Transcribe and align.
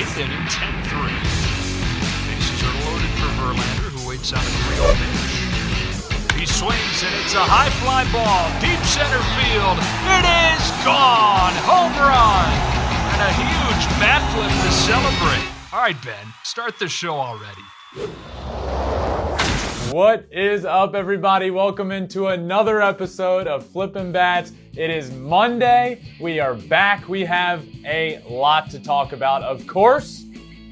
Eighth 0.00 0.16
inning, 0.16 0.46
10-3. 0.48 1.12
Bases 2.24 2.62
are 2.64 2.72
loaded 2.88 3.12
for 3.20 3.28
Verlander, 3.36 3.92
who 3.92 4.08
waits 4.08 4.32
out 4.32 4.40
a 4.40 4.48
3 4.48 4.96
pitch. 4.96 6.40
He 6.40 6.46
swings, 6.46 7.04
and 7.04 7.12
it's 7.20 7.34
a 7.34 7.44
high 7.44 7.68
fly 7.84 8.08
ball, 8.08 8.48
deep 8.64 8.80
center 8.88 9.20
field. 9.36 9.76
It 10.08 10.24
is 10.24 10.64
gone! 10.88 11.52
Home 11.68 11.92
run! 12.00 12.48
And 13.12 13.20
a 13.28 13.32
huge 13.44 13.84
bat 14.00 14.24
flip 14.32 14.48
to 14.48 14.72
celebrate. 14.72 15.44
All 15.70 15.84
right, 15.84 16.00
Ben, 16.02 16.32
start 16.44 16.78
the 16.78 16.88
show 16.88 17.20
already. 17.20 17.60
What 19.90 20.28
is 20.30 20.64
up, 20.64 20.94
everybody? 20.94 21.50
Welcome 21.50 21.90
into 21.90 22.28
another 22.28 22.80
episode 22.80 23.48
of 23.48 23.66
Flippin' 23.66 24.12
Bats. 24.12 24.52
It 24.76 24.88
is 24.88 25.10
Monday. 25.10 26.00
We 26.20 26.38
are 26.38 26.54
back. 26.54 27.08
We 27.08 27.24
have 27.24 27.66
a 27.84 28.22
lot 28.28 28.70
to 28.70 28.78
talk 28.78 29.10
about. 29.12 29.42
Of 29.42 29.66
course, 29.66 30.26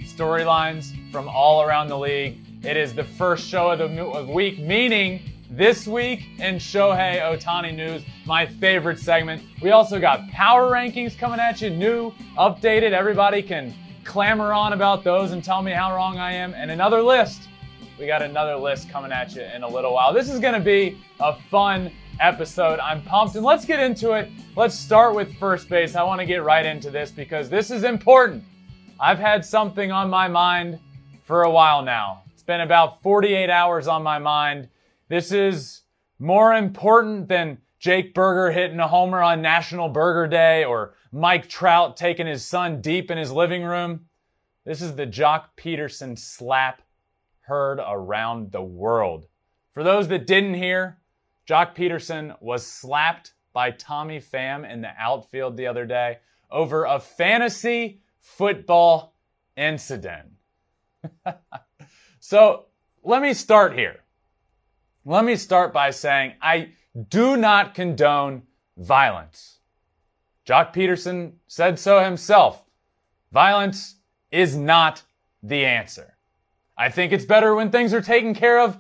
storylines 0.05 0.93
from 1.11 1.29
all 1.29 1.63
around 1.63 1.89
the 1.89 1.99
league. 1.99 2.39
It 2.63 2.77
is 2.77 2.95
the 2.95 3.03
first 3.03 3.49
show 3.49 3.73
of 3.73 3.81
the 3.81 4.33
week, 4.33 4.61
meaning 4.61 5.21
this 5.51 5.89
week 5.89 6.21
in 6.39 6.55
Shohei 6.55 7.21
Ohtani 7.21 7.75
news, 7.75 8.05
my 8.25 8.47
favorite 8.47 9.01
segment. 9.01 9.43
We 9.61 9.73
also 9.73 9.99
got 9.99 10.29
power 10.29 10.71
rankings 10.71 11.19
coming 11.19 11.41
at 11.41 11.61
you, 11.61 11.71
new, 11.71 12.13
updated. 12.39 12.93
Everybody 12.93 13.43
can 13.43 13.75
clamor 14.05 14.53
on 14.53 14.75
about 14.75 15.03
those 15.03 15.33
and 15.33 15.43
tell 15.43 15.61
me 15.61 15.73
how 15.73 15.93
wrong 15.93 16.19
I 16.19 16.35
am. 16.35 16.55
And 16.55 16.71
another 16.71 17.03
list 17.03 17.49
we 17.99 18.07
got 18.07 18.23
another 18.23 18.57
list 18.57 18.89
coming 18.89 19.11
at 19.11 19.35
you 19.35 19.43
in 19.43 19.63
a 19.63 19.69
little 19.69 19.93
while. 19.93 20.13
This 20.13 20.31
is 20.31 20.39
going 20.39 20.55
to 20.55 20.61
be 20.61 20.99
a 21.21 21.35
fun 21.51 21.91
episode. 22.21 22.79
I'm 22.79 23.03
pumped, 23.03 23.35
and 23.35 23.45
let's 23.45 23.65
get 23.65 23.81
into 23.81 24.13
it. 24.13 24.31
Let's 24.55 24.77
start 24.77 25.15
with 25.15 25.37
first 25.39 25.69
base. 25.69 25.97
I 25.97 26.03
want 26.05 26.21
to 26.21 26.27
get 26.27 26.45
right 26.45 26.65
into 26.65 26.91
this 26.91 27.11
because 27.11 27.49
this 27.49 27.71
is 27.71 27.85
important. 27.85 28.45
I've 29.01 29.19
had 29.19 29.45
something 29.45 29.91
on 29.91 30.09
my 30.11 30.29
mind 30.29 30.79
for 31.25 31.43
a 31.43 31.51
while 31.51 31.83
now. 31.83 32.23
It's 32.33 32.43
been 32.43 32.61
about 32.61 33.03
48 33.03 33.51
hours 33.51 33.89
on 33.89 34.03
my 34.03 34.19
mind. 34.19 34.69
This 35.09 35.33
is 35.33 35.83
more 36.19 36.55
important 36.55 37.29
than 37.29 37.59
Jake 37.81 38.15
Burger 38.15 38.53
hitting 38.53 38.81
a 38.81 38.89
homer 38.89 39.23
on 39.23 39.43
National 39.43 39.89
Burger 39.89 40.27
Day 40.27 40.65
or 40.65 40.95
Mike 41.13 41.49
Trout 41.49 41.97
taking 41.97 42.27
his 42.27 42.45
son 42.45 42.81
deep 42.81 43.11
in 43.11 43.19
his 43.19 43.33
living 43.33 43.65
room. 43.65 44.07
This 44.65 44.83
is 44.83 44.95
the 44.95 45.07
Joc 45.07 45.45
Pederson 45.57 46.19
slap 46.19 46.83
heard 47.49 47.81
around 47.81 48.53
the 48.53 48.63
world. 48.63 49.27
For 49.73 49.83
those 49.83 50.07
that 50.09 50.27
didn't 50.27 50.55
hear, 50.55 50.99
Joc 51.49 51.75
Pederson 51.75 52.37
was 52.43 52.67
slapped 52.67 53.33
by 53.55 53.71
Tommy 53.71 54.21
Pham 54.21 54.71
in 54.71 54.83
the 54.83 54.93
outfield 54.99 55.57
the 55.57 55.67
other 55.67 55.87
day 55.87 56.19
over 56.51 56.85
a 56.85 57.01
fantasy 57.01 58.03
football 58.21 59.15
incident. 59.57 60.29
so 62.21 62.67
let 63.03 63.23
me 63.23 63.33
start 63.33 63.73
here. 63.73 64.05
Let 65.07 65.25
me 65.25 65.37
start 65.37 65.73
by 65.73 65.91
saying 65.91 66.35
I 66.43 66.73
do 67.09 67.39
not 67.39 67.75
condone 67.75 68.43
violence. 68.77 69.61
Joc 70.47 70.75
Pederson 70.75 71.33
said 71.47 71.79
so 71.79 72.05
himself. 72.05 72.63
Violence 73.33 73.97
is 74.31 74.55
not 74.55 75.03
the 75.43 75.65
answer. 75.65 76.18
I 76.79 76.91
think 76.91 77.13
it's 77.13 77.25
better 77.25 77.57
when 77.57 77.71
things 77.71 77.93
are 77.93 78.01
taken 78.01 78.35
care 78.35 78.61
of 78.61 78.79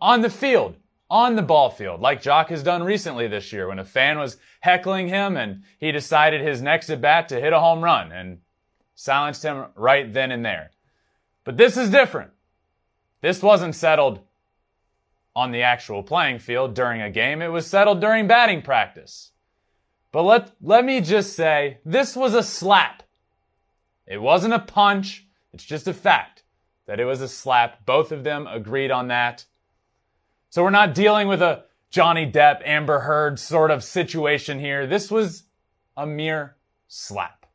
on 0.00 0.20
the 0.20 0.30
field, 0.30 0.76
on 1.10 1.34
the 1.34 1.42
ball 1.42 1.68
field, 1.68 2.00
like 2.00 2.22
Joc 2.22 2.46
has 2.48 2.62
done 2.62 2.84
recently 2.84 3.26
this 3.26 3.52
year 3.52 3.66
when 3.66 3.80
a 3.80 3.84
fan 3.84 4.18
was 4.18 4.36
heckling 4.60 5.08
him 5.08 5.36
and 5.36 5.64
he 5.78 5.90
decided 5.90 6.40
his 6.40 6.62
next 6.62 6.88
at 6.90 7.00
bat 7.00 7.28
to 7.28 7.40
hit 7.40 7.52
a 7.52 7.58
home 7.58 7.82
run 7.82 8.12
and 8.12 8.38
silenced 8.94 9.42
him 9.42 9.66
right 9.74 10.12
then 10.12 10.30
and 10.30 10.44
there. 10.44 10.70
But 11.42 11.56
this 11.56 11.76
is 11.76 11.90
different. 11.90 12.30
This 13.20 13.42
wasn't 13.42 13.74
settled 13.74 14.20
on 15.34 15.50
the 15.50 15.62
actual 15.62 16.04
playing 16.04 16.38
field 16.38 16.74
during 16.74 17.02
a 17.02 17.10
game. 17.10 17.42
It 17.42 17.48
was 17.48 17.66
settled 17.66 18.00
during 18.00 18.28
batting 18.28 18.62
practice. 18.62 19.32
But 20.12 20.22
let, 20.22 20.52
let 20.62 20.84
me 20.84 21.00
just 21.00 21.34
say, 21.34 21.78
this 21.84 22.14
was 22.14 22.34
a 22.34 22.42
slap. 22.42 23.02
It 24.06 24.22
wasn't 24.22 24.54
a 24.54 24.58
punch. 24.60 25.26
It's 25.52 25.64
just 25.64 25.88
a 25.88 25.94
fact 25.94 26.39
that 26.90 26.98
it 26.98 27.04
was 27.04 27.20
a 27.20 27.28
slap. 27.28 27.86
Both 27.86 28.10
of 28.10 28.24
them 28.24 28.48
agreed 28.48 28.90
on 28.90 29.06
that. 29.08 29.44
So 30.48 30.64
we're 30.64 30.70
not 30.70 30.92
dealing 30.92 31.28
with 31.28 31.40
a 31.40 31.62
Johnny 31.88 32.28
Depp, 32.28 32.62
Amber 32.64 32.98
Heard 32.98 33.38
sort 33.38 33.70
of 33.70 33.84
situation 33.84 34.58
here. 34.58 34.88
This 34.88 35.08
was 35.08 35.44
a 35.96 36.04
mere 36.04 36.56
slap. 36.88 37.46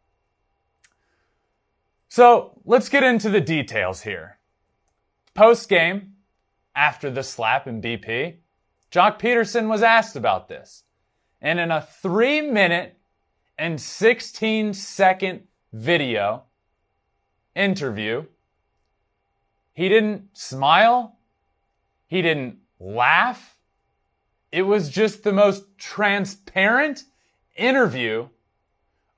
So 2.07 2.61
let's 2.63 2.87
get 2.87 3.03
into 3.03 3.29
the 3.29 3.41
details 3.41 4.03
here. 4.03 4.37
Post 5.33 5.67
game, 5.67 6.13
after 6.73 7.11
the 7.11 7.21
slap 7.21 7.67
in 7.67 7.81
BP, 7.81 8.35
Joc 8.89 9.19
Pederson 9.19 9.67
was 9.67 9.83
asked 9.83 10.15
about 10.15 10.47
this. 10.47 10.85
And 11.41 11.59
in 11.59 11.71
a 11.71 11.81
three 11.81 12.39
minute 12.39 12.97
and 13.57 13.81
16 13.81 14.73
second 14.73 15.41
video 15.73 16.43
interview, 17.53 18.23
he 19.75 19.89
didn't 19.89 20.29
smile. 20.35 21.17
He 22.07 22.21
didn't 22.21 22.59
laugh. 22.79 23.57
It 24.51 24.63
was 24.63 24.89
just 24.89 25.23
the 25.23 25.33
most 25.33 25.77
transparent 25.77 27.03
interview 27.57 28.29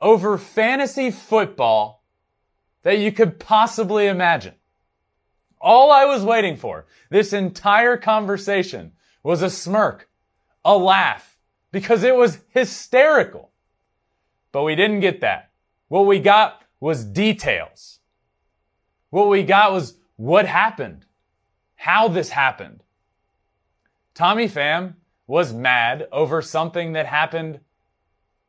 over 0.02 0.38
fantasy 0.38 1.12
football 1.12 2.04
that 2.82 2.98
you 2.98 3.12
could 3.12 3.40
possibly 3.40 4.08
imagine. 4.08 4.56
All 5.62 5.92
I 5.92 6.06
was 6.06 6.24
waiting 6.24 6.58
for 6.58 6.88
this 7.10 7.34
entire 7.34 7.98
conversation 7.98 8.94
was 9.22 9.44
a 9.44 9.50
smirk, 9.50 10.10
a 10.66 10.76
laugh, 10.76 11.38
because 11.72 12.04
it 12.04 12.16
was 12.16 12.40
hysterical. 12.50 13.52
But 14.52 14.64
we 14.64 14.76
didn't 14.76 15.02
get 15.02 15.22
that. 15.22 15.52
What 15.88 16.08
we 16.08 16.20
got 16.20 16.64
was 16.80 17.04
details. 17.04 18.00
What 19.10 19.30
we 19.30 19.44
got 19.44 19.72
was 19.72 19.98
what 20.18 20.46
happened, 20.46 21.06
how 21.76 22.08
this 22.08 22.30
happened. 22.30 22.84
Tommy 24.14 24.50
Pham 24.50 24.96
was 25.28 25.54
mad 25.54 26.08
over 26.12 26.42
something 26.42 26.94
that 26.94 27.06
happened 27.06 27.60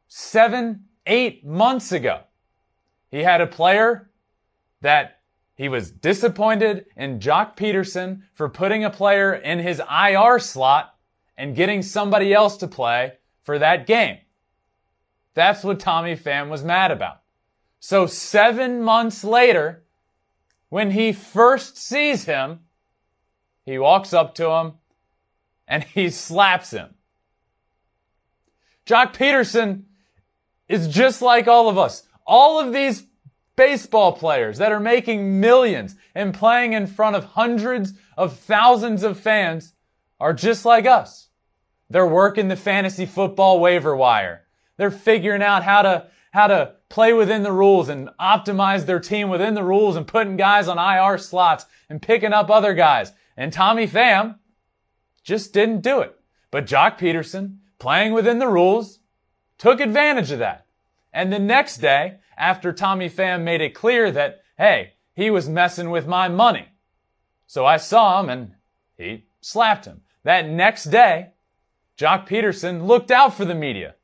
seven, 0.09 0.85
eight 1.07 1.45
months 1.45 1.93
ago. 1.93 2.21
He 3.11 3.23
had 3.23 3.41
a 3.41 3.47
player 3.47 4.11
that 4.81 5.21
he 5.55 5.69
was 5.69 5.91
disappointed 5.91 6.87
in 6.97 7.19
Joc 7.19 7.57
Pederson 7.57 8.23
for 8.35 8.49
putting 8.49 8.85
a 8.85 8.91
player 8.91 9.35
in 9.35 9.59
his 9.59 9.81
IR 9.91 10.39
slot 10.39 10.95
and 11.37 11.57
getting 11.57 11.83
somebody 11.83 12.33
else 12.33 12.57
to 12.59 12.69
play 12.69 13.15
for 13.43 13.59
that 13.59 13.87
game. 13.87 14.19
That's 15.35 15.65
what 15.65 15.81
Tommy 15.81 16.17
Pham 16.17 16.49
was 16.49 16.65
mad 16.65 16.91
about. 16.91 17.23
So 17.81 18.07
seven 18.07 18.83
months 18.83 19.23
later, 19.25 19.85
when 20.69 20.91
he 20.91 21.13
first 21.13 21.77
sees 21.77 22.25
him, 22.25 22.61
he 23.65 23.79
walks 23.79 24.13
up 24.13 24.35
to 24.37 24.51
him 24.51 24.73
and 25.67 25.85
he 25.85 26.11
slaps 26.11 26.71
him. 26.71 26.95
Joc 28.87 29.15
Pederson 29.15 29.85
is 30.69 30.89
just 30.89 31.21
like 31.21 31.47
all 31.47 31.69
of 31.69 31.77
us. 31.79 32.05
All 32.27 32.61
of 32.61 32.73
these 32.73 33.05
baseball 33.57 34.13
players 34.13 34.59
that 34.59 34.73
are 34.73 34.81
making 34.81 35.41
millions 35.41 35.97
and 36.15 36.33
playing 36.33 36.73
in 36.73 36.87
front 36.87 37.17
of 37.17 37.25
hundreds 37.25 37.93
of 38.17 38.39
thousands 38.39 39.03
of 39.03 39.19
fans 39.19 39.75
are 40.21 40.33
just 40.33 40.65
like 40.65 40.87
us. 40.87 41.29
They're 41.91 42.07
working 42.07 42.49
the 42.49 42.57
fantasy 42.57 43.07
football 43.07 43.61
waiver 43.61 43.97
wire. 43.97 44.45
They're 44.77 44.91
figuring 44.91 45.43
out 45.43 45.65
how 45.65 45.83
to, 45.83 46.07
how 46.39 46.47
to 46.47 46.73
play 46.89 47.13
within 47.13 47.43
the 47.43 47.51
rules 47.51 47.89
and 47.89 48.09
optimize 48.21 48.87
their 48.87 49.01
team 49.01 49.29
within 49.29 49.55
the 49.55 49.65
rules 49.65 49.97
and 49.97 50.07
putting 50.07 50.37
guys 50.37 50.69
on 50.69 50.79
IR 50.79 51.19
slots 51.19 51.67
and 51.89 52.01
picking 52.01 52.33
up 52.33 52.49
other 52.49 52.75
guys. 52.75 53.11
And 53.37 53.53
Tommy 53.53 53.89
Pham 53.89 54.37
just 55.25 55.53
didn't 55.53 55.81
do 55.81 55.99
it. 55.99 56.17
But 56.53 56.67
Joc 56.67 56.97
Pederson, 56.97 57.57
playing 57.81 58.13
within 58.13 58.39
the 58.39 58.47
rules, 58.47 59.01
took 59.59 59.81
advantage 59.81 60.31
of 60.31 60.39
that. 60.39 60.65
And 61.13 61.33
the 61.33 61.41
next 61.41 61.79
day, 61.79 62.19
after 62.37 62.73
Tommy 62.73 63.11
Pham 63.11 63.43
made 63.43 63.61
it 63.61 63.75
clear 63.75 64.13
that, 64.13 64.43
hey, 64.57 64.93
he 65.15 65.31
was 65.31 65.49
messing 65.49 65.91
with 65.91 66.07
my 66.07 66.29
money. 66.29 66.69
So 67.49 67.67
I 67.67 67.79
saw 67.79 68.21
him 68.21 68.29
and 68.29 68.55
he 68.97 69.27
slapped 69.41 69.87
him. 69.87 70.03
That 70.23 70.49
next 70.49 70.85
day, 70.85 71.31
Joc 71.99 72.29
Pederson 72.29 72.87
looked 72.87 73.11
out 73.11 73.35
for 73.35 73.45
the 73.45 73.57
media, 73.57 73.97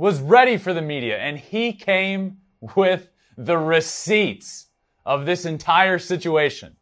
was 0.00 0.18
ready 0.22 0.56
for 0.56 0.72
the 0.72 0.80
media, 0.80 1.18
and 1.18 1.36
he 1.36 1.74
came 1.74 2.38
with 2.74 3.10
the 3.36 3.58
receipts 3.58 4.68
of 5.04 5.26
this 5.26 5.44
entire 5.44 5.98
situation. 5.98 6.74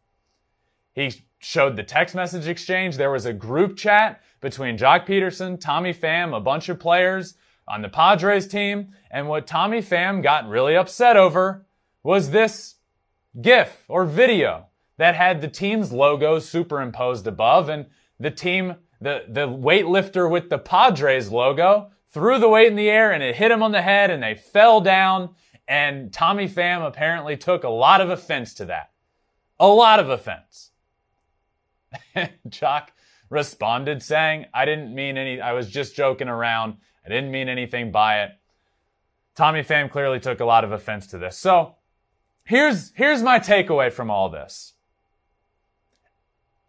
He 0.93 1.11
showed 1.39 1.75
the 1.75 1.83
text 1.83 2.15
message 2.15 2.47
exchange. 2.47 2.95
There 2.95 3.11
was 3.11 3.25
a 3.25 3.33
group 3.33 3.75
chat 3.75 4.21
between 4.39 4.77
Joc 4.77 5.05
Pederson, 5.05 5.59
Tommy 5.59 5.93
Pham, 5.93 6.33
a 6.33 6.39
bunch 6.39 6.69
of 6.69 6.79
players 6.79 7.33
on 7.67 7.81
the 7.81 7.89
Padres 7.89 8.47
team. 8.47 8.93
And 9.11 9.27
what 9.27 9.45
Tommy 9.45 9.81
Pham 9.81 10.23
got 10.23 10.47
really 10.47 10.77
upset 10.77 11.17
over 11.17 11.65
was 12.03 12.31
this 12.31 12.75
GIF 13.41 13.83
or 13.89 14.05
video 14.05 14.67
that 14.95 15.15
had 15.15 15.41
the 15.41 15.49
team's 15.49 15.91
logo 15.91 16.39
superimposed 16.39 17.27
above 17.27 17.67
and 17.67 17.87
the 18.17 18.31
team, 18.31 18.75
the, 19.01 19.25
the 19.27 19.45
weightlifter 19.45 20.31
with 20.31 20.49
the 20.49 20.57
Padres 20.57 21.29
logo 21.29 21.91
threw 22.11 22.39
the 22.39 22.49
weight 22.49 22.67
in 22.67 22.75
the 22.75 22.89
air 22.89 23.11
and 23.11 23.23
it 23.23 23.35
hit 23.35 23.51
him 23.51 23.63
on 23.63 23.71
the 23.71 23.81
head 23.81 24.09
and 24.09 24.21
they 24.21 24.35
fell 24.35 24.81
down. 24.81 25.35
And 25.67 26.11
Tommy 26.11 26.47
Pham 26.47 26.85
apparently 26.85 27.37
took 27.37 27.63
a 27.63 27.69
lot 27.69 28.01
of 28.01 28.09
offense 28.09 28.53
to 28.55 28.65
that. 28.65 28.91
A 29.59 29.67
lot 29.67 29.99
of 29.99 30.09
offense. 30.09 30.71
Joc 32.49 32.87
responded 33.29 34.01
saying, 34.01 34.45
I 34.53 34.65
didn't 34.65 34.93
mean 34.93 35.17
any, 35.17 35.39
I 35.39 35.53
was 35.53 35.69
just 35.69 35.95
joking 35.95 36.27
around. 36.27 36.77
I 37.05 37.09
didn't 37.09 37.31
mean 37.31 37.49
anything 37.49 37.91
by 37.91 38.23
it. 38.23 38.31
Tommy 39.35 39.61
Pham 39.61 39.89
clearly 39.89 40.19
took 40.19 40.39
a 40.39 40.45
lot 40.45 40.63
of 40.63 40.71
offense 40.71 41.07
to 41.07 41.17
this. 41.17 41.37
So 41.37 41.75
here's, 42.43 42.91
here's 42.95 43.21
my 43.21 43.39
takeaway 43.39 43.91
from 43.91 44.09
all 44.09 44.29
this. 44.29 44.73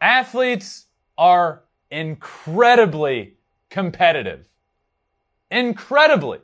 Athletes 0.01 0.87
are 1.17 1.65
incredibly 1.91 3.37
competitive. 3.71 4.50
Incredibly. 5.51 6.39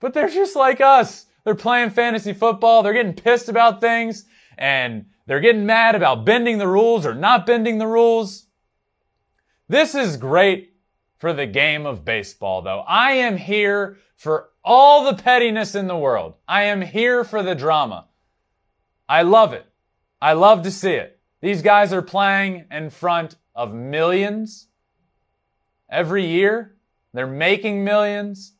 But 0.00 0.14
they're 0.14 0.28
just 0.28 0.56
like 0.56 0.80
us. 0.80 1.26
They're 1.44 1.54
playing 1.54 1.90
fantasy 1.90 2.32
football. 2.32 2.82
They're 2.82 2.92
getting 2.92 3.14
pissed 3.14 3.48
about 3.48 3.80
things 3.80 4.24
and 4.58 5.06
they're 5.26 5.40
getting 5.40 5.66
mad 5.66 5.94
about 5.94 6.24
bending 6.24 6.58
the 6.58 6.68
rules 6.68 7.06
or 7.06 7.14
not 7.14 7.46
bending 7.46 7.78
the 7.78 7.86
rules. 7.86 8.46
This 9.68 9.94
is 9.94 10.16
great 10.16 10.74
for 11.18 11.32
the 11.32 11.46
game 11.46 11.86
of 11.86 12.04
baseball, 12.04 12.62
though. 12.62 12.84
I 12.86 13.12
am 13.12 13.36
here 13.36 13.98
for 14.16 14.50
all 14.64 15.04
the 15.04 15.20
pettiness 15.20 15.74
in 15.74 15.86
the 15.86 15.96
world. 15.96 16.34
I 16.46 16.64
am 16.64 16.80
here 16.80 17.24
for 17.24 17.42
the 17.42 17.54
drama. 17.54 18.06
I 19.08 19.22
love 19.22 19.52
it. 19.52 19.66
I 20.20 20.32
love 20.32 20.62
to 20.62 20.70
see 20.70 20.92
it. 20.92 21.20
These 21.40 21.62
guys 21.62 21.92
are 21.92 22.02
playing 22.02 22.66
in 22.70 22.90
front 22.90 23.36
of 23.54 23.72
millions 23.72 24.68
every 25.90 26.26
year. 26.26 26.75
They're 27.16 27.26
making 27.26 27.82
millions. 27.82 28.52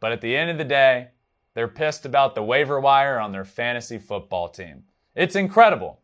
But 0.00 0.10
at 0.10 0.20
the 0.20 0.36
end 0.36 0.50
of 0.50 0.58
the 0.58 0.64
day, 0.64 1.10
they're 1.54 1.68
pissed 1.68 2.04
about 2.04 2.34
the 2.34 2.42
waiver 2.42 2.80
wire 2.80 3.20
on 3.20 3.30
their 3.30 3.44
fantasy 3.44 3.98
football 3.98 4.48
team. 4.48 4.82
It's 5.14 5.36
incredible. 5.36 6.00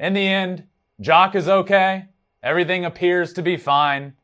In 0.00 0.14
the 0.14 0.26
end, 0.26 0.64
Joc 1.02 1.34
is 1.34 1.46
okay. 1.46 2.06
Everything 2.42 2.86
appears 2.86 3.34
to 3.34 3.42
be 3.42 3.58
fine. 3.58 4.14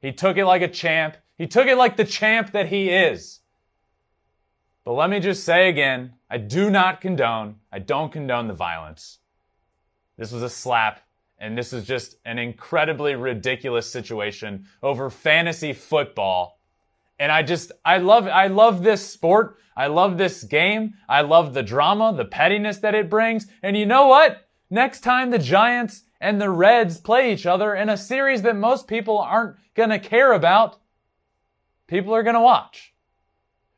He 0.00 0.10
took 0.10 0.38
it 0.38 0.46
like 0.46 0.62
a 0.62 0.68
champ. 0.68 1.18
He 1.36 1.46
took 1.46 1.66
it 1.66 1.76
like 1.76 1.96
the 1.98 2.04
champ 2.04 2.52
that 2.52 2.68
he 2.68 2.88
is. 2.88 3.40
But 4.84 4.94
let 4.94 5.10
me 5.10 5.20
just 5.20 5.44
say 5.44 5.68
again, 5.68 6.14
I 6.30 6.38
do 6.38 6.70
not 6.70 7.02
condone, 7.02 7.56
I 7.70 7.78
don't 7.78 8.10
condone 8.10 8.48
the 8.48 8.54
violence. 8.54 9.18
This 10.16 10.32
was 10.32 10.42
a 10.42 10.48
slap, 10.48 11.00
and 11.38 11.56
this 11.56 11.72
is 11.72 11.84
just 11.84 12.16
an 12.24 12.38
incredibly 12.38 13.14
ridiculous 13.14 13.90
situation 13.90 14.66
over 14.82 15.08
fantasy 15.08 15.72
football. 15.72 16.60
And 17.18 17.30
I 17.30 17.42
just, 17.42 17.72
I 17.84 17.98
love, 17.98 18.26
I 18.26 18.48
love 18.48 18.82
this 18.82 19.06
sport. 19.06 19.58
I 19.76 19.86
love 19.86 20.18
this 20.18 20.42
game. 20.44 20.94
I 21.08 21.20
love 21.20 21.54
the 21.54 21.62
drama, 21.62 22.12
the 22.16 22.24
pettiness 22.24 22.78
that 22.78 22.94
it 22.94 23.10
brings. 23.10 23.46
And 23.62 23.76
you 23.76 23.86
know 23.86 24.08
what? 24.08 24.48
Next 24.70 25.00
time 25.00 25.30
the 25.30 25.38
Giants 25.38 26.02
and 26.20 26.40
the 26.40 26.50
Reds 26.50 26.98
play 26.98 27.32
each 27.32 27.46
other 27.46 27.74
in 27.74 27.88
a 27.88 27.96
series 27.96 28.42
that 28.42 28.56
most 28.56 28.88
people 28.88 29.18
aren't 29.18 29.56
going 29.74 29.90
to 29.90 29.98
care 29.98 30.32
about, 30.32 30.80
people 31.86 32.14
are 32.14 32.24
going 32.24 32.34
to 32.34 32.40
watch. 32.40 32.92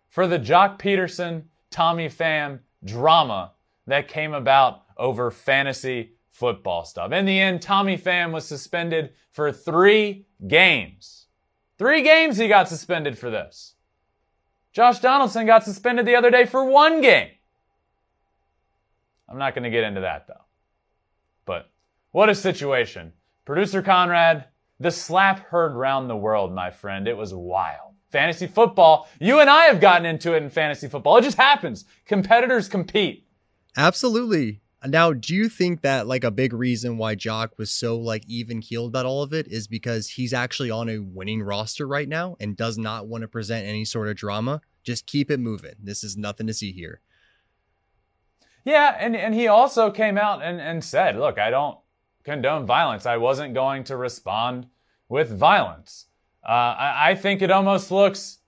For 0.08 0.26
the 0.26 0.38
Joc 0.38 0.78
Pederson, 0.78 1.44
Tommy 1.70 2.08
Pham 2.08 2.60
drama 2.84 3.52
that 3.86 4.08
came 4.08 4.32
about 4.32 4.82
over 4.96 5.30
fantasy 5.30 6.12
football 6.40 6.86
stuff. 6.86 7.12
In 7.12 7.26
the 7.26 7.38
end, 7.38 7.60
Tommy 7.60 7.98
Pham 7.98 8.32
was 8.32 8.46
suspended 8.46 9.12
for 9.30 9.52
three 9.52 10.26
games. 10.48 11.26
Three 11.78 12.02
games 12.02 12.38
he 12.38 12.48
got 12.48 12.66
suspended 12.66 13.18
for 13.18 13.30
this. 13.30 13.74
Josh 14.72 15.00
Donaldson 15.00 15.44
got 15.44 15.64
suspended 15.64 16.06
the 16.06 16.16
other 16.16 16.30
day 16.30 16.46
for 16.46 16.64
one 16.64 17.02
game. 17.02 17.28
I'm 19.28 19.38
not 19.38 19.54
going 19.54 19.64
to 19.64 19.70
get 19.70 19.84
into 19.84 20.00
that 20.00 20.26
though. 20.26 20.46
But 21.44 21.70
what 22.10 22.30
a 22.30 22.34
situation. 22.34 23.12
Producer 23.44 23.82
Conrad, 23.82 24.46
the 24.78 24.90
slap 24.90 25.40
heard 25.40 25.74
round 25.74 26.08
the 26.08 26.16
world, 26.16 26.54
my 26.54 26.70
friend. 26.70 27.06
It 27.06 27.16
was 27.16 27.34
wild. 27.34 27.94
Fantasy 28.10 28.46
football, 28.46 29.08
you 29.20 29.40
and 29.40 29.50
I 29.50 29.66
have 29.66 29.80
gotten 29.80 30.06
into 30.06 30.34
it 30.34 30.42
in 30.42 30.48
fantasy 30.48 30.88
football. 30.88 31.18
It 31.18 31.22
just 31.22 31.36
happens. 31.36 31.84
Competitors 32.06 32.66
compete. 32.66 33.26
Absolutely. 33.76 34.62
Now, 34.86 35.12
do 35.12 35.34
you 35.34 35.50
think 35.50 35.82
that 35.82 36.06
like 36.06 36.24
a 36.24 36.30
big 36.30 36.54
reason 36.54 36.96
why 36.96 37.14
Joc 37.14 37.50
was 37.58 37.70
so 37.70 37.98
like 37.98 38.24
even 38.26 38.60
keeled 38.62 38.88
about 38.88 39.04
all 39.04 39.22
of 39.22 39.34
it 39.34 39.46
is 39.48 39.66
because 39.68 40.08
he's 40.08 40.32
actually 40.32 40.70
on 40.70 40.88
a 40.88 40.98
winning 40.98 41.42
roster 41.42 41.86
right 41.86 42.08
now 42.08 42.36
and 42.40 42.56
does 42.56 42.78
not 42.78 43.06
want 43.06 43.22
to 43.22 43.28
present 43.28 43.66
any 43.66 43.84
sort 43.84 44.08
of 44.08 44.16
drama? 44.16 44.62
Just 44.82 45.06
keep 45.06 45.30
it 45.30 45.38
moving. 45.38 45.74
This 45.82 46.02
is 46.02 46.16
nothing 46.16 46.46
to 46.46 46.54
see 46.54 46.72
here. 46.72 47.00
Yeah, 48.64 48.96
and, 48.98 49.14
and 49.14 49.34
he 49.34 49.48
also 49.48 49.90
came 49.90 50.16
out 50.16 50.42
and, 50.42 50.60
and 50.60 50.82
said, 50.82 51.16
look, 51.16 51.38
I 51.38 51.50
don't 51.50 51.78
condone 52.24 52.66
violence. 52.66 53.04
I 53.04 53.18
wasn't 53.18 53.54
going 53.54 53.84
to 53.84 53.96
respond 53.96 54.66
with 55.08 55.30
violence. 55.30 56.06
Uh, 56.42 56.52
I, 56.78 57.10
I 57.10 57.14
think 57.16 57.42
it 57.42 57.50
almost 57.50 57.90
looks 57.90 58.38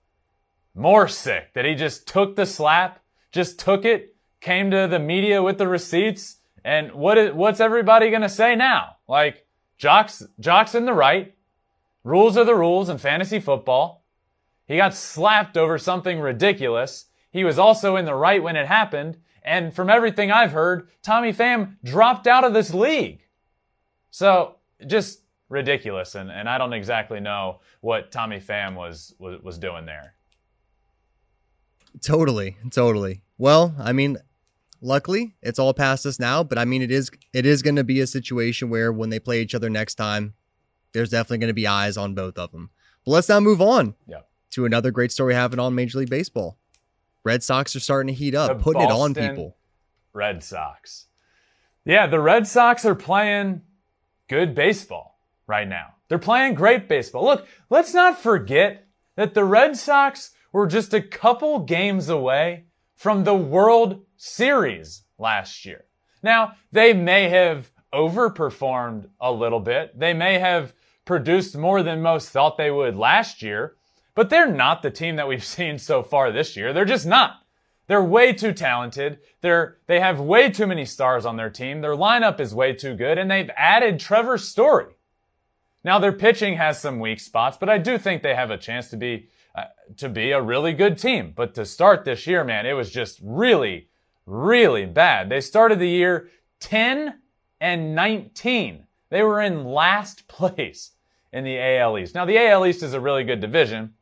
more 0.73 1.07
sick 1.07 1.53
that 1.53 1.65
he 1.65 1.75
just 1.75 2.07
took 2.07 2.35
the 2.35 2.45
slap, 2.45 2.99
just 3.31 3.59
took 3.59 3.85
it, 3.85 4.12
came 4.43 4.69
to 4.71 4.87
the 4.87 4.99
media 4.99 5.41
with 5.41 5.57
the 5.57 5.67
receipts, 5.67 6.37
and 6.65 6.91
what 6.91 7.17
is, 7.17 7.33
what's 7.33 7.59
everybody 7.59 8.11
gonna 8.11 8.29
say 8.29 8.55
now? 8.55 8.97
Like, 9.07 9.47
Jock's, 9.77 10.21
Joc's 10.39 10.75
in 10.75 10.85
the 10.85 10.93
right. 10.93 11.33
Rules 12.03 12.37
are 12.37 12.43
the 12.43 12.55
rules 12.55 12.89
in 12.89 12.97
fantasy 12.97 13.39
football. 13.39 14.05
He 14.67 14.77
got 14.77 14.93
slapped 14.93 15.57
over 15.57 15.77
something 15.77 16.19
ridiculous. 16.19 17.05
He 17.31 17.43
was 17.43 17.57
also 17.57 17.95
in 17.95 18.05
the 18.05 18.15
right 18.15 18.43
when 18.43 18.55
it 18.55 18.67
happened. 18.67 19.17
And 19.43 19.73
from 19.73 19.89
everything 19.89 20.31
I've 20.31 20.51
heard, 20.51 20.89
Tommy 21.01 21.33
Pham 21.33 21.77
dropped 21.83 22.27
out 22.27 22.43
of 22.43 22.53
this 22.53 22.73
league. 22.73 23.25
So 24.11 24.55
just 24.85 25.21
ridiculous. 25.49 26.15
And, 26.15 26.29
and 26.29 26.47
I 26.47 26.57
don't 26.57 26.73
exactly 26.73 27.19
know 27.19 27.59
what 27.81 28.11
Tommy 28.11 28.39
Pham 28.39 28.75
was, 28.75 29.13
was, 29.19 29.41
was 29.41 29.57
doing 29.57 29.85
there. 29.85 30.15
Totally. 32.01 32.57
Totally. 32.71 33.21
Well, 33.37 33.75
I 33.79 33.91
mean, 33.91 34.17
luckily 34.83 35.35
it's 35.41 35.57
all 35.57 35.73
past 35.73 36.05
us 36.05 36.19
now, 36.19 36.43
but 36.43 36.57
I 36.59 36.65
mean, 36.65 36.81
it 36.81 36.91
is, 36.91 37.09
it 37.33 37.45
is 37.45 37.61
going 37.61 37.77
to 37.77 37.83
be 37.83 37.99
a 38.01 38.07
situation 38.07 38.69
where 38.69 38.91
when 38.91 39.09
they 39.09 39.19
play 39.19 39.41
each 39.41 39.55
other 39.55 39.69
next 39.69 39.95
time, 39.95 40.33
there's 40.91 41.09
definitely 41.09 41.39
going 41.39 41.47
to 41.49 41.53
be 41.55 41.65
eyes 41.67 41.97
on 41.97 42.13
both 42.13 42.37
of 42.37 42.51
them. 42.51 42.69
But 43.05 43.11
let's 43.11 43.29
now 43.29 43.39
move 43.39 43.61
on 43.61 43.95
Yeah. 44.07 44.19
to 44.51 44.65
another 44.65 44.91
great 44.91 45.11
story 45.11 45.33
happening 45.33 45.65
on 45.65 45.73
Major 45.73 45.97
League 45.99 46.09
Baseball. 46.09 46.57
Red 47.23 47.41
Sox 47.41 47.75
are 47.75 47.79
starting 47.79 48.13
to 48.13 48.13
heat 48.13 48.35
up, 48.35 48.57
The 48.57 48.63
putting 48.63 48.81
it 48.83 48.91
on 48.91 49.13
people. 49.13 49.55
Red 50.11 50.43
Sox. 50.43 51.07
Yeah, 51.85 52.05
the 52.07 52.19
Red 52.19 52.45
Sox 52.47 52.85
are 52.85 52.95
playing 52.95 53.61
good 54.29 54.53
baseball 54.53 55.19
right 55.47 55.67
now. 55.67 55.95
They're 56.09 56.19
playing 56.19 56.53
great 56.53 56.87
baseball. 56.87 57.23
Look, 57.25 57.47
let's 57.69 57.93
not 57.93 58.19
forget 58.19 58.87
that 59.15 59.33
the 59.33 59.43
Red 59.45 59.75
Sox 59.77 60.31
were 60.51 60.67
just 60.67 60.93
a 60.93 61.01
couple 61.01 61.59
games 61.59 62.09
away 62.09 62.65
from 63.03 63.25
the 63.25 63.35
World 63.35 64.05
Series 64.15 65.03
last 65.17 65.65
year. 65.65 65.83
Now, 66.23 66.53
they 66.71 66.93
may 66.93 67.27
have 67.27 67.69
overperformed 67.93 69.09
a 69.19 69.29
little 69.29 69.59
bit. 69.59 69.99
They 69.99 70.13
may 70.13 70.39
have 70.39 70.73
produced 71.03 71.57
more 71.57 71.83
than 71.83 72.01
most 72.01 72.29
thought 72.29 72.55
they 72.55 72.71
would 72.71 72.95
last 72.95 73.41
year, 73.41 73.75
but 74.15 74.29
they're 74.29 74.49
not 74.49 74.81
the 74.81 74.89
team 74.89 75.17
that 75.17 75.27
we've 75.27 75.43
seen 75.57 75.77
so 75.79 76.01
far 76.01 76.31
this 76.31 76.55
year. 76.55 76.71
They're 76.71 76.85
just 76.85 77.05
not. 77.05 77.41
They're 77.87 78.01
way 78.01 78.31
too 78.31 78.53
talented. 78.53 79.19
They're, 79.41 79.79
they 79.85 79.99
have 79.99 80.21
way 80.21 80.49
too 80.49 80.65
many 80.65 80.85
stars 80.85 81.25
on 81.25 81.35
their 81.35 81.49
team. 81.49 81.81
Their 81.81 81.97
lineup 81.97 82.39
is 82.39 82.55
way 82.55 82.71
too 82.71 82.95
good, 82.95 83.17
and 83.17 83.29
they've 83.29 83.51
added 83.57 83.99
Trevor 83.99 84.37
Story. 84.37 84.93
Now, 85.83 85.99
their 85.99 86.13
pitching 86.13 86.55
has 86.55 86.79
some 86.79 87.01
weak 87.01 87.19
spots, 87.19 87.57
but 87.59 87.67
I 87.67 87.79
do 87.79 87.97
think 87.97 88.23
they 88.23 88.33
have 88.33 88.49
a 88.49 88.57
chance 88.57 88.89
to 88.91 88.95
be 88.95 89.27
to 89.97 90.09
be 90.09 90.31
a 90.31 90.41
really 90.41 90.73
good 90.73 90.97
team. 90.97 91.33
But 91.35 91.53
to 91.55 91.65
start 91.65 92.05
this 92.05 92.25
year, 92.25 92.43
man, 92.43 92.65
it 92.65 92.73
was 92.73 92.89
just 92.89 93.19
really, 93.23 93.89
really 94.25 94.85
bad. 94.85 95.29
They 95.29 95.41
started 95.41 95.79
the 95.79 95.89
year 95.89 96.29
10 96.59 97.19
and 97.61 97.95
19. 97.95 98.85
They 99.09 99.23
were 99.23 99.41
in 99.41 99.65
last 99.65 100.27
place 100.27 100.91
in 101.31 101.43
the 101.43 101.59
AL 101.59 101.97
East. 101.97 102.15
Now, 102.15 102.25
the 102.25 102.37
AL 102.37 102.65
East 102.65 102.83
is 102.83 102.93
a 102.93 102.99
really 102.99 103.23
good 103.23 103.39
division, 103.39 103.93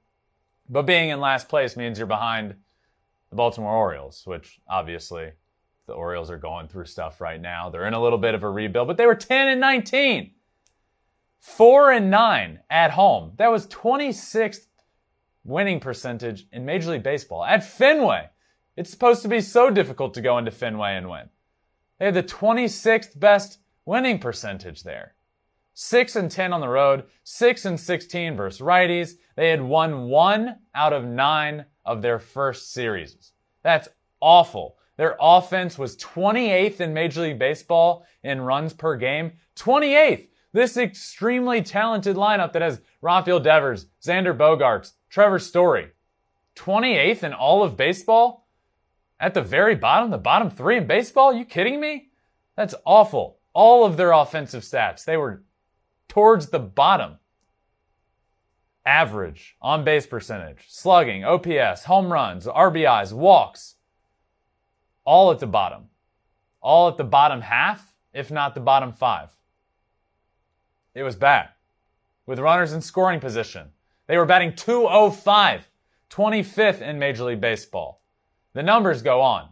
but 0.69 0.83
being 0.83 1.09
in 1.09 1.19
last 1.19 1.49
place 1.49 1.77
means 1.77 1.97
you're 1.97 2.07
behind 2.07 2.55
the 3.29 3.35
Baltimore 3.35 3.73
Orioles, 3.73 4.23
which 4.25 4.59
obviously 4.67 5.31
the 5.87 5.93
Orioles 5.93 6.29
are 6.29 6.37
going 6.37 6.67
through 6.67 6.85
stuff 6.85 7.21
right 7.21 7.41
now. 7.41 7.69
They're 7.69 7.87
in 7.87 7.93
a 7.93 8.01
little 8.01 8.17
bit 8.17 8.35
of 8.35 8.43
a 8.43 8.49
rebuild, 8.49 8.87
but 8.87 8.97
they 8.97 9.05
were 9.05 9.15
10 9.15 9.47
and 9.47 9.61
19. 9.61 10.31
4 11.39 11.91
and 11.91 12.11
9 12.11 12.59
at 12.69 12.91
home. 12.91 13.31
That 13.37 13.51
was 13.51 13.65
26th 13.67 14.67
winning 15.43 15.79
percentage 15.79 16.47
in 16.51 16.65
Major 16.65 16.91
League 16.91 17.03
Baseball 17.03 17.43
at 17.43 17.63
Fenway. 17.63 18.29
It's 18.77 18.89
supposed 18.89 19.21
to 19.23 19.27
be 19.27 19.41
so 19.41 19.69
difficult 19.69 20.13
to 20.13 20.21
go 20.21 20.37
into 20.37 20.51
Fenway 20.51 20.95
and 20.95 21.09
win. 21.09 21.29
They 21.99 22.05
had 22.05 22.13
the 22.13 22.23
26th 22.23 23.19
best 23.19 23.59
winning 23.85 24.19
percentage 24.19 24.83
there. 24.83 25.15
6 25.73 26.15
and 26.15 26.29
10 26.29 26.53
on 26.53 26.61
the 26.61 26.67
road, 26.67 27.05
6 27.23 27.65
and 27.65 27.79
16 27.79 28.35
versus 28.35 28.61
righties. 28.61 29.13
They 29.35 29.49
had 29.49 29.61
won 29.61 30.09
1 30.09 30.55
out 30.75 30.93
of 30.93 31.05
9 31.05 31.65
of 31.85 32.01
their 32.01 32.19
first 32.19 32.73
series. 32.73 33.33
That's 33.63 33.87
awful. 34.19 34.77
Their 34.97 35.15
offense 35.19 35.77
was 35.77 35.97
28th 35.97 36.81
in 36.81 36.93
Major 36.93 37.21
League 37.21 37.39
Baseball 37.39 38.05
in 38.23 38.41
runs 38.41 38.73
per 38.73 38.95
game. 38.97 39.33
28th. 39.55 40.27
This 40.53 40.75
extremely 40.77 41.61
talented 41.61 42.17
lineup 42.17 42.51
that 42.53 42.61
has 42.61 42.81
Rafael 43.01 43.39
Devers, 43.39 43.87
Xander 44.03 44.37
Bogaerts, 44.37 44.91
Trevor 45.11 45.39
Story. 45.39 45.89
28th 46.55 47.23
in 47.23 47.33
all 47.33 47.63
of 47.63 47.75
baseball? 47.75 48.47
At 49.19 49.33
the 49.33 49.41
very 49.41 49.75
bottom, 49.75 50.09
the 50.09 50.17
bottom 50.17 50.49
three 50.49 50.77
in 50.77 50.87
baseball? 50.87 51.33
You 51.33 51.43
kidding 51.43 51.79
me? 51.81 52.09
That's 52.55 52.73
awful. 52.85 53.37
All 53.53 53.85
of 53.85 53.97
their 53.97 54.13
offensive 54.13 54.63
stats, 54.63 55.03
they 55.03 55.17
were 55.17 55.43
towards 56.07 56.47
the 56.47 56.59
bottom. 56.59 57.17
Average, 58.85 59.57
on 59.61 59.83
base 59.83 60.07
percentage, 60.07 60.65
slugging, 60.69 61.25
OPS, 61.25 61.83
home 61.83 62.11
runs, 62.11 62.47
RBIs, 62.47 63.11
walks, 63.11 63.75
all 65.03 65.29
at 65.29 65.39
the 65.39 65.47
bottom. 65.47 65.89
All 66.61 66.87
at 66.87 66.97
the 66.97 67.03
bottom 67.03 67.41
half, 67.41 67.93
if 68.13 68.31
not 68.31 68.55
the 68.55 68.61
bottom 68.61 68.93
five. 68.93 69.29
It 70.95 71.03
was 71.03 71.15
bad. 71.15 71.49
With 72.25 72.39
runners 72.39 72.71
in 72.71 72.81
scoring 72.81 73.19
position, 73.19 73.71
they 74.11 74.17
were 74.17 74.25
batting 74.25 74.53
205, 74.53 75.69
25th 76.09 76.81
in 76.81 76.99
Major 76.99 77.23
League 77.23 77.39
Baseball. 77.39 78.01
The 78.51 78.61
numbers 78.61 79.01
go 79.01 79.21
on. 79.21 79.47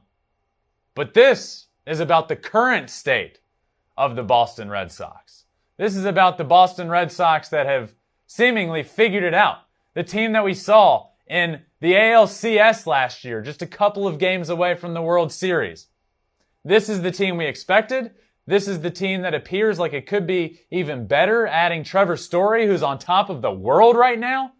But 0.96 1.14
this 1.14 1.68
is 1.88 2.02
about 2.02 2.28
the 2.28 2.36
current 2.36 2.90
state 2.90 3.40
of 3.96 4.18
the 4.18 4.24
Boston 4.24 4.70
Red 4.70 4.92
Sox. 4.92 5.46
This 5.78 5.96
is 5.96 6.04
about 6.04 6.38
the 6.38 6.44
Boston 6.44 6.90
Red 6.90 7.10
Sox 7.10 7.48
that 7.48 7.68
have 7.68 7.94
seemingly 8.28 8.84
figured 8.84 9.24
it 9.24 9.34
out. 9.34 9.60
The 9.94 10.04
team 10.04 10.34
that 10.34 10.44
we 10.44 10.54
saw 10.54 11.08
in 11.26 11.62
the 11.80 11.94
ALCS 11.94 12.86
last 12.86 13.24
year, 13.24 13.42
just 13.42 13.62
a 13.62 13.66
couple 13.66 14.06
of 14.06 14.20
games 14.20 14.50
away 14.50 14.76
from 14.76 14.94
the 14.94 15.02
World 15.02 15.32
Series. 15.32 15.88
This 16.66 16.90
is 16.90 17.02
the 17.02 17.12
team 17.12 17.38
we 17.38 17.46
expected. 17.46 18.12
This 18.50 18.68
is 18.68 18.82
the 18.82 18.90
team 18.90 19.22
that 19.22 19.36
appears 19.36 19.78
like 19.78 19.94
it 19.94 20.08
could 20.08 20.26
be 20.26 20.62
even 20.72 21.06
better, 21.06 21.46
adding 21.46 21.84
Trevor 21.84 22.18
Story, 22.18 22.66
who's 22.66 22.82
on 22.82 22.98
top 22.98 23.30
of 23.30 23.44
the 23.44 23.52
world 23.52 23.96
right 23.96 24.18
now. 24.18 24.54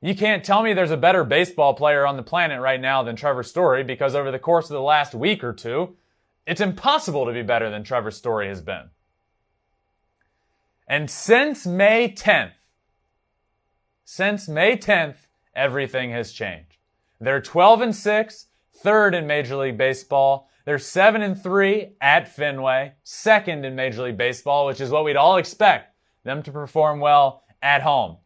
You 0.00 0.14
can't 0.14 0.42
tell 0.42 0.62
me 0.62 0.72
there's 0.72 0.90
a 0.90 0.96
better 0.96 1.22
baseball 1.22 1.74
player 1.74 2.06
on 2.06 2.16
the 2.16 2.22
planet 2.22 2.58
right 2.62 2.80
now 2.80 3.02
than 3.02 3.14
Trevor 3.14 3.42
Story 3.42 3.84
because 3.84 4.14
over 4.14 4.30
the 4.30 4.38
course 4.38 4.70
of 4.70 4.74
the 4.74 4.80
last 4.80 5.14
week 5.14 5.44
or 5.44 5.52
two, 5.52 5.94
it's 6.46 6.62
impossible 6.62 7.26
to 7.26 7.34
be 7.34 7.42
better 7.42 7.68
than 7.68 7.84
Trevor 7.84 8.10
Story 8.10 8.48
has 8.48 8.62
been. 8.62 8.88
And 10.88 11.10
since 11.10 11.66
May 11.66 12.10
10th, 12.10 12.54
since 14.06 14.48
May 14.48 14.78
10th, 14.78 15.26
everything 15.54 16.12
has 16.12 16.32
changed. 16.32 16.78
They're 17.20 17.42
12 17.42 17.82
and 17.82 17.94
6, 17.94 18.46
third 18.74 19.14
in 19.14 19.26
Major 19.26 19.56
League 19.56 19.76
Baseball. 19.76 20.48
They're 20.64 20.78
7 20.78 21.22
and 21.22 21.40
3 21.40 21.96
at 22.00 22.28
Fenway, 22.28 22.92
second 23.02 23.64
in 23.64 23.74
Major 23.74 24.02
League 24.02 24.16
Baseball, 24.16 24.66
which 24.66 24.80
is 24.80 24.90
what 24.90 25.04
we'd 25.04 25.16
all 25.16 25.36
expect 25.36 25.94
them 26.24 26.42
to 26.44 26.52
perform 26.52 27.00
well 27.00 27.42
at 27.60 27.82
home. 27.82 28.18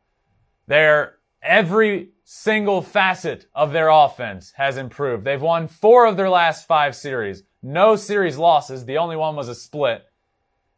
Their 0.66 1.14
every 1.43 2.11
single 2.25 2.83
facet 2.83 3.47
of 3.55 3.73
their 3.73 3.88
offense 3.88 4.52
has 4.57 4.76
improved. 4.76 5.25
They've 5.25 5.40
won 5.40 5.69
4 5.69 6.07
of 6.07 6.16
their 6.16 6.28
last 6.28 6.66
5 6.66 6.95
series. 6.95 7.43
No 7.62 7.97
series 7.97 8.37
losses, 8.37 8.85
the 8.85 8.99
only 8.99 9.16
one 9.16 9.35
was 9.37 9.49
a 9.49 9.55
split. 9.55 10.05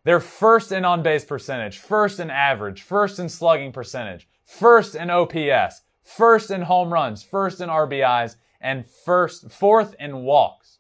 They're 0.05 0.21
first 0.21 0.73
in 0.73 0.85
on 0.85 1.03
base 1.03 1.25
percentage, 1.25 1.79
first 1.79 2.21
in 2.21 2.31
average, 2.31 2.83
first 2.83 3.19
in 3.19 3.29
slugging 3.29 3.73
percentage, 3.73 4.29
first 4.45 4.95
in 4.95 5.11
OPS, 5.11 5.83
first 6.03 6.51
in 6.51 6.63
home 6.63 6.93
runs, 6.93 7.23
first 7.23 7.61
in 7.61 7.69
RBIs, 7.69 8.37
and 8.61 8.87
first 8.87 9.51
fourth 9.51 9.95
in 9.99 10.23
walks. 10.23 10.78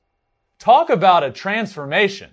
Talk 0.58 0.90
about 0.90 1.24
a 1.24 1.30
transformation. 1.30 2.30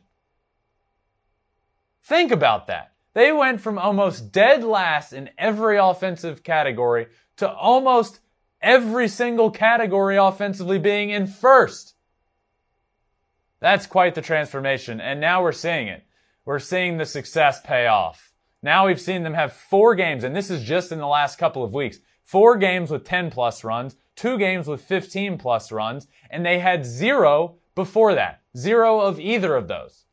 Think 2.03 2.31
about 2.31 2.67
that. 2.67 2.93
They 3.13 3.31
went 3.31 3.61
from 3.61 3.77
almost 3.77 4.31
dead 4.31 4.63
last 4.63 5.13
in 5.13 5.29
every 5.37 5.77
offensive 5.77 6.43
category 6.43 7.07
to 7.37 7.49
almost 7.49 8.19
every 8.61 9.07
single 9.07 9.51
category 9.51 10.17
offensively 10.17 10.79
being 10.79 11.11
in 11.11 11.27
first. 11.27 11.95
That's 13.59 13.87
quite 13.87 14.15
the 14.15 14.21
transformation, 14.21 14.99
and 14.99 15.21
now 15.21 15.41
we're 15.41 15.51
seeing 15.51 15.87
it. 15.87 16.03
We're 16.43 16.59
seeing 16.59 16.97
the 16.97 17.05
success 17.05 17.61
pay 17.61 17.87
off. 17.87 18.33
Now 18.61 18.87
we've 18.87 19.01
seen 19.01 19.23
them 19.23 19.33
have 19.33 19.53
four 19.53 19.95
games, 19.95 20.23
and 20.23 20.35
this 20.35 20.49
is 20.49 20.63
just 20.63 20.91
in 20.91 20.99
the 20.99 21.07
last 21.07 21.37
couple 21.37 21.63
of 21.63 21.73
weeks. 21.73 21.99
Four 22.23 22.57
games 22.57 22.89
with 22.89 23.05
10 23.05 23.31
plus 23.31 23.63
runs, 23.63 23.95
two 24.15 24.37
games 24.37 24.67
with 24.67 24.81
15 24.81 25.37
plus 25.37 25.71
runs, 25.71 26.07
and 26.29 26.45
they 26.45 26.59
had 26.59 26.85
zero 26.85 27.57
before 27.75 28.15
that. 28.15 28.41
Zero 28.57 28.99
of 28.99 29.19
either 29.19 29.55
of 29.55 29.67
those. 29.67 30.05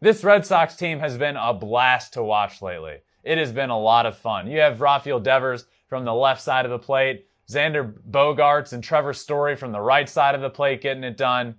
This 0.00 0.22
Red 0.22 0.44
Sox 0.44 0.76
team 0.76 1.00
has 1.00 1.16
been 1.16 1.36
a 1.36 1.54
blast 1.54 2.12
to 2.12 2.22
watch 2.22 2.60
lately. 2.60 2.98
It 3.24 3.38
has 3.38 3.50
been 3.50 3.70
a 3.70 3.78
lot 3.78 4.06
of 4.06 4.16
fun. 4.16 4.46
You 4.46 4.60
have 4.60 4.80
Rafael 4.80 5.18
Devers 5.18 5.64
from 5.88 6.04
the 6.04 6.14
left 6.14 6.40
side 6.42 6.64
of 6.64 6.70
the 6.70 6.78
plate, 6.78 7.26
Xander 7.48 7.94
Bogaerts 8.10 8.72
and 8.72 8.84
Trevor 8.84 9.14
Story 9.14 9.56
from 9.56 9.72
the 9.72 9.80
right 9.80 10.08
side 10.08 10.34
of 10.34 10.40
the 10.42 10.50
plate 10.50 10.82
getting 10.82 11.04
it 11.04 11.16
done. 11.16 11.56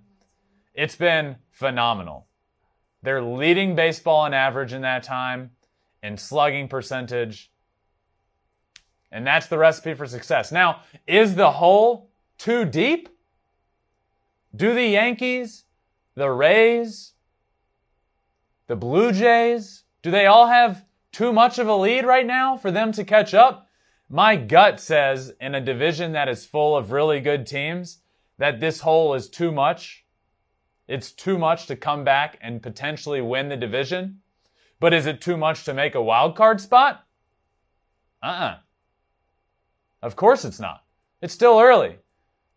It's 0.74 0.96
been 0.96 1.36
phenomenal. 1.50 2.28
They're 3.02 3.22
leading 3.22 3.74
baseball 3.74 4.26
in 4.26 4.34
average 4.34 4.72
in 4.72 4.82
that 4.82 5.02
time, 5.02 5.50
in 6.02 6.16
slugging 6.16 6.68
percentage. 6.68 7.50
And 9.10 9.26
that's 9.26 9.46
the 9.46 9.58
recipe 9.58 9.94
for 9.94 10.06
success. 10.06 10.52
Now, 10.52 10.82
is 11.06 11.34
the 11.34 11.50
hole 11.50 12.10
too 12.36 12.64
deep? 12.64 13.08
Do 14.54 14.74
the 14.74 14.86
Yankees, 14.86 15.64
the 16.14 16.30
Rays, 16.30 17.12
the 18.66 18.76
Blue 18.76 19.12
Jays, 19.12 19.84
do 20.02 20.10
they 20.10 20.26
all 20.26 20.46
have 20.46 20.84
too 21.12 21.32
much 21.32 21.58
of 21.58 21.68
a 21.68 21.76
lead 21.76 22.04
right 22.04 22.26
now 22.26 22.56
for 22.56 22.70
them 22.70 22.92
to 22.92 23.04
catch 23.04 23.34
up? 23.34 23.68
My 24.08 24.36
gut 24.36 24.80
says 24.80 25.32
in 25.40 25.54
a 25.54 25.60
division 25.60 26.12
that 26.12 26.28
is 26.28 26.46
full 26.46 26.76
of 26.76 26.92
really 26.92 27.20
good 27.20 27.46
teams 27.46 27.98
that 28.38 28.60
this 28.60 28.80
hole 28.80 29.14
is 29.14 29.28
too 29.28 29.52
much. 29.52 30.04
It's 30.86 31.12
too 31.12 31.36
much 31.36 31.66
to 31.66 31.76
come 31.76 32.04
back 32.04 32.38
and 32.40 32.62
potentially 32.62 33.20
win 33.20 33.48
the 33.48 33.56
division. 33.56 34.20
But 34.80 34.94
is 34.94 35.06
it 35.06 35.20
too 35.20 35.36
much 35.36 35.64
to 35.64 35.74
make 35.74 35.94
a 35.94 36.02
wild 36.02 36.36
card 36.36 36.60
spot? 36.60 37.04
Uh-uh. 38.22 38.58
Of 40.00 40.16
course 40.16 40.44
it's 40.44 40.60
not. 40.60 40.84
It's 41.20 41.34
still 41.34 41.60
early. 41.60 41.98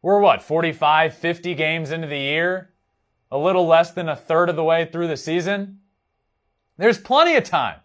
We're 0.02 0.20
what, 0.20 0.42
45, 0.42 1.16
50 1.16 1.54
games 1.56 1.92
into 1.92 2.08
the 2.08 2.18
year? 2.18 2.74
A 3.32 3.38
little 3.38 3.68
less 3.68 3.92
than 3.92 4.10
a 4.10 4.16
third 4.16 4.50
of 4.50 4.56
the 4.56 4.64
way 4.64 4.86
through 4.86 5.08
the 5.08 5.18
season? 5.18 5.80
There's 6.78 6.98
plenty 6.98 7.36
of 7.36 7.44
time. 7.44 7.80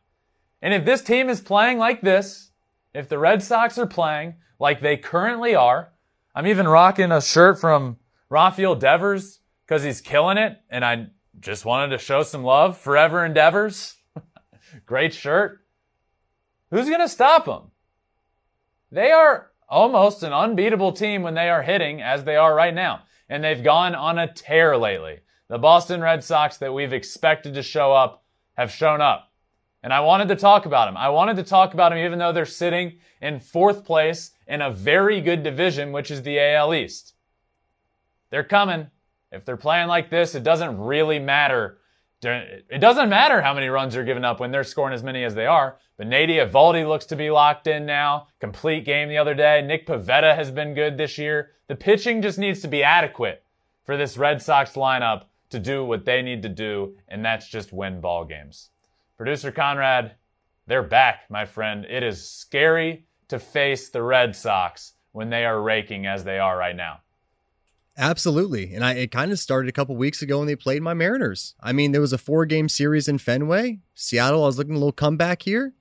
And 0.63 0.73
if 0.73 0.85
this 0.85 1.03
team 1.03 1.29
is 1.29 1.41
playing 1.41 1.79
like 1.79 2.01
this, 2.01 2.51
if 2.95 3.09
the 3.09 3.19
Red 3.19 3.43
Sox 3.43 3.77
are 3.77 3.87
playing 3.87 4.35
like 4.59 4.81
they 4.81 4.97
currently 4.97 5.55
are, 5.55 5.93
I'm 6.35 6.47
even 6.47 6.67
rocking 6.67 7.13
a 7.13 7.21
shirt 7.21 7.61
from 7.61 7.99
Rafael 8.31 8.75
Devers 8.75 9.41
because 9.67 9.83
he's 9.83 10.01
killing 10.01 10.39
it, 10.39 10.59
and 10.71 10.85
I 10.85 11.09
just 11.41 11.65
wanted 11.65 11.89
to 11.89 11.99
show 11.99 12.23
some 12.23 12.43
love. 12.43 12.79
Forever 12.79 13.25
Endeavors. 13.25 13.97
Great 14.87 15.13
shirt. 15.13 15.61
Who's 16.71 16.89
going 16.89 17.01
to 17.01 17.09
stop 17.09 17.45
them? 17.45 17.71
They 18.91 19.11
are 19.11 19.51
almost 19.69 20.23
an 20.23 20.33
unbeatable 20.33 20.93
team 20.93 21.23
when 21.23 21.35
they 21.35 21.49
are 21.49 21.63
hitting 21.63 22.01
as 22.03 22.25
they 22.25 22.37
are 22.37 22.55
right 22.55 22.75
now. 22.75 23.03
And 23.29 23.43
they've 23.43 23.63
gone 23.63 23.95
on 23.95 24.19
a 24.19 24.33
tear 24.33 24.77
lately. 24.77 25.19
The 25.49 25.59
Boston 25.59 26.01
Red 26.01 26.23
Sox 26.23 26.57
that 26.59 26.73
we've 26.73 26.93
expected 26.93 27.55
to 27.55 27.63
show 27.63 27.93
up 27.93 28.25
have 28.55 28.71
shown 28.71 29.01
up. 29.01 29.33
And 29.83 29.93
I 29.93 30.01
wanted 30.01 30.29
to 30.29 30.37
talk 30.37 30.67
about 30.67 30.87
them. 30.87 30.97
I 30.97 31.09
wanted 31.09 31.37
to 31.37 31.43
talk 31.45 31.75
about 31.75 31.91
them 31.91 31.99
even 31.99 32.19
though 32.19 32.33
they're 32.33 32.47
sitting 32.47 32.99
in 33.21 33.39
fourth 33.39 33.85
place 33.85 34.33
in 34.49 34.63
a 34.63 34.71
very 34.71 35.21
good 35.21 35.43
division, 35.43 35.93
which 35.93 36.11
is 36.11 36.23
the 36.23 36.41
AL 36.41 36.75
East. 36.75 37.15
They're 38.31 38.45
coming. 38.45 38.89
If 39.31 39.45
they're 39.45 39.57
playing 39.57 39.89
like 39.89 40.11
this, 40.11 40.35
it 40.35 40.43
doesn't 40.43 40.79
really 40.79 41.19
matter. 41.19 41.79
It 42.27 42.81
doesn't 42.81 43.09
matter 43.09 43.41
how 43.41 43.55
many 43.55 43.69
runs 43.69 43.95
they're 43.95 44.05
giving 44.05 44.25
up 44.25 44.41
when 44.41 44.51
they're 44.51 44.65
scoring 44.65 44.95
as 44.95 45.03
many 45.03 45.25
as 45.25 45.35
they 45.35 45.47
are. 45.47 45.79
But 45.97 46.09
Nady 46.09 46.37
Eovaldi 46.37 46.87
looks 46.87 47.07
to 47.07 47.17
be 47.17 47.31
locked 47.31 47.67
in 47.67 47.87
now. 47.87 48.29
Complete 48.41 48.85
game 48.85 49.09
the 49.09 49.19
other 49.19 49.35
day. 49.35 49.63
Nick 49.63 49.87
Pivetta 49.87 50.35
has 50.35 50.51
been 50.51 50.75
good 50.75 50.97
this 50.99 51.19
year. 51.19 51.53
The 51.69 51.77
pitching 51.77 52.23
just 52.23 52.39
needs 52.39 52.61
to 52.61 52.69
be 52.69 52.83
adequate 52.83 53.45
for 53.85 53.97
this 53.97 54.17
Red 54.17 54.43
Sox 54.43 54.73
lineup 54.73 55.25
to 55.51 55.59
do 55.59 55.85
what 55.85 56.05
they 56.05 56.23
need 56.23 56.43
to 56.43 56.49
do, 56.49 56.97
and 57.09 57.25
that's 57.25 57.49
just 57.49 57.73
win 57.73 58.01
ball 58.01 58.25
games. 58.25 58.71
Producer 59.17 59.53
Conrad, 59.53 60.17
they're 60.67 60.83
back, 60.83 61.31
my 61.31 61.45
friend. 61.45 61.87
It 61.89 62.03
is 62.03 62.29
scary 62.29 63.07
to 63.29 63.39
face 63.39 63.89
the 63.89 64.03
Red 64.03 64.35
Sox 64.35 64.95
when 65.13 65.31
they 65.31 65.45
are 65.45 65.63
raking 65.63 66.07
as 66.07 66.25
they 66.25 66.39
are 66.39 66.57
right 66.57 66.77
now. 66.77 67.01
Absolutely. 67.99 68.75
And 68.75 68.85
I 68.85 68.93
it 68.93 69.11
kind 69.11 69.33
of 69.33 69.39
started 69.39 69.69
a 69.69 69.73
couple 69.73 69.97
weeks 69.97 70.23
ago 70.23 70.39
when 70.39 70.47
they 70.47 70.57
played 70.57 70.83
my 70.83 70.95
Mariners. 70.95 71.55
I 71.61 71.73
mean, 71.73 71.93
there 71.93 72.01
was 72.01 72.13
a 72.13 72.19
four 72.19 72.45
game 72.45 72.69
series 72.69 73.09
in 73.09 73.19
Fenway. 73.19 73.81
Seattle, 73.95 74.43
I 74.45 74.47
was 74.47 74.59
looking 74.59 74.75
a 74.75 74.79
little 74.79 74.93
comeback 74.93 75.43
here. 75.43 75.75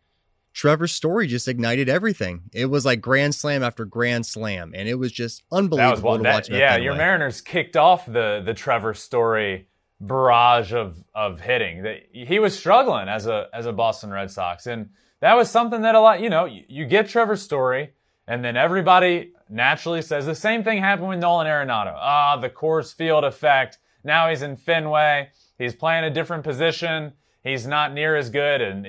Trevor's 0.53 0.93
Story 0.93 1.27
just 1.27 1.49
ignited 1.49 1.89
everything. 1.89 2.43
It 2.53 2.67
was 2.67 2.85
like 2.85 3.01
grand 3.01 3.35
slam 3.35 3.61
after 3.61 3.83
grand 3.83 4.25
slam, 4.25 4.71
and 4.73 4.87
it 4.87 4.95
was 4.95 5.11
just 5.11 5.43
unbelievable 5.51 6.11
was, 6.11 6.21
to 6.21 6.29
watch. 6.29 6.49
yeah, 6.49 6.77
your 6.77 6.95
Mariners 6.95 7.41
kicked 7.41 7.75
off 7.75 8.05
the 8.05 8.41
the 8.43 8.53
Trevor 8.53 8.93
Story 8.93 9.67
barrage 9.99 10.73
of 10.73 11.03
of 11.13 11.41
hitting. 11.41 11.85
He 12.13 12.39
was 12.39 12.57
struggling 12.57 13.09
as 13.09 13.27
a 13.27 13.49
as 13.53 13.65
a 13.65 13.73
Boston 13.73 14.11
Red 14.11 14.31
Sox, 14.31 14.65
and 14.65 14.91
that 15.19 15.35
was 15.35 15.51
something 15.51 15.81
that 15.81 15.93
a 15.93 15.99
lot. 15.99 16.21
You 16.21 16.29
know, 16.29 16.45
you, 16.45 16.63
you 16.69 16.85
get 16.85 17.09
Trevor 17.09 17.35
Story, 17.35 17.91
and 18.25 18.43
then 18.43 18.55
everybody 18.55 19.33
naturally 19.49 20.01
says 20.01 20.25
the 20.25 20.35
same 20.35 20.63
thing 20.63 20.79
happened 20.79 21.09
with 21.09 21.19
Nolan 21.19 21.47
Arenado. 21.47 21.93
Ah, 21.95 22.37
the 22.37 22.49
Coors 22.49 22.93
Field 22.93 23.23
effect. 23.23 23.77
Now 24.03 24.29
he's 24.29 24.41
in 24.41 24.55
Fenway. 24.55 25.29
He's 25.57 25.75
playing 25.75 26.03
a 26.03 26.09
different 26.09 26.43
position. 26.43 27.13
He's 27.43 27.67
not 27.67 27.93
near 27.93 28.15
as 28.15 28.31
good, 28.31 28.61
and 28.61 28.87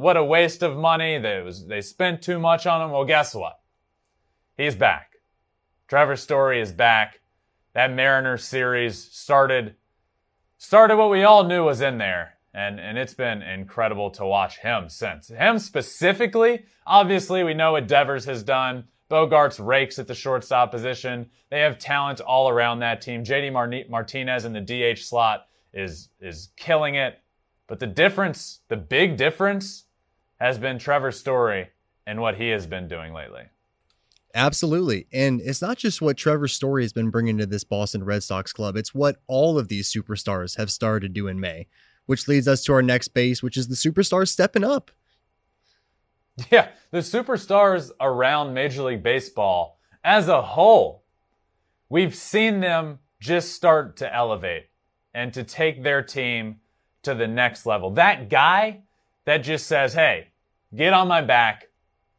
what 0.00 0.16
a 0.16 0.22
waste 0.22 0.62
of 0.62 0.76
money. 0.76 1.18
They, 1.18 1.40
was, 1.40 1.66
they 1.66 1.80
spent 1.80 2.22
too 2.22 2.38
much 2.38 2.64
on 2.64 2.80
him. 2.80 2.92
Well, 2.92 3.04
guess 3.04 3.34
what? 3.34 3.58
He's 4.56 4.76
back. 4.76 5.16
Trevor 5.88 6.16
Story 6.16 6.60
is 6.60 6.72
back. 6.72 7.20
That 7.74 7.92
Mariners 7.92 8.44
series 8.44 8.96
started 8.96 9.74
started 10.56 10.96
what 10.96 11.10
we 11.10 11.24
all 11.24 11.44
knew 11.44 11.64
was 11.64 11.80
in 11.80 11.98
there, 11.98 12.38
and 12.54 12.80
and 12.80 12.96
it's 12.96 13.12
been 13.12 13.42
incredible 13.42 14.10
to 14.12 14.24
watch 14.24 14.58
him 14.58 14.88
since. 14.88 15.28
Him 15.28 15.58
specifically, 15.58 16.64
obviously, 16.86 17.44
we 17.44 17.54
know 17.54 17.72
what 17.72 17.86
Devers 17.86 18.24
has 18.24 18.42
done. 18.42 18.84
Bogaerts 19.10 19.64
rakes 19.64 19.98
at 19.98 20.06
the 20.06 20.14
shortstop 20.14 20.70
position. 20.70 21.30
They 21.50 21.60
have 21.60 21.78
talent 21.78 22.20
all 22.20 22.48
around 22.48 22.80
that 22.80 23.00
team. 23.00 23.24
JD 23.24 23.88
Martinez 23.88 24.44
in 24.44 24.52
the 24.52 24.60
DH 24.60 24.98
slot 24.98 25.46
is 25.72 26.08
is 26.20 26.50
killing 26.56 26.96
it. 26.96 27.20
But 27.68 27.80
the 27.80 27.86
difference, 27.86 28.60
the 28.68 28.76
big 28.76 29.16
difference, 29.16 29.84
has 30.40 30.58
been 30.58 30.78
Trevor 30.78 31.12
Story 31.12 31.68
and 32.06 32.20
what 32.20 32.36
he 32.36 32.48
has 32.50 32.66
been 32.66 32.88
doing 32.88 33.12
lately. 33.12 33.44
Absolutely. 34.34 35.06
And 35.12 35.40
it's 35.40 35.62
not 35.62 35.78
just 35.78 36.02
what 36.02 36.16
Trevor 36.16 36.46
Story 36.46 36.82
has 36.84 36.92
been 36.92 37.10
bringing 37.10 37.38
to 37.38 37.46
this 37.46 37.64
Boston 37.64 38.04
Red 38.04 38.22
Sox 38.22 38.52
club, 38.52 38.76
it's 38.76 38.94
what 38.94 39.16
all 39.26 39.58
of 39.58 39.68
these 39.68 39.90
superstars 39.90 40.58
have 40.58 40.70
started 40.70 41.08
to 41.08 41.08
do 41.08 41.26
in 41.26 41.40
May, 41.40 41.66
which 42.04 42.28
leads 42.28 42.46
us 42.46 42.62
to 42.64 42.74
our 42.74 42.82
next 42.82 43.08
base, 43.08 43.42
which 43.42 43.56
is 43.56 43.68
the 43.68 43.74
superstars 43.74 44.28
stepping 44.28 44.62
up. 44.62 44.90
Yeah, 46.50 46.68
the 46.90 46.98
superstars 46.98 47.90
around 48.00 48.52
Major 48.52 48.82
League 48.82 49.02
Baseball 49.02 49.78
as 50.04 50.28
a 50.28 50.42
whole, 50.42 51.02
we've 51.88 52.14
seen 52.14 52.60
them 52.60 52.98
just 53.20 53.54
start 53.54 53.96
to 53.96 54.14
elevate 54.14 54.66
and 55.14 55.32
to 55.32 55.42
take 55.42 55.82
their 55.82 56.02
team 56.02 56.60
to 57.02 57.14
the 57.14 57.26
next 57.26 57.66
level. 57.66 57.90
That 57.90 58.28
guy 58.28 58.82
that 59.24 59.38
just 59.38 59.66
says, 59.66 59.94
hey, 59.94 60.28
get 60.74 60.92
on 60.92 61.08
my 61.08 61.22
back 61.22 61.68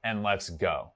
and 0.04 0.24
let's 0.24 0.50
go. 0.50 0.92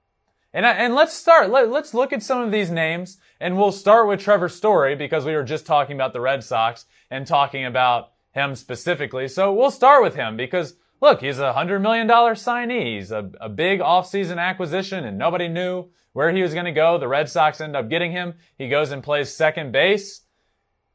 And, 0.52 0.66
uh, 0.66 0.74
and 0.76 0.94
let's 0.94 1.14
start, 1.14 1.50
let, 1.50 1.70
let's 1.70 1.94
look 1.94 2.12
at 2.12 2.22
some 2.22 2.42
of 2.42 2.50
these 2.50 2.70
names 2.70 3.18
and 3.40 3.56
we'll 3.56 3.72
start 3.72 4.06
with 4.08 4.20
Trevor 4.20 4.48
Story 4.48 4.94
because 4.94 5.24
we 5.24 5.34
were 5.34 5.44
just 5.44 5.64
talking 5.64 5.96
about 5.96 6.12
the 6.12 6.20
Red 6.20 6.44
Sox 6.44 6.84
and 7.10 7.26
talking 7.26 7.64
about 7.64 8.12
him 8.32 8.54
specifically. 8.54 9.28
So 9.28 9.52
we'll 9.52 9.70
start 9.70 10.02
with 10.02 10.14
him 10.14 10.36
because 10.36 10.74
look, 11.02 11.20
he's 11.20 11.40
a 11.40 11.52
hundred 11.52 11.80
million 11.80 12.06
dollar 12.06 12.34
signee. 12.34 12.96
He's 12.96 13.10
a, 13.10 13.30
a 13.40 13.50
big 13.50 13.80
offseason 13.80 14.38
acquisition 14.38 15.04
and 15.04 15.18
nobody 15.18 15.48
knew 15.48 15.90
where 16.12 16.32
he 16.32 16.40
was 16.40 16.54
going 16.54 16.64
to 16.64 16.72
go. 16.72 16.96
The 16.96 17.08
Red 17.08 17.28
Sox 17.28 17.60
end 17.60 17.76
up 17.76 17.90
getting 17.90 18.12
him. 18.12 18.34
He 18.56 18.68
goes 18.68 18.92
and 18.92 19.02
plays 19.02 19.34
second 19.34 19.72
base. 19.72 20.22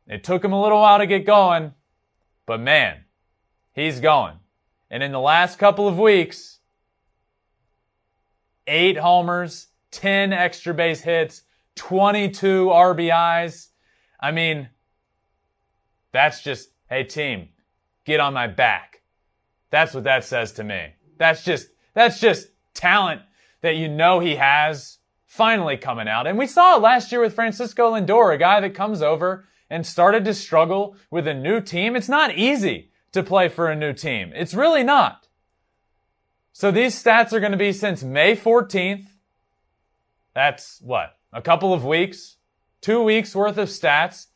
It 0.08 0.24
took 0.24 0.44
him 0.44 0.54
a 0.54 0.62
little 0.62 0.80
while 0.80 1.00
to 1.00 1.06
get 1.06 1.26
going, 1.26 1.74
but 2.46 2.62
man, 2.62 3.04
he's 3.74 4.00
going. 4.00 4.36
And 4.90 5.04
in 5.04 5.12
the 5.12 5.20
last 5.20 5.60
couple 5.60 5.88
of 5.88 6.00
weeks, 6.00 6.60
eight 8.66 8.98
homers, 8.98 9.68
10 9.92 10.32
extra 10.32 10.74
base 10.74 11.02
hits, 11.02 11.42
22 11.76 12.68
RBIs. 12.68 13.68
I 14.22 14.32
mean, 14.32 14.70
that's 16.14 16.42
just, 16.42 16.70
hey 16.90 17.04
team, 17.04 17.50
get 18.06 18.22
on 18.22 18.34
my 18.34 18.48
back. 18.48 18.97
That's 19.70 19.94
what 19.94 20.06
that 20.06 20.24
says 20.24 20.54
to 20.54 20.64
me. 20.64 20.94
That's 21.18 21.44
just, 21.44 21.70
that's 21.94 22.20
just 22.20 22.48
talent 22.74 23.22
that 23.62 23.76
you 23.76 23.90
know 23.90 24.20
he 24.20 24.36
has 24.36 24.98
finally 25.26 25.78
coming 25.78 26.08
out. 26.08 26.28
And 26.28 26.38
we 26.38 26.48
saw 26.48 26.78
it 26.78 26.82
last 26.82 27.12
year 27.12 27.22
with 27.22 27.36
Francisco 27.36 27.94
Lindor, 27.94 28.34
a 28.34 28.38
guy 28.38 28.60
that 28.62 28.74
comes 28.74 29.02
over 29.02 29.46
and 29.70 29.86
started 29.86 30.26
to 30.26 30.34
struggle 30.34 30.96
with 31.12 31.28
a 31.28 31.34
new 31.34 31.60
team, 31.62 31.96
it's 31.96 32.10
not 32.10 32.36
easy 32.36 32.92
to 33.12 33.24
play 33.24 33.50
for 33.50 33.70
a 33.70 33.76
new 33.76 33.94
team. 33.94 34.32
It's 34.36 34.54
really 34.54 34.84
not. 34.84 35.28
So 36.54 36.72
these 36.72 37.02
stats 37.02 37.34
are 37.34 37.40
going 37.40 37.52
to 37.52 37.58
be 37.58 37.74
since 37.74 38.04
May 38.04 38.36
14th. 38.36 39.06
That's 40.34 40.80
what? 40.82 41.18
A 41.34 41.42
couple 41.42 41.74
of 41.74 41.86
weeks? 41.86 42.38
Two 42.82 43.04
weeks 43.04 43.36
worth 43.36 43.58
of 43.58 43.70
stats. 43.70 44.28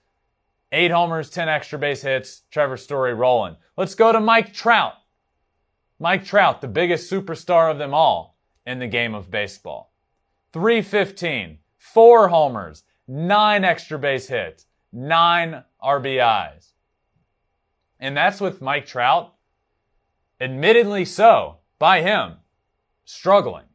Eight 0.71 0.91
homers, 0.91 1.29
10 1.29 1.49
extra 1.49 1.79
base 1.79 2.01
hits. 2.01 2.43
Trevor 2.51 2.77
Story 2.77 3.13
rolling. 3.13 3.55
Let's 3.77 3.95
go 3.95 4.11
to 4.11 4.19
Mike 4.19 4.53
Trout. 4.53 4.93
Mike 6.01 6.25
Trout, 6.25 6.61
the 6.61 6.67
biggest 6.67 7.11
superstar 7.11 7.69
of 7.69 7.77
them 7.77 7.93
all 7.93 8.35
in 8.65 8.79
the 8.79 8.87
game 8.87 9.13
of 9.13 9.29
baseball. 9.29 9.93
315, 10.51 11.59
four 11.77 12.29
homers, 12.29 12.83
nine 13.07 13.63
extra 13.63 13.99
base 13.99 14.27
hits 14.27 14.65
nine 14.91 15.63
RBIs. 15.81 16.71
And 17.99 18.17
that's 18.17 18.41
with 18.41 18.63
Mike 18.63 18.87
Trout, 18.87 19.35
admittedly 20.39 21.05
so, 21.05 21.59
by 21.77 22.01
him, 22.01 22.37
struggling. 23.05 23.65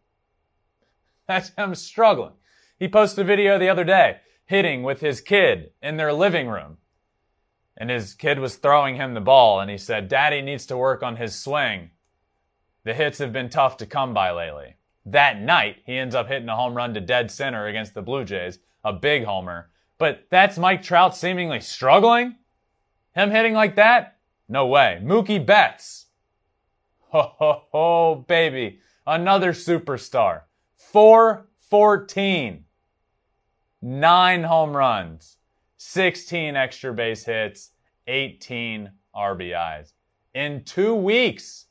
That's 1.28 1.50
him 1.50 1.76
struggling. 1.76 2.34
He 2.76 2.88
posted 2.88 3.24
a 3.24 3.26
video 3.26 3.56
the 3.56 3.68
other 3.68 3.84
day 3.84 4.18
hitting 4.46 4.82
with 4.82 5.00
his 5.00 5.20
kid 5.20 5.70
in 5.80 5.96
their 5.96 6.12
living 6.12 6.48
room. 6.48 6.78
And 7.76 7.88
his 7.88 8.14
kid 8.14 8.40
was 8.40 8.56
throwing 8.56 8.96
him 8.96 9.14
the 9.14 9.20
ball, 9.20 9.60
and 9.60 9.70
he 9.70 9.78
said, 9.78 10.08
Daddy 10.08 10.40
needs 10.42 10.66
to 10.66 10.76
work 10.76 11.02
on 11.02 11.16
his 11.16 11.34
swing. 11.34 11.90
The 12.86 12.94
hits 12.94 13.18
have 13.18 13.32
been 13.32 13.48
tough 13.48 13.78
to 13.78 13.86
come 13.86 14.14
by 14.14 14.30
lately. 14.30 14.76
That 15.06 15.40
night, 15.40 15.78
he 15.84 15.98
ends 15.98 16.14
up 16.14 16.28
hitting 16.28 16.48
a 16.48 16.54
home 16.54 16.72
run 16.72 16.94
to 16.94 17.00
dead 17.00 17.32
center 17.32 17.66
against 17.66 17.94
the 17.94 18.00
Blue 18.00 18.24
Jays, 18.24 18.60
a 18.84 18.92
big 18.92 19.24
homer, 19.24 19.70
but 19.98 20.28
that's 20.30 20.56
Mike 20.56 20.84
Trout 20.84 21.16
seemingly 21.16 21.58
struggling? 21.58 22.36
Him 23.12 23.32
hitting 23.32 23.54
like 23.54 23.74
that? 23.74 24.18
No 24.48 24.68
way. 24.68 25.00
Mookie 25.02 25.44
Betts. 25.44 26.06
Ho, 27.08 27.32
ho, 27.36 27.62
ho, 27.72 28.24
baby. 28.28 28.78
Another 29.04 29.52
superstar. 29.52 30.42
414. 30.76 32.64
Nine 33.82 34.44
home 34.44 34.76
runs. 34.76 35.38
16 35.78 36.54
extra 36.54 36.94
base 36.94 37.24
hits. 37.24 37.72
18 38.06 38.92
RBIs. 39.12 39.92
In 40.34 40.62
two 40.62 40.94
weeks. 40.94 41.65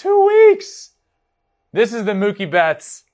Two 0.00 0.26
weeks. 0.26 0.92
This 1.74 1.92
is 1.92 2.06
the 2.06 2.12
Mookie 2.12 2.50
Betts 2.50 3.04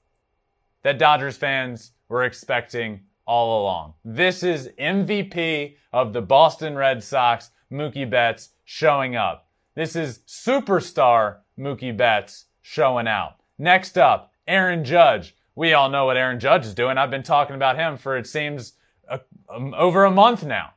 that 0.85 1.01
Dodgers 1.01 1.37
fans 1.37 1.90
were 2.09 2.22
expecting 2.22 3.01
all 3.27 3.61
along. 3.61 3.94
This 4.05 4.44
is 4.44 4.70
MVP 4.79 5.75
of 5.92 6.12
the 6.12 6.22
Boston 6.22 6.77
Red 6.77 7.03
Sox, 7.03 7.51
Mookie 7.72 8.09
Betts, 8.09 8.51
showing 8.66 9.16
up. 9.16 9.49
This 9.75 9.96
is 9.96 10.20
superstar 10.29 11.38
Mookie 11.59 11.96
Betts 11.96 12.44
showing 12.62 13.09
out. 13.09 13.40
Next 13.59 13.99
up, 13.99 14.33
Aaron 14.46 14.85
Judge. 14.85 15.35
We 15.57 15.72
all 15.72 15.90
know 15.90 16.05
what 16.05 16.16
Aaron 16.16 16.38
Judge 16.38 16.66
is 16.66 16.75
doing. 16.75 16.99
I've 16.99 17.11
been 17.11 17.25
talking 17.25 17.57
about 17.57 17.75
him 17.75 17.96
for, 17.96 18.16
it 18.16 18.29
seems, 18.29 18.75
a, 19.09 19.18
um, 19.53 19.75
over 19.75 20.05
a 20.05 20.11
month 20.12 20.44
now. 20.44 20.75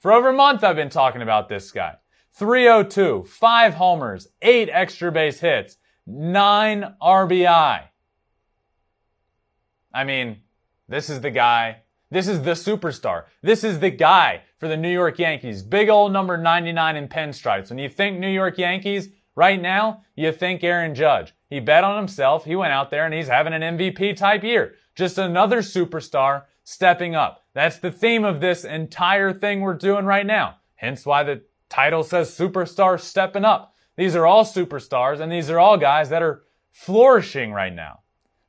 For 0.00 0.10
over 0.10 0.30
a 0.30 0.32
month, 0.32 0.64
I've 0.64 0.74
been 0.74 0.90
talking 0.90 1.22
about 1.22 1.48
this 1.48 1.70
guy. 1.70 1.98
302, 2.36 3.24
five 3.24 3.74
homers, 3.74 4.28
eight 4.42 4.68
extra 4.70 5.10
base 5.10 5.40
hits, 5.40 5.78
nine 6.06 6.94
RBI. 7.00 7.84
I 9.94 10.04
mean, 10.04 10.42
this 10.86 11.08
is 11.08 11.22
the 11.22 11.30
guy. 11.30 11.78
This 12.10 12.28
is 12.28 12.42
the 12.42 12.50
superstar. 12.50 13.24
This 13.42 13.64
is 13.64 13.80
the 13.80 13.90
guy 13.90 14.42
for 14.58 14.68
the 14.68 14.76
New 14.76 14.92
York 14.92 15.18
Yankees. 15.18 15.62
Big 15.62 15.88
old 15.88 16.12
number 16.12 16.36
99 16.36 16.96
in 16.96 17.08
pinstripes. 17.08 17.70
When 17.70 17.78
you 17.78 17.88
think 17.88 18.18
New 18.18 18.28
York 18.28 18.58
Yankees, 18.58 19.08
right 19.34 19.60
now, 19.60 20.04
you 20.14 20.30
think 20.30 20.62
Aaron 20.62 20.94
Judge. 20.94 21.32
He 21.48 21.58
bet 21.58 21.84
on 21.84 21.96
himself. 21.96 22.44
He 22.44 22.54
went 22.54 22.72
out 22.72 22.90
there 22.90 23.06
and 23.06 23.14
he's 23.14 23.28
having 23.28 23.54
an 23.54 23.78
MVP 23.78 24.14
type 24.14 24.44
year. 24.44 24.74
Just 24.94 25.16
another 25.16 25.62
superstar 25.62 26.44
stepping 26.64 27.14
up. 27.14 27.44
That's 27.54 27.78
the 27.78 27.90
theme 27.90 28.24
of 28.24 28.40
this 28.40 28.64
entire 28.64 29.32
thing 29.32 29.60
we're 29.62 29.74
doing 29.74 30.04
right 30.04 30.26
now. 30.26 30.56
Hence 30.74 31.06
why 31.06 31.22
the 31.22 31.42
title 31.68 32.02
says 32.02 32.30
superstar 32.30 33.00
stepping 33.00 33.44
up. 33.44 33.74
These 33.96 34.14
are 34.14 34.26
all 34.26 34.44
superstars 34.44 35.20
and 35.20 35.30
these 35.30 35.50
are 35.50 35.58
all 35.58 35.76
guys 35.76 36.08
that 36.10 36.22
are 36.22 36.44
flourishing 36.70 37.52
right 37.52 37.74
now. 37.74 38.00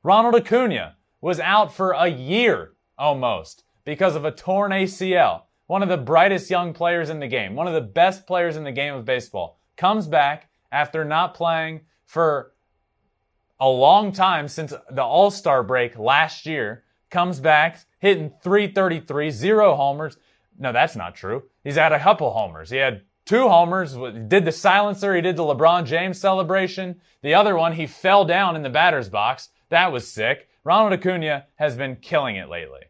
Ronald 0.04 0.36
Acuna 0.36 0.96
was 1.22 1.40
out 1.40 1.74
for 1.74 1.92
a 1.92 2.08
year 2.08 2.74
almost 2.98 3.64
because 3.86 4.16
of 4.16 4.26
a 4.26 4.32
torn 4.32 4.72
ACL. 4.72 5.44
One 5.68 5.84
of 5.84 5.90
the 5.90 5.98
brightest 5.98 6.50
young 6.50 6.74
players 6.74 7.10
in 7.10 7.20
the 7.20 7.28
game, 7.28 7.56
one 7.56 7.68
of 7.68 7.74
the 7.74 7.82
best 7.82 8.26
players 8.26 8.56
in 8.56 8.64
the 8.64 8.72
game 8.72 8.94
of 8.94 9.06
baseball, 9.06 9.60
comes 9.76 10.08
back 10.08 10.50
after 10.72 11.04
not 11.04 11.34
playing 11.34 11.82
for 12.06 12.54
a 13.60 13.68
long 13.68 14.12
time 14.12 14.48
since 14.48 14.74
the 14.90 15.04
All 15.04 15.32
Star 15.32 15.64
break 15.64 15.98
last 15.98 16.46
year, 16.46 16.84
comes 17.10 17.40
back 17.40 17.80
hitting 18.00 18.32
333, 18.44 19.32
zero 19.32 19.76
homers. 19.76 20.18
No, 20.58 20.72
that's 20.72 20.96
not 20.96 21.16
true. 21.16 21.44
He's 21.64 21.76
had 21.76 21.92
a 21.92 22.00
couple 22.00 22.32
homers. 22.32 22.70
He 22.70 22.78
had 22.78 23.02
two 23.28 23.48
homers, 23.48 23.94
did 24.28 24.46
the 24.46 24.52
silencer, 24.52 25.14
he 25.14 25.22
did 25.22 25.36
the 25.36 25.44
LeBron 25.44 25.86
James 25.86 26.20
celebration. 26.20 27.00
The 27.22 27.36
other 27.36 27.56
one, 27.56 27.74
he 27.74 27.86
fell 27.86 28.26
down 28.26 28.56
in 28.56 28.64
the 28.64 28.70
batter's 28.70 29.10
box. 29.10 29.50
That 29.70 29.92
was 29.92 30.08
sick. 30.08 30.48
Ronald 30.64 30.94
Acuna 30.94 31.46
has 31.56 31.76
been 31.76 31.98
killing 31.98 32.38
it 32.38 32.50
lately. 32.50 32.82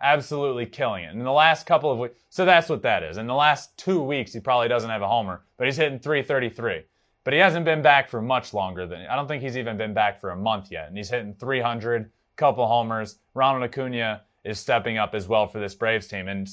Absolutely 0.00 0.66
killing 0.66 1.04
it. 1.04 1.12
In 1.12 1.22
the 1.22 1.30
last 1.30 1.66
couple 1.66 1.92
of 1.92 1.98
weeks, 1.98 2.14
so 2.30 2.44
that's 2.44 2.68
what 2.68 2.82
that 2.82 3.02
is. 3.02 3.16
In 3.16 3.26
the 3.26 3.34
last 3.34 3.76
two 3.76 4.02
weeks, 4.02 4.32
he 4.32 4.40
probably 4.40 4.68
doesn't 4.68 4.90
have 4.90 5.02
a 5.02 5.08
homer, 5.08 5.44
but 5.56 5.66
he's 5.66 5.76
hitting 5.76 5.98
333. 5.98 6.82
But 7.24 7.34
he 7.34 7.40
hasn't 7.40 7.64
been 7.64 7.82
back 7.82 8.08
for 8.08 8.22
much 8.22 8.54
longer 8.54 8.86
than, 8.86 9.02
I 9.02 9.16
don't 9.16 9.28
think 9.28 9.42
he's 9.42 9.58
even 9.58 9.76
been 9.76 9.92
back 9.92 10.20
for 10.20 10.30
a 10.30 10.36
month 10.36 10.70
yet. 10.70 10.88
And 10.88 10.96
he's 10.96 11.10
hitting 11.10 11.34
300, 11.34 12.10
couple 12.36 12.66
homers. 12.66 13.18
Ronald 13.34 13.64
Acuna 13.64 14.22
is 14.44 14.58
stepping 14.58 14.96
up 14.96 15.14
as 15.14 15.28
well 15.28 15.46
for 15.46 15.60
this 15.60 15.74
Braves 15.74 16.06
team. 16.06 16.28
And 16.28 16.48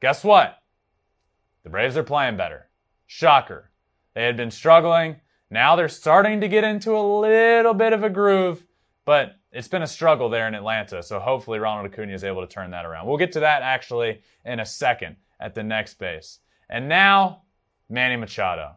guess 0.00 0.22
what? 0.22 0.58
The 1.64 1.70
Braves 1.70 1.96
are 1.96 2.04
playing 2.04 2.36
better. 2.36 2.68
Shocker. 3.06 3.70
They 4.14 4.24
had 4.24 4.36
been 4.36 4.50
struggling. 4.50 5.16
Now 5.50 5.74
they're 5.74 5.88
starting 5.88 6.40
to 6.40 6.48
get 6.48 6.62
into 6.64 6.96
a 6.96 7.02
little 7.20 7.74
bit 7.74 7.92
of 7.92 8.04
a 8.04 8.10
groove, 8.10 8.64
but 9.04 9.36
it's 9.50 9.68
been 9.68 9.82
a 9.82 9.86
struggle 9.86 10.28
there 10.28 10.46
in 10.46 10.54
Atlanta. 10.54 11.02
So 11.02 11.18
hopefully 11.18 11.58
Ronald 11.58 11.92
Acuna 11.92 12.12
is 12.12 12.24
able 12.24 12.46
to 12.46 12.52
turn 12.52 12.70
that 12.70 12.86
around. 12.86 13.06
We'll 13.06 13.18
get 13.18 13.32
to 13.32 13.40
that 13.40 13.62
actually 13.62 14.20
in 14.44 14.60
a 14.60 14.66
second 14.66 15.16
at 15.40 15.54
the 15.54 15.62
next 15.62 15.94
base. 15.94 16.38
And 16.68 16.88
now, 16.88 17.42
Manny 17.88 18.16
Machado 18.16 18.76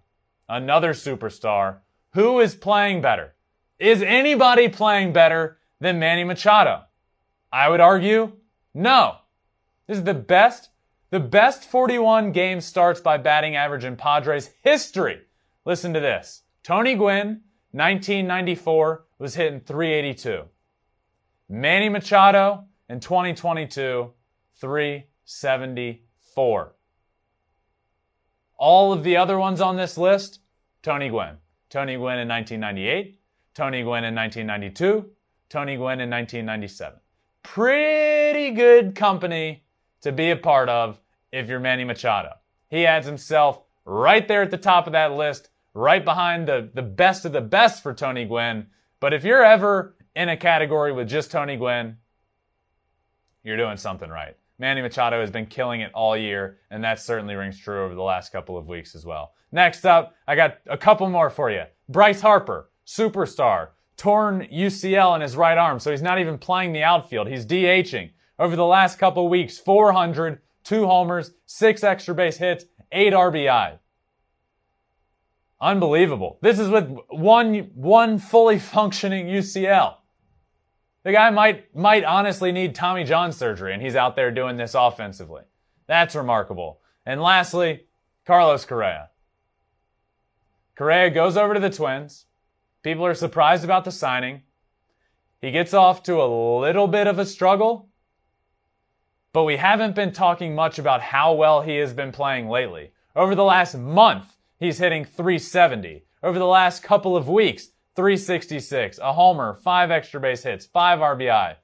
another 0.50 0.94
superstar. 0.94 1.80
Who 2.14 2.40
is 2.40 2.56
playing 2.56 3.02
better? 3.02 3.36
Is 3.80 4.02
anybody 4.02 4.70
playing 4.70 5.14
better 5.14 5.58
than 5.80 6.00
Manny 6.00 6.24
Machado? 6.24 6.84
I 7.52 7.70
would 7.70 7.80
argue 7.80 8.34
no. 8.74 9.18
This 9.88 9.98
is 9.98 10.04
the 10.04 10.14
best, 10.14 10.70
the 11.10 11.20
best 11.20 11.64
41 11.64 12.32
game 12.32 12.62
starts 12.62 13.00
by 13.00 13.18
batting 13.18 13.56
average 13.56 13.86
in 13.86 13.96
Padres 13.96 14.52
history. 14.62 15.22
Listen 15.66 15.94
to 15.94 16.00
this. 16.00 16.42
Tony 16.64 16.96
Gwynn, 16.96 17.42
1994, 17.72 19.06
was 19.20 19.36
hitting 19.36 19.60
382. 19.62 20.44
Manny 21.50 21.90
Machado 21.90 22.66
in 22.90 23.00
2022, 23.00 24.12
374. 24.60 26.74
All 28.58 28.92
of 28.92 29.04
the 29.04 29.18
other 29.18 29.38
ones 29.38 29.62
on 29.62 29.78
this 29.78 29.98
list, 29.98 30.40
Tony 30.82 31.10
Gwynn. 31.10 31.38
Tony 31.70 31.96
Gwynn 31.96 32.20
in 32.20 32.30
1998, 32.30 33.20
Tony 33.54 33.84
Gwynn 33.84 34.06
in 34.06 34.16
1992, 34.16 35.06
Tony 35.50 35.76
Gwynn 35.76 36.00
in 36.00 36.10
1997. 36.10 36.98
Pretty 37.44 38.52
good 38.52 38.96
company 38.96 39.66
to 40.02 40.12
be 40.12 40.32
a 40.32 40.36
part 40.36 40.70
of 40.70 41.00
if 41.32 41.50
you're 41.50 41.60
Manny 41.60 41.84
Machado. 41.84 42.34
He 42.70 42.86
adds 42.86 43.06
himself 43.06 43.62
right 43.86 44.28
there 44.28 44.42
at 44.42 44.52
the 44.52 44.58
top 44.58 44.88
of 44.88 44.94
that 44.94 45.14
list, 45.14 45.50
right 45.74 46.04
behind 46.04 46.48
the, 46.48 46.70
the 46.74 46.82
best 46.82 47.26
of 47.26 47.32
the 47.32 47.42
best 47.42 47.82
for 47.82 47.94
Tony 47.94 48.26
Gwynn. 48.26 48.68
But 49.00 49.14
if 49.14 49.24
you're 49.24 49.44
ever 49.44 49.96
in 50.16 50.30
a 50.30 50.38
category 50.38 50.92
with 50.92 51.08
just 51.08 51.32
Tony 51.32 51.56
Gwynn, 51.56 51.98
you're 53.44 53.58
doing 53.58 53.78
something 53.78 54.10
right. 54.10 54.36
Manny 54.60 54.82
Machado 54.82 55.22
has 55.22 55.30
been 55.30 55.46
killing 55.46 55.82
it 55.82 55.92
all 55.94 56.18
year, 56.18 56.58
and 56.72 56.84
that 56.84 57.00
certainly 57.00 57.36
rings 57.36 57.60
true 57.60 57.86
over 57.86 57.94
the 57.94 58.02
last 58.02 58.32
couple 58.32 58.58
of 58.58 58.68
weeks 58.68 58.96
as 58.96 59.06
well. 59.06 59.34
Next 59.52 59.86
up, 59.86 60.16
I 60.28 60.36
got 60.36 60.58
a 60.66 60.78
couple 60.78 61.08
more 61.10 61.30
for 61.30 61.52
you. 61.52 61.64
Bryce 61.88 62.20
Harper, 62.20 62.70
superstar, 62.86 63.70
torn 63.96 64.48
UCL 64.52 65.16
in 65.16 65.22
his 65.22 65.36
right 65.36 65.58
arm, 65.58 65.80
so 65.80 65.92
he's 65.92 66.02
not 66.02 66.20
even 66.20 66.38
playing 66.38 66.74
the 66.74 66.84
outfield. 66.84 67.28
He's 67.28 67.46
DHing. 67.46 68.10
Over 68.40 68.56
the 68.56 68.66
last 68.66 69.00
couple 69.00 69.28
weeks, 69.30 69.58
400, 69.58 70.42
two 70.64 70.86
homers, 70.86 71.32
six 71.46 71.84
extra 71.84 72.14
base 72.14 72.38
hits, 72.38 72.66
eight 72.92 73.14
RBI. 73.14 73.80
Unbelievable. 75.60 76.38
This 76.42 76.60
is 76.60 76.70
with 76.70 76.96
one, 77.10 77.72
one 77.74 78.20
fully 78.20 78.60
functioning 78.60 79.28
UCL. 79.28 79.96
The 81.04 81.12
guy 81.12 81.30
might, 81.30 81.76
might 81.76 82.04
honestly 82.04 82.52
need 82.52 82.76
Tommy 82.76 83.04
John 83.04 83.32
surgery, 83.32 83.74
and 83.74 83.82
he's 83.82 83.96
out 83.96 84.16
there 84.16 84.30
doing 84.30 84.58
this 84.58 84.76
offensively. 84.76 85.44
That's 85.88 86.16
remarkable. 86.16 86.82
And 87.06 87.22
lastly, 87.22 87.86
Carlos 88.26 88.66
Correa. 88.66 89.10
Correa 90.76 91.10
goes 91.10 91.38
over 91.38 91.54
to 91.54 91.60
the 91.60 91.70
Twins. 91.70 92.26
People 92.84 93.06
are 93.06 93.16
surprised 93.16 93.64
about 93.64 93.84
the 93.84 93.92
signing. 93.92 94.44
He 95.42 95.52
gets 95.52 95.74
off 95.74 96.04
to 96.04 96.22
a 96.22 96.60
little 96.60 96.88
bit 96.88 97.08
of 97.08 97.20
a 97.20 97.26
struggle, 97.26 97.90
but 99.34 99.44
we 99.44 99.58
haven't 99.58 99.96
been 99.96 100.12
talking 100.12 100.56
much 100.56 100.80
about 100.80 101.02
how 101.02 101.34
well 101.34 101.62
he 101.62 101.78
has 101.78 101.94
been 101.94 102.12
playing 102.12 102.50
lately. 102.50 102.92
Over 103.16 103.36
the 103.36 103.44
last 103.44 103.76
month, 103.76 104.36
he's 104.60 104.78
hitting 104.78 105.06
370. 105.06 106.04
Over 106.24 106.40
the 106.40 106.46
last 106.46 106.84
couple 106.84 107.16
of 107.16 107.28
weeks, 107.30 107.70
366, 107.96 109.00
a 109.00 109.14
homer, 109.14 109.56
five 109.64 109.92
extra 109.92 110.20
base 110.20 110.44
hits, 110.44 110.66
five 110.66 111.00
RBI. 111.00 111.56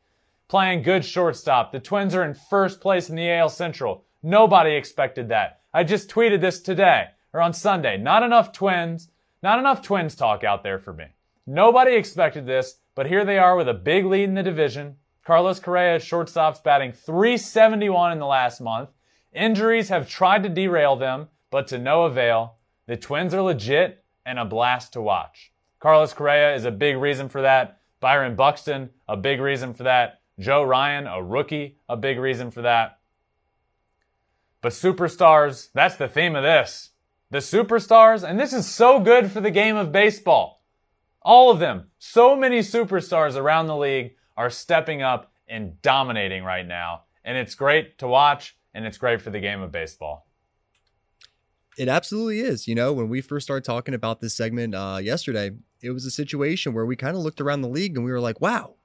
Playing 0.47 0.81
good 0.81 1.05
shortstop. 1.05 1.71
The 1.71 1.79
Twins 1.79 2.15
are 2.15 2.23
in 2.23 2.33
first 2.33 2.81
place 2.81 3.09
in 3.09 3.15
the 3.15 3.31
AL 3.31 3.49
Central. 3.49 4.05
Nobody 4.21 4.75
expected 4.75 5.29
that. 5.29 5.61
I 5.73 5.83
just 5.83 6.09
tweeted 6.09 6.41
this 6.41 6.61
today 6.61 7.07
or 7.33 7.41
on 7.41 7.53
Sunday. 7.53 7.97
Not 7.97 8.23
enough 8.23 8.51
Twins, 8.51 9.09
not 9.41 9.59
enough 9.59 9.81
Twins 9.81 10.15
talk 10.15 10.43
out 10.43 10.63
there 10.63 10.79
for 10.79 10.93
me. 10.93 11.05
Nobody 11.45 11.95
expected 11.95 12.45
this, 12.45 12.77
but 12.95 13.07
here 13.07 13.25
they 13.25 13.37
are 13.37 13.55
with 13.55 13.67
a 13.67 13.73
big 13.73 14.05
lead 14.05 14.23
in 14.23 14.35
the 14.35 14.43
division. 14.43 14.95
Carlos 15.23 15.59
Correa, 15.59 15.99
shortstop's 15.99 16.59
batting 16.59 16.91
371 16.91 18.11
in 18.11 18.19
the 18.19 18.25
last 18.25 18.59
month. 18.59 18.89
Injuries 19.33 19.89
have 19.89 20.09
tried 20.09 20.43
to 20.43 20.49
derail 20.49 20.95
them, 20.95 21.29
but 21.49 21.67
to 21.67 21.77
no 21.77 22.03
avail. 22.03 22.55
The 22.87 22.97
Twins 22.97 23.33
are 23.33 23.41
legit 23.41 24.03
and 24.25 24.37
a 24.37 24.45
blast 24.45 24.93
to 24.93 25.01
watch. 25.01 25.53
Carlos 25.79 26.13
Correa 26.13 26.55
is 26.55 26.65
a 26.65 26.71
big 26.71 26.97
reason 26.97 27.29
for 27.29 27.41
that. 27.41 27.79
Byron 28.01 28.35
Buxton, 28.35 28.89
a 29.07 29.15
big 29.15 29.39
reason 29.39 29.73
for 29.73 29.83
that. 29.83 30.21
Joe 30.39 30.63
Ryan, 30.63 31.07
a 31.07 31.23
rookie, 31.23 31.77
a 31.87 31.95
big 31.95 32.19
reason 32.19 32.51
for 32.51 32.61
that. 32.63 32.99
But 34.61 34.73
superstars, 34.73 35.69
that's 35.73 35.95
the 35.95 36.07
theme 36.07 36.35
of 36.35 36.43
this. 36.43 36.91
The 37.31 37.39
superstars, 37.39 38.27
and 38.27 38.39
this 38.39 38.51
is 38.51 38.65
so 38.69 38.99
good 38.99 39.31
for 39.31 39.41
the 39.41 39.51
game 39.51 39.75
of 39.75 39.91
baseball. 39.91 40.63
All 41.21 41.49
of 41.49 41.59
them, 41.59 41.91
so 41.97 42.35
many 42.35 42.59
superstars 42.59 43.37
around 43.37 43.67
the 43.67 43.77
league 43.77 44.15
are 44.37 44.49
stepping 44.49 45.01
up 45.01 45.31
and 45.47 45.81
dominating 45.81 46.43
right 46.43 46.65
now. 46.65 47.03
And 47.23 47.37
it's 47.37 47.55
great 47.55 47.97
to 47.99 48.07
watch, 48.07 48.57
and 48.73 48.85
it's 48.85 48.97
great 48.97 49.21
for 49.21 49.29
the 49.29 49.39
game 49.39 49.61
of 49.61 49.71
baseball. 49.71 50.27
It 51.77 51.87
absolutely 51.87 52.39
is. 52.39 52.67
You 52.67 52.75
know, 52.75 52.93
when 52.93 53.09
we 53.09 53.21
first 53.21 53.45
started 53.45 53.63
talking 53.63 53.93
about 53.93 54.19
this 54.21 54.33
segment 54.33 54.75
uh, 54.75 54.99
yesterday, 55.01 55.51
it 55.81 55.91
was 55.91 56.05
a 56.05 56.11
situation 56.11 56.73
where 56.73 56.85
we 56.85 56.95
kind 56.95 57.15
of 57.15 57.23
looked 57.23 57.41
around 57.41 57.61
the 57.61 57.67
league 57.67 57.95
and 57.95 58.05
we 58.05 58.11
were 58.11 58.19
like, 58.19 58.39
wow, 58.41 58.75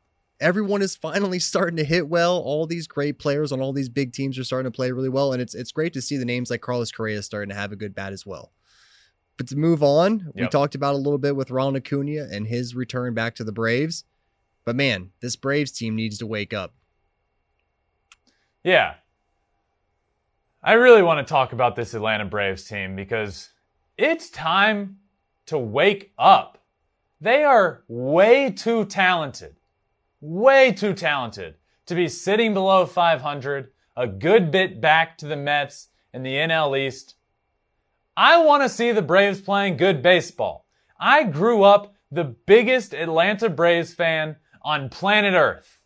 everyone 0.40 0.82
is 0.82 0.96
finally 0.96 1.38
starting 1.38 1.76
to 1.76 1.84
hit 1.84 2.08
well. 2.08 2.38
All 2.38 2.66
these 2.66 2.86
great 2.86 3.18
players 3.18 3.52
on 3.52 3.60
all 3.60 3.72
these 3.72 3.88
big 3.88 4.12
teams 4.12 4.38
are 4.38 4.44
starting 4.44 4.70
to 4.70 4.74
play 4.74 4.90
really 4.90 5.08
well. 5.08 5.32
And 5.32 5.42
it's 5.42 5.54
it's 5.54 5.72
great 5.72 5.92
to 5.94 6.02
see 6.02 6.16
the 6.16 6.24
names 6.24 6.50
like 6.50 6.60
Carlos 6.60 6.90
Correa 6.90 7.22
starting 7.22 7.50
to 7.50 7.54
have 7.54 7.72
a 7.72 7.76
good 7.76 7.94
bat 7.94 8.12
as 8.12 8.24
well. 8.24 8.52
But 9.36 9.48
to 9.48 9.56
move 9.56 9.82
on, 9.82 10.32
yep. 10.34 10.34
we 10.34 10.48
talked 10.48 10.74
about 10.74 10.94
a 10.94 10.98
little 10.98 11.18
bit 11.18 11.36
with 11.36 11.50
Ronald 11.50 11.76
Acuna 11.76 12.26
and 12.30 12.46
his 12.46 12.74
return 12.74 13.14
back 13.14 13.36
to 13.36 13.44
the 13.44 13.52
Braves. 13.52 14.04
But 14.68 14.76
man, 14.76 15.12
this 15.20 15.34
Braves 15.34 15.70
team 15.72 15.96
needs 15.96 16.18
to 16.18 16.26
wake 16.26 16.52
up. 16.52 16.74
Yeah, 18.62 18.96
I 20.62 20.74
really 20.74 21.00
want 21.00 21.26
to 21.26 21.30
talk 21.30 21.54
about 21.54 21.74
this 21.74 21.94
Atlanta 21.94 22.26
Braves 22.26 22.64
team 22.64 22.94
because 22.94 23.48
it's 23.96 24.28
time 24.28 24.98
to 25.46 25.56
wake 25.56 26.12
up. 26.18 26.62
They 27.18 27.44
are 27.44 27.84
way 27.88 28.50
too 28.50 28.84
talented, 28.84 29.56
way 30.20 30.72
too 30.72 30.92
talented 30.92 31.54
to 31.86 31.94
be 31.94 32.06
sitting 32.06 32.52
below 32.52 32.84
500, 32.84 33.70
a 33.96 34.06
good 34.06 34.50
bit 34.50 34.82
back 34.82 35.16
to 35.16 35.26
the 35.26 35.36
Mets 35.36 35.88
in 36.12 36.22
the 36.22 36.34
NL 36.34 36.78
East. 36.78 37.14
I 38.18 38.44
want 38.44 38.64
to 38.64 38.68
see 38.68 38.92
the 38.92 39.00
Braves 39.00 39.40
playing 39.40 39.78
good 39.78 40.02
baseball. 40.02 40.66
I 41.00 41.24
grew 41.24 41.62
up 41.62 41.94
the 42.10 42.24
biggest 42.24 42.92
Atlanta 42.92 43.48
Braves 43.48 43.94
fan 43.94 44.36
on 44.68 44.90
planet 44.90 45.32
Earth. 45.32 45.78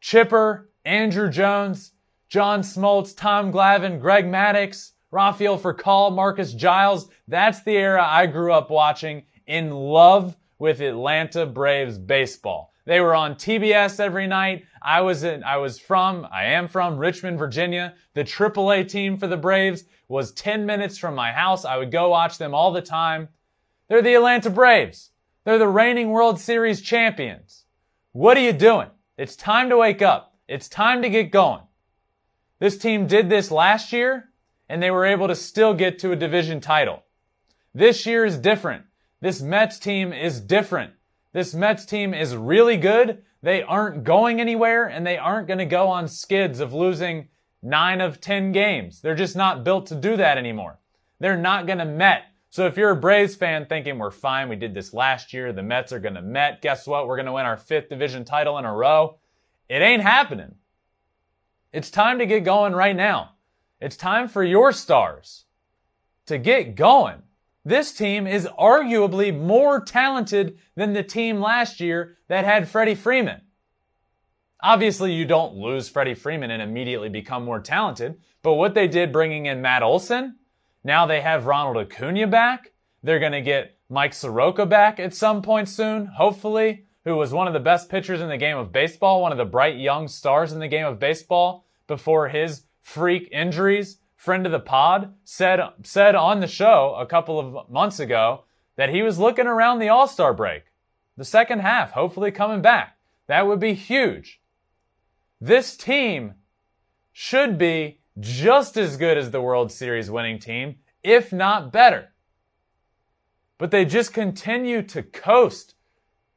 Chipper, 0.00 0.70
Andruw 0.86 1.28
Jones, 1.28 1.90
John 2.28 2.60
Smoltz, 2.60 3.16
Tom 3.16 3.52
Glavine, 3.52 4.00
Greg 4.00 4.26
Maddux, 4.26 4.92
Rafael 5.10 5.58
Furcal, 5.58 6.14
Marcus 6.14 6.52
Giles. 6.52 7.08
That's 7.26 7.64
the 7.64 7.76
era 7.76 8.06
I 8.08 8.26
grew 8.26 8.52
up 8.52 8.70
watching 8.70 9.24
in 9.48 9.72
love 9.72 10.36
with 10.60 10.80
Atlanta 10.80 11.46
Braves 11.46 11.98
baseball. 11.98 12.72
They 12.84 13.00
were 13.00 13.12
on 13.12 13.34
TBS 13.34 13.98
every 13.98 14.28
night. 14.28 14.66
I 14.80 15.00
was 15.00 15.24
in, 15.24 15.42
I 15.42 15.56
was 15.56 15.80
from, 15.80 16.28
I 16.30 16.44
am 16.44 16.68
from 16.68 16.98
Richmond, 16.98 17.40
Virginia. 17.40 17.94
The 18.14 18.22
AAA 18.22 18.88
team 18.88 19.16
for 19.18 19.26
the 19.26 19.36
Braves 19.36 19.82
was 20.06 20.30
10 20.30 20.64
minutes 20.64 20.96
from 20.96 21.16
my 21.16 21.32
house. 21.32 21.64
I 21.64 21.76
would 21.76 21.90
go 21.90 22.10
watch 22.10 22.38
them 22.38 22.54
all 22.54 22.70
the 22.70 22.82
time. 22.82 23.30
They're 23.88 24.00
the 24.00 24.14
Atlanta 24.14 24.50
Braves. 24.50 25.10
They're 25.44 25.58
the 25.58 25.66
reigning 25.66 26.10
World 26.10 26.38
Series 26.38 26.80
champions. 26.80 27.64
What 28.16 28.38
are 28.38 28.40
you 28.40 28.54
doing? 28.54 28.88
It's 29.18 29.36
time 29.36 29.68
to 29.68 29.76
wake 29.76 30.00
up. 30.00 30.38
It's 30.48 30.70
time 30.70 31.02
to 31.02 31.10
get 31.10 31.30
going. 31.30 31.60
This 32.60 32.78
team 32.78 33.06
did 33.06 33.28
this 33.28 33.50
last 33.50 33.92
year 33.92 34.30
and 34.70 34.82
they 34.82 34.90
were 34.90 35.04
able 35.04 35.28
to 35.28 35.34
still 35.34 35.74
get 35.74 35.98
to 35.98 36.12
a 36.12 36.16
division 36.16 36.58
title. 36.58 37.02
This 37.74 38.06
year 38.06 38.24
is 38.24 38.38
different. 38.38 38.86
This 39.20 39.42
Mets 39.42 39.78
team 39.78 40.14
is 40.14 40.40
different. 40.40 40.94
This 41.34 41.52
Mets 41.52 41.84
team 41.84 42.14
is 42.14 42.34
really 42.34 42.78
good. 42.78 43.22
They 43.42 43.62
aren't 43.62 44.02
going 44.02 44.40
anywhere 44.40 44.86
and 44.86 45.06
they 45.06 45.18
aren't 45.18 45.46
going 45.46 45.58
to 45.58 45.66
go 45.66 45.86
on 45.86 46.08
skids 46.08 46.60
of 46.60 46.72
losing 46.72 47.28
nine 47.62 48.00
of 48.00 48.18
10 48.22 48.50
games. 48.50 49.02
They're 49.02 49.14
just 49.14 49.36
not 49.36 49.62
built 49.62 49.84
to 49.88 49.94
do 49.94 50.16
that 50.16 50.38
anymore. 50.38 50.78
They're 51.20 51.36
not 51.36 51.66
going 51.66 51.80
to 51.80 51.84
Met. 51.84 52.22
So 52.56 52.64
if 52.64 52.78
you're 52.78 52.88
a 52.88 52.96
Braves 52.96 53.34
fan 53.34 53.66
thinking 53.66 53.98
we're 53.98 54.10
fine, 54.10 54.48
we 54.48 54.56
did 54.56 54.72
this 54.72 54.94
last 54.94 55.34
year, 55.34 55.52
the 55.52 55.62
Mets 55.62 55.92
are 55.92 56.00
going 56.00 56.14
to 56.14 56.22
Met, 56.22 56.62
guess 56.62 56.86
what? 56.86 57.06
We're 57.06 57.16
going 57.16 57.26
to 57.26 57.34
win 57.34 57.44
our 57.44 57.58
fifth 57.58 57.90
division 57.90 58.24
title 58.24 58.56
in 58.56 58.64
a 58.64 58.72
row. 58.72 59.18
It 59.68 59.82
ain't 59.82 60.02
happening. 60.02 60.54
It's 61.74 61.90
time 61.90 62.18
to 62.18 62.24
get 62.24 62.44
going 62.44 62.72
right 62.72 62.96
now. 62.96 63.32
It's 63.78 63.94
time 63.94 64.26
for 64.26 64.42
your 64.42 64.72
stars 64.72 65.44
to 66.24 66.38
get 66.38 66.76
going. 66.76 67.20
This 67.66 67.92
team 67.92 68.26
is 68.26 68.48
arguably 68.58 69.38
more 69.38 69.82
talented 69.82 70.58
than 70.76 70.94
the 70.94 71.02
team 71.02 71.42
last 71.42 71.78
year 71.78 72.16
that 72.28 72.46
had 72.46 72.70
Freddie 72.70 72.94
Freeman. 72.94 73.42
Obviously, 74.62 75.12
you 75.12 75.26
don't 75.26 75.56
lose 75.56 75.90
Freddie 75.90 76.14
Freeman 76.14 76.50
and 76.50 76.62
immediately 76.62 77.10
become 77.10 77.44
more 77.44 77.60
talented, 77.60 78.18
but 78.40 78.54
what 78.54 78.72
they 78.72 78.88
did 78.88 79.12
bringing 79.12 79.44
in 79.44 79.60
Matt 79.60 79.82
Olson, 79.82 80.36
now 80.86 81.04
they 81.04 81.20
have 81.20 81.46
Ronald 81.46 81.76
Acuna 81.76 82.26
back. 82.26 82.72
They're 83.02 83.18
going 83.18 83.32
to 83.32 83.42
get 83.42 83.76
Mike 83.90 84.14
Soroka 84.14 84.64
back 84.64 84.98
at 84.98 85.14
some 85.14 85.42
point 85.42 85.68
soon, 85.68 86.06
hopefully, 86.06 86.86
who 87.04 87.16
was 87.16 87.32
one 87.32 87.46
of 87.46 87.52
the 87.52 87.60
best 87.60 87.90
pitchers 87.90 88.20
in 88.20 88.28
the 88.28 88.36
game 88.36 88.56
of 88.56 88.72
baseball, 88.72 89.20
one 89.20 89.32
of 89.32 89.38
the 89.38 89.44
bright 89.44 89.76
young 89.76 90.08
stars 90.08 90.52
in 90.52 90.60
the 90.60 90.68
game 90.68 90.86
of 90.86 90.98
baseball 90.98 91.66
before 91.86 92.28
his 92.28 92.62
freak 92.82 93.28
injuries 93.32 93.98
friend 94.16 94.46
of 94.46 94.52
the 94.52 94.58
pod, 94.58 95.14
said, 95.24 95.60
said 95.82 96.14
on 96.14 96.40
the 96.40 96.46
show 96.46 96.96
a 96.98 97.06
couple 97.06 97.38
of 97.38 97.70
months 97.70 98.00
ago 98.00 98.44
that 98.76 98.88
he 98.88 99.02
was 99.02 99.18
looking 99.18 99.46
around 99.46 99.78
the 99.78 99.88
All 99.88 100.08
Star 100.08 100.34
break, 100.34 100.64
the 101.16 101.24
second 101.24 101.60
half, 101.60 101.92
hopefully 101.92 102.30
coming 102.30 102.62
back. 102.62 102.96
That 103.28 103.46
would 103.46 103.60
be 103.60 103.74
huge. 103.74 104.40
This 105.40 105.76
team 105.76 106.34
should 107.12 107.58
be 107.58 108.00
just 108.18 108.76
as 108.76 108.96
good 108.96 109.18
as 109.18 109.30
the 109.30 109.42
World 109.42 109.70
Series 109.70 110.10
winning 110.10 110.38
team, 110.38 110.76
if 111.02 111.32
not 111.32 111.72
better. 111.72 112.12
But 113.58 113.70
they 113.70 113.84
just 113.84 114.12
continue 114.12 114.82
to 114.82 115.02
coast 115.02 115.74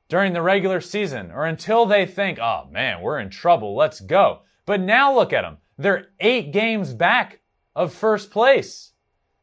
during 0.08 0.34
the 0.34 0.42
regular 0.42 0.82
season 0.82 1.32
or 1.32 1.46
until 1.46 1.86
they 1.86 2.06
think, 2.06 2.40
oh 2.40 2.68
man, 2.72 3.02
we're 3.02 3.20
in 3.20 3.30
trouble, 3.30 3.76
let's 3.76 4.00
go. 4.00 4.42
But 4.66 4.82
now 4.82 5.16
look 5.16 5.34
at 5.34 5.42
them. 5.42 5.58
They're 5.78 6.08
eight 6.20 6.52
games 6.52 6.94
back 6.94 7.42
of 7.76 7.94
first 7.94 8.32
place. 8.32 8.92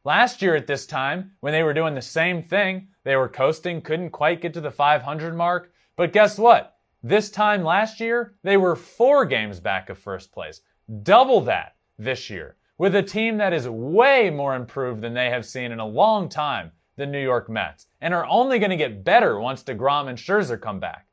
Last 0.03 0.41
year 0.41 0.55
at 0.55 0.67
this 0.67 0.85
time, 0.85 1.31
when 1.39 1.53
they 1.53 1.63
were 1.63 1.73
doing 1.73 1.95
the 1.95 2.01
same 2.01 2.43
thing, 2.43 2.89
they 3.03 3.15
were 3.15 3.29
coasting, 3.29 3.81
couldn't 3.81 4.11
quite 4.11 4.41
get 4.41 4.53
to 4.53 4.61
the 4.61 4.71
500 4.71 5.35
mark. 5.35 5.71
But 5.95 6.13
guess 6.13 6.37
what? 6.37 6.77
This 7.01 7.29
time 7.29 7.63
last 7.63 7.99
year, 7.99 8.35
they 8.43 8.57
were 8.57 8.75
four 8.75 9.25
games 9.25 9.59
back 9.59 9.89
of 9.89 9.97
first 9.97 10.31
place. 10.31 10.61
Double 11.03 11.41
that 11.41 11.76
this 11.97 12.29
year 12.29 12.55
with 12.77 12.95
a 12.95 13.03
team 13.03 13.37
that 13.37 13.53
is 13.53 13.67
way 13.67 14.29
more 14.29 14.55
improved 14.55 15.01
than 15.01 15.13
they 15.13 15.29
have 15.29 15.45
seen 15.45 15.71
in 15.71 15.79
a 15.79 15.85
long 15.85 16.29
time, 16.29 16.71
the 16.95 17.05
New 17.05 17.21
York 17.21 17.49
Mets, 17.49 17.87
and 18.01 18.13
are 18.13 18.25
only 18.27 18.59
going 18.59 18.69
to 18.69 18.77
get 18.77 19.03
better 19.03 19.39
once 19.39 19.63
DeGrom 19.63 20.07
and 20.07 20.17
Scherzer 20.17 20.61
come 20.61 20.79
back. 20.79 21.07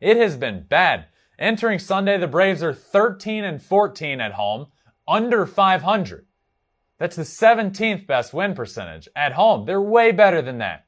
It 0.00 0.16
has 0.16 0.36
been 0.36 0.66
bad. 0.68 1.06
Entering 1.38 1.78
Sunday, 1.78 2.18
the 2.18 2.28
Braves 2.28 2.62
are 2.62 2.74
13 2.74 3.44
and 3.44 3.62
14 3.62 4.20
at 4.20 4.32
home, 4.32 4.66
under 5.08 5.46
500. 5.46 6.26
That's 6.98 7.16
the 7.16 7.22
17th 7.22 8.06
best 8.06 8.32
win 8.32 8.54
percentage 8.54 9.08
at 9.16 9.32
home. 9.32 9.64
They're 9.64 9.80
way 9.80 10.12
better 10.12 10.40
than 10.40 10.58
that. 10.58 10.86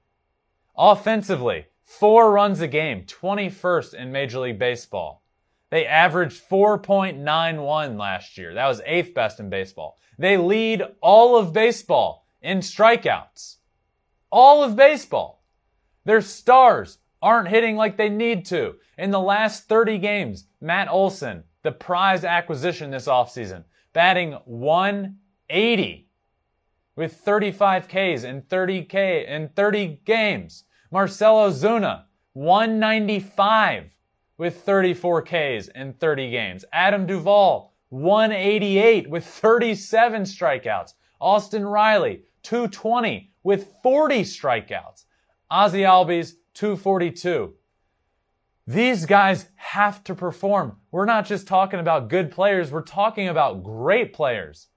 Offensively, 0.76 1.66
four 1.82 2.30
runs 2.30 2.60
a 2.60 2.68
game, 2.68 3.04
21st 3.04 3.94
in 3.94 4.12
Major 4.12 4.40
League 4.40 4.58
Baseball. 4.58 5.22
They 5.70 5.86
averaged 5.86 6.42
4.91 6.48 7.98
last 7.98 8.38
year. 8.38 8.54
That 8.54 8.68
was 8.68 8.80
eighth 8.86 9.14
best 9.14 9.40
in 9.40 9.50
baseball. 9.50 9.98
They 10.18 10.36
lead 10.36 10.82
all 11.00 11.36
of 11.36 11.52
baseball 11.52 12.26
in 12.40 12.58
strikeouts. 12.58 13.56
All 14.30 14.62
of 14.62 14.76
baseball. 14.76 15.44
Their 16.04 16.20
stars 16.20 16.98
aren't 17.20 17.48
hitting 17.48 17.76
like 17.76 17.96
they 17.96 18.08
need 18.08 18.46
to. 18.46 18.76
In 18.96 19.10
the 19.10 19.20
last 19.20 19.68
30 19.68 19.98
games, 19.98 20.46
Matt 20.60 20.88
Olson, 20.88 21.42
the 21.62 21.72
prize 21.72 22.24
acquisition 22.24 22.90
this 22.90 23.08
offseason, 23.08 23.64
batting 23.92 24.32
180 24.44 26.08
with 26.94 27.12
35 27.14 27.88
Ks 27.88 28.24
in 28.24 28.42
30 28.42 28.82
K 28.84 29.26
in 29.26 29.48
30 29.48 30.00
games. 30.04 30.64
Marcell 30.92 31.50
Ozuna, 31.50 32.04
195 32.34 33.90
with 34.38 34.62
34 34.62 35.22
Ks 35.22 35.68
in 35.74 35.94
30 35.94 36.30
games. 36.30 36.64
Adam 36.72 37.06
Duvall 37.06 37.72
188 37.90 39.08
with 39.08 39.24
37 39.24 40.22
strikeouts. 40.22 40.94
Austin 41.20 41.64
Riley 41.64 42.22
220 42.42 43.32
with 43.42 43.72
40 43.82 44.22
strikeouts. 44.22 45.04
Ozzy 45.50 45.82
Albies 45.82 46.34
242. 46.54 47.54
These 48.66 49.06
guys 49.06 49.48
have 49.54 50.02
to 50.04 50.14
perform. 50.14 50.76
We're 50.90 51.04
not 51.04 51.24
just 51.24 51.46
talking 51.46 51.78
about 51.78 52.08
good 52.08 52.32
players, 52.32 52.72
we're 52.72 52.82
talking 52.82 53.28
about 53.28 53.62
great 53.62 54.12
players. 54.12 54.68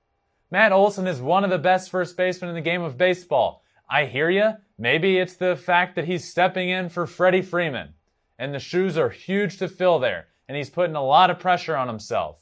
Matt 0.52 0.72
Olson 0.72 1.08
is 1.08 1.22
one 1.22 1.44
of 1.44 1.50
the 1.50 1.58
best 1.58 1.90
first 1.90 2.16
basemen 2.16 2.50
in 2.50 2.56
the 2.56 2.62
game 2.62 2.82
of 2.82 2.98
baseball. 2.98 3.64
I 3.90 4.06
hear 4.06 4.30
you. 4.30 4.52
Maybe 4.78 5.18
it's 5.18 5.36
the 5.36 5.56
fact 5.56 5.96
that 5.96 6.06
he's 6.06 6.24
stepping 6.24 6.70
in 6.70 6.90
for 6.90 7.08
Freddie 7.08 7.42
Freeman, 7.42 7.94
and 8.40 8.54
the 8.54 8.60
shoes 8.60 8.98
are 8.98 9.10
huge 9.10 9.58
to 9.58 9.68
fill 9.68 10.00
there, 10.00 10.28
and 10.48 10.58
he's 10.58 10.70
putting 10.70 10.96
a 10.96 11.06
lot 11.06 11.30
of 11.30 11.38
pressure 11.38 11.76
on 11.76 11.90
himself. 11.90 12.42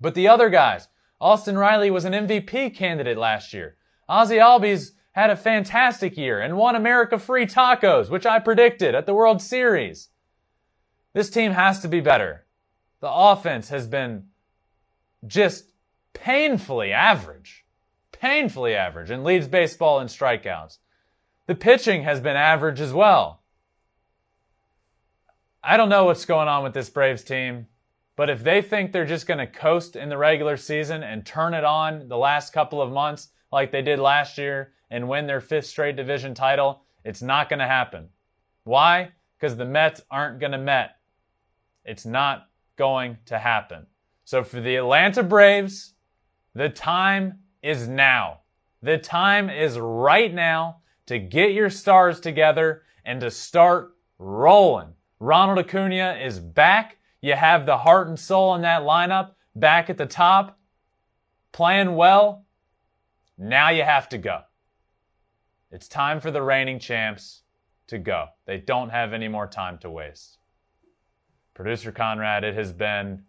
But 0.00 0.14
the 0.14 0.28
other 0.28 0.48
guys, 0.48 0.88
Austin 1.20 1.58
Riley 1.58 1.90
was 1.90 2.06
an 2.06 2.14
MVP 2.14 2.74
candidate 2.74 3.18
last 3.18 3.52
year. 3.52 3.76
Ozzy 4.08 4.38
Albies 4.38 4.92
had 5.12 5.28
a 5.28 5.36
fantastic 5.36 6.16
year 6.16 6.40
and 6.40 6.56
won 6.56 6.76
America 6.76 7.18
free 7.18 7.44
tacos, 7.44 8.08
which 8.08 8.24
I 8.24 8.38
predicted 8.38 8.94
at 8.94 9.06
the 9.06 9.14
World 9.14 9.42
Series. 9.42 10.08
This 11.12 11.28
team 11.28 11.52
has 11.52 11.80
to 11.80 11.88
be 11.88 12.00
better. 12.00 12.46
The 13.00 13.10
offense 13.10 13.70
has 13.70 13.88
been 13.88 14.26
just 15.26 15.72
painfully 16.14 16.92
average. 16.92 17.66
Painfully 18.12 18.74
average 18.74 19.10
and 19.10 19.24
leads 19.24 19.48
baseball 19.48 20.00
in 20.00 20.06
strikeouts. 20.06 20.78
The 21.46 21.54
pitching 21.56 22.04
has 22.04 22.20
been 22.20 22.36
average 22.36 22.80
as 22.80 22.92
well. 22.92 23.39
I 25.62 25.76
don't 25.76 25.90
know 25.90 26.06
what's 26.06 26.24
going 26.24 26.48
on 26.48 26.62
with 26.62 26.72
this 26.72 26.88
Braves 26.88 27.22
team, 27.22 27.66
but 28.16 28.30
if 28.30 28.42
they 28.42 28.62
think 28.62 28.92
they're 28.92 29.04
just 29.04 29.26
going 29.26 29.38
to 29.38 29.46
coast 29.46 29.94
in 29.94 30.08
the 30.08 30.16
regular 30.16 30.56
season 30.56 31.02
and 31.02 31.24
turn 31.24 31.52
it 31.52 31.64
on 31.64 32.08
the 32.08 32.16
last 32.16 32.54
couple 32.54 32.80
of 32.80 32.90
months 32.90 33.28
like 33.52 33.70
they 33.70 33.82
did 33.82 33.98
last 33.98 34.38
year 34.38 34.72
and 34.90 35.06
win 35.06 35.26
their 35.26 35.40
fifth 35.40 35.66
straight 35.66 35.96
division 35.96 36.32
title, 36.32 36.82
it's 37.04 37.20
not 37.20 37.50
going 37.50 37.58
to 37.58 37.66
happen. 37.66 38.08
Why? 38.64 39.10
Because 39.38 39.54
the 39.54 39.66
Mets 39.66 40.00
aren't 40.10 40.40
going 40.40 40.52
to 40.52 40.58
Met. 40.58 40.96
It's 41.84 42.06
not 42.06 42.48
going 42.76 43.18
to 43.26 43.38
happen. 43.38 43.86
So 44.24 44.42
for 44.42 44.60
the 44.62 44.76
Atlanta 44.76 45.22
Braves, 45.22 45.92
the 46.54 46.70
time 46.70 47.38
is 47.62 47.86
now. 47.86 48.40
The 48.80 48.96
time 48.96 49.50
is 49.50 49.78
right 49.78 50.32
now 50.32 50.78
to 51.04 51.18
get 51.18 51.52
your 51.52 51.68
stars 51.68 52.18
together 52.18 52.82
and 53.04 53.20
to 53.20 53.30
start 53.30 53.92
rolling. 54.18 54.94
Ronald 55.20 55.58
Acuna 55.58 56.18
is 56.22 56.40
back. 56.40 56.96
You 57.20 57.34
have 57.34 57.66
the 57.66 57.76
heart 57.76 58.08
and 58.08 58.18
soul 58.18 58.54
in 58.54 58.62
that 58.62 58.82
lineup 58.82 59.32
back 59.54 59.90
at 59.90 59.98
the 59.98 60.06
top, 60.06 60.58
playing 61.52 61.94
well. 61.94 62.46
Now 63.36 63.68
you 63.68 63.82
have 63.82 64.08
to 64.08 64.18
go. 64.18 64.40
It's 65.70 65.88
time 65.88 66.20
for 66.20 66.30
the 66.30 66.42
reigning 66.42 66.78
champs 66.78 67.42
to 67.88 67.98
go. 67.98 68.28
They 68.46 68.58
don't 68.58 68.88
have 68.88 69.12
any 69.12 69.28
more 69.28 69.46
time 69.46 69.76
to 69.78 69.90
waste. 69.90 70.38
Producer 71.52 71.92
Conrad, 71.92 72.42
it 72.42 72.54
has 72.54 72.72
been 72.72 73.24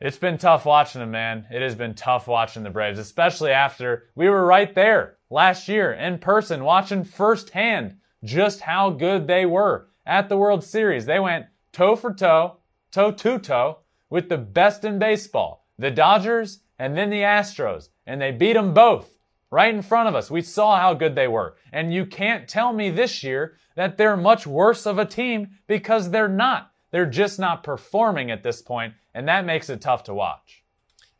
it's 0.00 0.18
been 0.18 0.38
tough 0.38 0.64
watching 0.66 1.00
them, 1.00 1.12
man. 1.12 1.46
It 1.50 1.62
has 1.62 1.74
been 1.74 1.94
tough 1.94 2.28
watching 2.28 2.62
the 2.62 2.70
Braves, 2.70 2.98
especially 2.98 3.50
after 3.50 4.10
we 4.14 4.28
were 4.28 4.44
right 4.44 4.72
there 4.74 5.16
last 5.30 5.68
year 5.68 5.92
in 5.92 6.18
person 6.18 6.62
watching 6.62 7.04
firsthand 7.04 7.96
just 8.22 8.60
how 8.60 8.90
good 8.90 9.26
they 9.26 9.46
were 9.46 9.88
at 10.06 10.28
the 10.28 10.36
World 10.36 10.64
Series. 10.64 11.06
They 11.06 11.20
went 11.20 11.46
toe 11.72 11.96
for 11.96 12.12
toe, 12.12 12.58
toe 12.90 13.10
to 13.10 13.38
toe 13.38 13.78
with 14.10 14.28
the 14.28 14.38
best 14.38 14.84
in 14.84 14.98
baseball, 14.98 15.66
the 15.78 15.90
Dodgers 15.90 16.60
and 16.78 16.96
then 16.96 17.10
the 17.10 17.20
Astros, 17.20 17.88
and 18.06 18.20
they 18.20 18.32
beat 18.32 18.54
them 18.54 18.74
both 18.74 19.14
right 19.50 19.74
in 19.74 19.82
front 19.82 20.08
of 20.08 20.14
us. 20.14 20.30
We 20.30 20.42
saw 20.42 20.78
how 20.78 20.94
good 20.94 21.14
they 21.14 21.28
were. 21.28 21.56
And 21.72 21.94
you 21.94 22.06
can't 22.06 22.48
tell 22.48 22.72
me 22.72 22.90
this 22.90 23.22
year 23.22 23.56
that 23.76 23.96
they're 23.96 24.16
much 24.16 24.46
worse 24.46 24.86
of 24.86 24.98
a 24.98 25.04
team 25.04 25.58
because 25.66 26.10
they're 26.10 26.28
not. 26.28 26.72
They're 26.90 27.06
just 27.06 27.38
not 27.38 27.62
performing 27.62 28.30
at 28.30 28.42
this 28.42 28.62
point, 28.62 28.94
and 29.14 29.26
that 29.28 29.44
makes 29.44 29.68
it 29.68 29.80
tough 29.80 30.04
to 30.04 30.14
watch. 30.14 30.62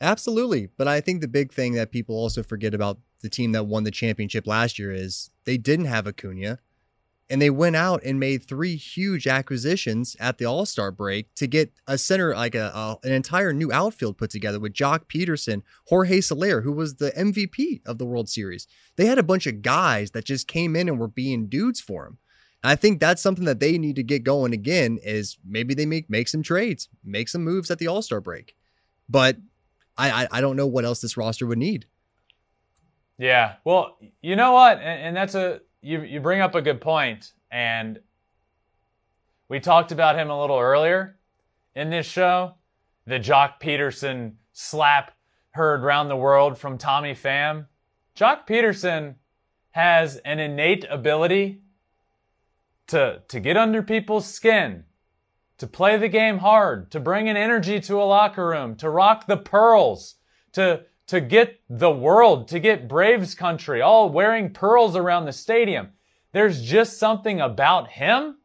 Absolutely. 0.00 0.68
But 0.76 0.88
I 0.88 1.00
think 1.00 1.20
the 1.20 1.28
big 1.28 1.52
thing 1.52 1.74
that 1.74 1.90
people 1.90 2.16
also 2.16 2.42
forget 2.42 2.74
about 2.74 2.98
the 3.20 3.28
team 3.28 3.52
that 3.52 3.64
won 3.64 3.84
the 3.84 3.90
championship 3.90 4.46
last 4.46 4.78
year 4.78 4.92
is 4.92 5.30
they 5.44 5.56
didn't 5.56 5.86
have 5.86 6.06
Acuna 6.06 6.58
and 7.30 7.40
they 7.40 7.50
went 7.50 7.76
out 7.76 8.02
and 8.04 8.20
made 8.20 8.46
three 8.46 8.76
huge 8.76 9.26
acquisitions 9.26 10.16
at 10.20 10.38
the 10.38 10.44
All 10.44 10.66
Star 10.66 10.90
break 10.90 11.34
to 11.36 11.46
get 11.46 11.72
a 11.86 11.96
center, 11.96 12.34
like 12.34 12.54
a, 12.54 12.70
a, 12.74 12.98
an 13.02 13.12
entire 13.12 13.52
new 13.52 13.72
outfield 13.72 14.18
put 14.18 14.30
together 14.30 14.60
with 14.60 14.74
Joc 14.74 15.06
Pederson, 15.06 15.62
Jorge 15.86 16.20
Soler, 16.20 16.60
who 16.60 16.72
was 16.72 16.96
the 16.96 17.12
MVP 17.12 17.80
of 17.86 17.98
the 17.98 18.04
World 18.04 18.28
Series. 18.28 18.66
They 18.96 19.06
had 19.06 19.18
a 19.18 19.22
bunch 19.22 19.46
of 19.46 19.62
guys 19.62 20.10
that 20.10 20.24
just 20.24 20.48
came 20.48 20.76
in 20.76 20.88
and 20.88 20.98
were 20.98 21.08
being 21.08 21.46
dudes 21.46 21.80
for 21.80 22.06
him. 22.06 22.18
I 22.62 22.76
think 22.76 22.98
that's 22.98 23.22
something 23.22 23.44
that 23.44 23.60
they 23.60 23.76
need 23.76 23.96
to 23.96 24.02
get 24.02 24.24
going 24.24 24.52
again. 24.52 24.98
Is 25.02 25.38
maybe 25.44 25.74
they 25.74 25.86
make 25.86 26.08
make 26.08 26.28
some 26.28 26.42
trades, 26.42 26.88
make 27.04 27.28
some 27.28 27.44
moves 27.44 27.70
at 27.70 27.78
the 27.78 27.88
All 27.88 28.02
Star 28.02 28.20
break, 28.20 28.54
but 29.08 29.36
I, 29.96 30.24
I 30.24 30.28
I 30.32 30.40
don't 30.40 30.56
know 30.56 30.66
what 30.66 30.84
else 30.84 31.00
this 31.00 31.16
roster 31.16 31.46
would 31.46 31.58
need. 31.58 31.86
Yeah, 33.18 33.56
well, 33.64 33.96
you 34.22 34.34
know 34.34 34.52
what, 34.52 34.78
and, 34.78 35.02
and 35.02 35.16
that's 35.16 35.34
a 35.34 35.60
you 35.84 36.02
you 36.02 36.20
bring 36.20 36.40
up 36.40 36.54
a 36.54 36.62
good 36.62 36.80
point, 36.80 37.32
and 37.50 38.00
we 39.48 39.60
talked 39.60 39.92
about 39.92 40.16
him 40.16 40.30
a 40.30 40.40
little 40.40 40.58
earlier 40.58 41.18
in 41.76 41.90
this 41.90 42.06
show. 42.06 42.54
The 43.06 43.20
Joc 43.20 43.60
Pederson 43.60 44.32
slap 44.52 45.12
heard 45.50 45.82
round 45.82 46.10
the 46.10 46.16
world 46.16 46.56
from 46.56 46.78
Tommy 46.78 47.12
Pham. 47.12 47.66
Joc 48.16 48.46
Pederson 48.46 49.16
has 49.72 50.16
an 50.24 50.40
innate 50.40 50.86
ability 50.88 51.60
to 52.86 53.22
to 53.28 53.40
get 53.40 53.58
under 53.58 53.82
people's 53.82 54.26
skin, 54.26 54.84
to 55.58 55.66
play 55.66 55.98
the 55.98 56.08
game 56.08 56.38
hard, 56.38 56.90
to 56.92 56.98
bring 56.98 57.28
an 57.28 57.36
energy 57.36 57.78
to 57.80 58.00
a 58.00 58.04
locker 58.04 58.48
room, 58.48 58.74
to 58.76 58.88
rock 58.88 59.26
the 59.26 59.36
pearls, 59.36 60.14
to 60.52 60.84
to 61.06 61.20
get 61.20 61.60
the 61.68 61.90
world, 61.90 62.48
to 62.48 62.58
get 62.58 62.88
Braves 62.88 63.34
country, 63.34 63.80
all 63.80 64.08
wearing 64.08 64.52
pearls 64.52 64.96
around 64.96 65.24
the 65.24 65.32
stadium. 65.32 65.90
There's 66.32 66.62
just 66.62 66.98
something 66.98 67.40
about 67.40 67.88
him. 67.88 68.38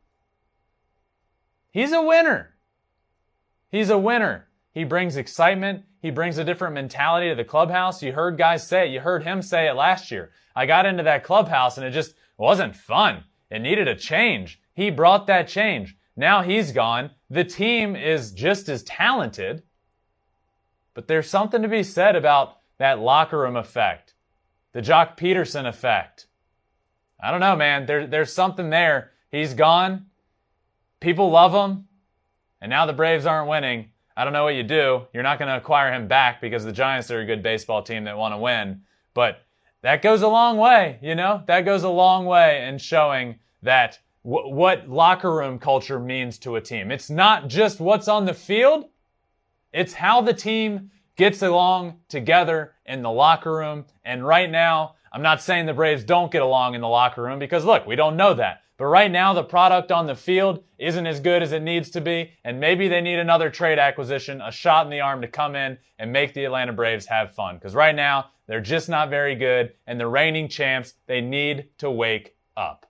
He's 1.72 1.92
a 1.92 2.02
winner. 2.02 2.56
He's 3.70 3.90
a 3.90 3.98
winner. 3.98 4.48
He 4.74 4.84
brings 4.84 5.18
excitement. 5.18 5.84
He 6.02 6.12
brings 6.12 6.38
a 6.38 6.44
different 6.44 6.74
mentality 6.74 7.30
to 7.30 7.36
the 7.36 7.44
clubhouse. 7.44 8.02
You 8.02 8.12
heard 8.12 8.38
guys 8.38 8.66
say 8.66 8.88
it. 8.88 8.92
You 8.92 9.00
heard 9.00 9.24
him 9.24 9.42
say 9.42 9.68
it 9.68 9.74
last 9.74 10.12
year. 10.12 10.32
I 10.56 10.66
got 10.66 10.86
into 10.86 11.04
that 11.04 11.24
clubhouse 11.24 11.78
and 11.78 11.86
it 11.86 11.92
just 11.92 12.16
wasn't 12.38 12.76
fun. 12.76 13.24
It 13.50 13.60
needed 13.60 13.88
a 13.88 13.96
change. 13.96 14.62
He 14.74 14.90
brought 14.90 15.28
that 15.28 15.48
change. 15.48 15.98
Now 16.16 16.42
he's 16.42 16.72
gone. 16.72 17.12
The 17.30 17.44
team 17.44 17.96
is 17.96 18.32
just 18.32 18.70
as 18.70 18.84
talented. 18.84 19.64
But 20.94 21.08
there's 21.08 21.30
something 21.30 21.62
to 21.62 21.68
be 21.68 21.84
said 21.84 22.16
about 22.16 22.58
that 22.78 23.00
locker 23.00 23.40
room 23.40 23.56
effect, 23.56 24.14
the 24.74 24.82
Joc 24.82 25.18
Pederson 25.18 25.68
effect. 25.68 26.28
I 27.22 27.32
don't 27.32 27.42
know, 27.42 27.56
man. 27.56 27.86
There, 27.86 28.08
there's 28.08 28.32
something 28.34 28.70
there. 28.70 29.12
He's 29.30 29.54
gone. 29.54 30.06
People 31.00 31.30
love 31.30 31.54
him. 31.54 31.86
And 32.62 32.70
now 32.70 32.86
the 32.86 32.94
Braves 32.94 33.26
aren't 33.26 33.50
winning. 33.50 33.92
I 34.16 34.24
don't 34.24 34.34
know 34.34 34.44
what 34.44 34.56
you 34.56 34.64
do. 34.64 35.08
You're 35.14 35.24
not 35.24 35.40
going 35.40 35.50
to 35.50 35.58
acquire 35.58 35.94
him 35.94 36.08
back 36.08 36.42
because 36.42 36.66
the 36.66 36.72
Giants 36.72 37.12
are 37.12 37.22
a 37.22 37.26
good 37.26 37.44
baseball 37.44 37.84
team 37.84 38.04
that 38.06 38.18
want 38.18 38.34
to 38.34 38.38
win. 38.38 38.82
But 39.14 39.42
that 39.82 40.02
goes 40.02 40.22
a 40.22 40.28
long 40.28 40.58
way, 40.58 41.00
you 41.02 41.16
know? 41.16 41.44
That 41.48 41.62
goes 41.62 41.84
a 41.84 41.90
long 41.90 42.26
way 42.26 42.68
in 42.68 42.78
showing 42.78 43.40
that 43.64 44.00
w- 44.26 44.54
what 44.54 44.90
locker 44.90 45.34
room 45.34 45.58
culture 45.58 46.00
means 46.00 46.38
to 46.40 46.58
a 46.58 46.62
team. 46.62 46.92
It's 46.92 47.10
not 47.10 47.48
just 47.48 47.80
what's 47.80 48.10
on 48.10 48.26
the 48.26 48.34
field, 48.34 48.90
it's 49.74 49.94
how 49.94 50.22
the 50.22 50.34
team 50.34 50.92
gets 51.16 51.42
along 51.42 52.00
together 52.08 52.74
in 52.86 53.02
the 53.02 53.12
locker 53.12 53.54
room. 53.54 53.86
And 54.06 54.26
right 54.26 54.50
now, 54.50 54.96
I'm 55.12 55.22
not 55.22 55.42
saying 55.42 55.66
the 55.66 55.74
Braves 55.74 56.04
don't 56.04 56.32
get 56.32 56.42
along 56.42 56.76
in 56.76 56.82
the 56.82 56.88
locker 56.88 57.22
room 57.22 57.40
because 57.40 57.66
look, 57.66 57.86
we 57.86 57.96
don't 57.96 58.18
know 58.18 58.34
that. 58.36 58.62
But 58.78 58.86
right 58.86 59.12
now, 59.12 59.34
the 59.34 59.44
product 59.44 59.92
on 59.92 60.08
the 60.08 60.16
field 60.16 60.64
isn't 60.78 61.06
as 61.06 61.20
good 61.20 61.44
as 61.44 61.52
it 61.52 61.62
needs 61.62 61.90
to 61.90 62.00
be, 62.00 62.32
and 62.46 62.62
maybe 62.62 62.88
they 62.88 63.02
need 63.02 63.20
another 63.20 63.50
trade 63.50 63.78
acquisition, 63.78 64.40
a 64.40 64.54
shot 64.54 64.86
in 64.86 64.90
the 64.90 65.02
arm 65.02 65.20
to 65.20 65.28
come 65.28 65.58
in 65.58 65.78
and 66.00 66.14
make 66.14 66.34
the 66.34 66.46
Atlanta 66.46 66.72
Braves 66.72 67.06
have 67.06 67.36
fun. 67.36 67.56
Because 67.56 67.76
right 67.76 67.94
now, 67.94 68.28
they're 68.48 68.62
just 68.62 68.88
not 68.88 69.10
very 69.10 69.36
good, 69.36 69.74
and 69.86 70.00
the 70.00 70.08
reigning 70.08 70.48
champs, 70.48 70.94
they 71.08 71.20
need 71.20 71.68
to 71.80 71.92
wake 71.92 72.38
up. 72.56 72.86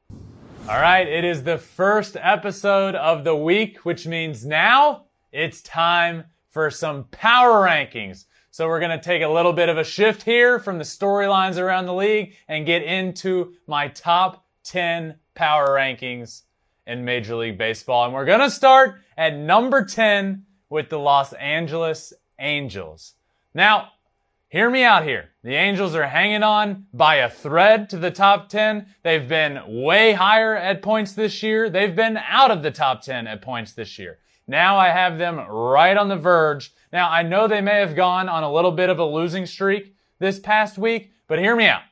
All 0.69 0.79
right, 0.79 1.07
it 1.07 1.25
is 1.25 1.41
the 1.41 1.57
first 1.57 2.15
episode 2.21 2.93
of 2.93 3.23
the 3.23 3.35
week, 3.35 3.79
which 3.79 4.05
means 4.05 4.45
now 4.45 5.05
it's 5.31 5.63
time 5.63 6.23
for 6.49 6.71
some 6.71 7.05
power 7.05 7.65
rankings. 7.65 8.25
So 8.51 8.67
we're 8.67 8.79
going 8.79 8.97
to 8.97 9.03
take 9.03 9.21
a 9.21 9.27
little 9.27 9.53
bit 9.53 9.69
of 9.69 9.77
a 9.77 9.83
shift 9.83 10.23
here 10.23 10.59
from 10.59 10.77
the 10.77 10.83
storylines 10.83 11.59
around 11.59 11.85
the 11.85 11.93
league 11.93 12.33
and 12.47 12.65
get 12.65 12.83
into 12.83 13.53
my 13.67 13.89
top 13.89 14.45
10 14.63 15.15
power 15.35 15.69
rankings 15.69 16.43
in 16.87 17.05
Major 17.05 17.35
League 17.35 17.57
Baseball. 17.57 18.05
And 18.05 18.13
we're 18.13 18.25
going 18.25 18.39
to 18.39 18.49
start 18.49 18.95
at 19.17 19.35
number 19.35 19.85
10 19.85 20.45
with 20.69 20.89
the 20.89 20.99
Los 20.99 21.33
Angeles 21.33 22.13
Angels. 22.39 23.13
Now, 23.53 23.89
hear 24.47 24.69
me 24.69 24.83
out 24.83 25.03
here. 25.03 25.29
The 25.43 25.53
Angels 25.53 25.93
are 25.93 26.07
hanging 26.07 26.43
on 26.43 26.87
by 26.93 27.15
a 27.15 27.29
thread 27.29 27.89
to 27.91 27.97
the 27.97 28.11
top 28.11 28.49
10. 28.49 28.87
They've 29.03 29.27
been 29.27 29.83
way 29.83 30.13
higher 30.13 30.55
at 30.55 30.81
points 30.81 31.13
this 31.13 31.43
year. 31.43 31.69
They've 31.69 31.95
been 31.95 32.17
out 32.17 32.51
of 32.51 32.63
the 32.63 32.71
top 32.71 33.01
10 33.01 33.27
at 33.27 33.41
points 33.41 33.73
this 33.73 33.99
year. 33.99 34.17
Now 34.49 34.79
I 34.79 34.89
have 34.89 35.19
them 35.19 35.37
right 35.37 35.95
on 35.95 36.09
the 36.09 36.15
verge. 36.15 36.73
Now 36.91 37.07
I 37.07 37.21
know 37.21 37.47
they 37.47 37.61
may 37.61 37.81
have 37.81 37.95
gone 37.95 38.27
on 38.27 38.41
a 38.41 38.51
little 38.51 38.71
bit 38.71 38.89
of 38.89 38.97
a 38.97 39.05
losing 39.05 39.45
streak 39.45 39.93
this 40.17 40.39
past 40.39 40.75
week, 40.79 41.11
but 41.27 41.37
hear 41.37 41.55
me 41.55 41.67
out. 41.67 41.83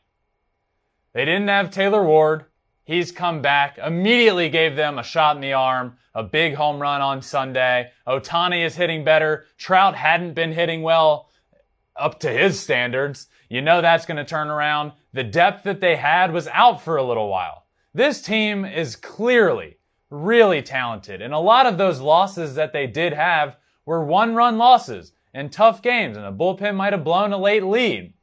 They 1.13 1.23
didn't 1.23 1.49
have 1.49 1.69
Taylor 1.69 2.03
Ward. 2.03 2.45
He's 2.83 3.11
come 3.11 3.43
back, 3.43 3.77
immediately 3.77 4.49
gave 4.49 4.75
them 4.75 4.97
a 4.97 5.03
shot 5.03 5.35
in 5.35 5.41
the 5.43 5.53
arm, 5.53 5.97
a 6.15 6.23
big 6.23 6.55
home 6.55 6.81
run 6.81 6.99
on 6.99 7.21
Sunday. 7.21 7.91
Ohtani 8.07 8.65
is 8.65 8.75
hitting 8.75 9.03
better. 9.03 9.45
Trout 9.59 9.93
hadn't 9.93 10.33
been 10.33 10.51
hitting 10.51 10.81
well 10.81 11.29
up 11.95 12.19
to 12.21 12.29
his 12.31 12.59
standards. 12.59 13.27
You 13.49 13.61
know 13.61 13.81
that's 13.81 14.07
going 14.07 14.17
to 14.17 14.25
turn 14.25 14.47
around. 14.47 14.93
The 15.13 15.23
depth 15.23 15.63
that 15.65 15.79
they 15.79 15.95
had 15.95 16.33
was 16.33 16.47
out 16.47 16.81
for 16.81 16.97
a 16.97 17.03
little 17.03 17.29
while. 17.29 17.65
This 17.93 18.19
team 18.19 18.65
is 18.65 18.95
clearly 18.95 19.76
really 20.09 20.61
talented. 20.61 21.21
And 21.21 21.33
a 21.33 21.39
lot 21.39 21.65
of 21.65 21.77
those 21.77 21.99
losses 21.99 22.55
that 22.55 22.73
they 22.73 22.87
did 22.87 23.13
have 23.13 23.57
were 23.85 24.03
one 24.03 24.35
run 24.35 24.57
losses 24.57 25.13
and 25.33 25.51
tough 25.51 25.81
games, 25.81 26.17
and 26.17 26.25
the 26.25 26.31
bullpen 26.31 26.75
might 26.75 26.93
have 26.93 27.03
blown 27.03 27.33
a 27.33 27.37
late 27.37 27.63
lead. 27.63 28.13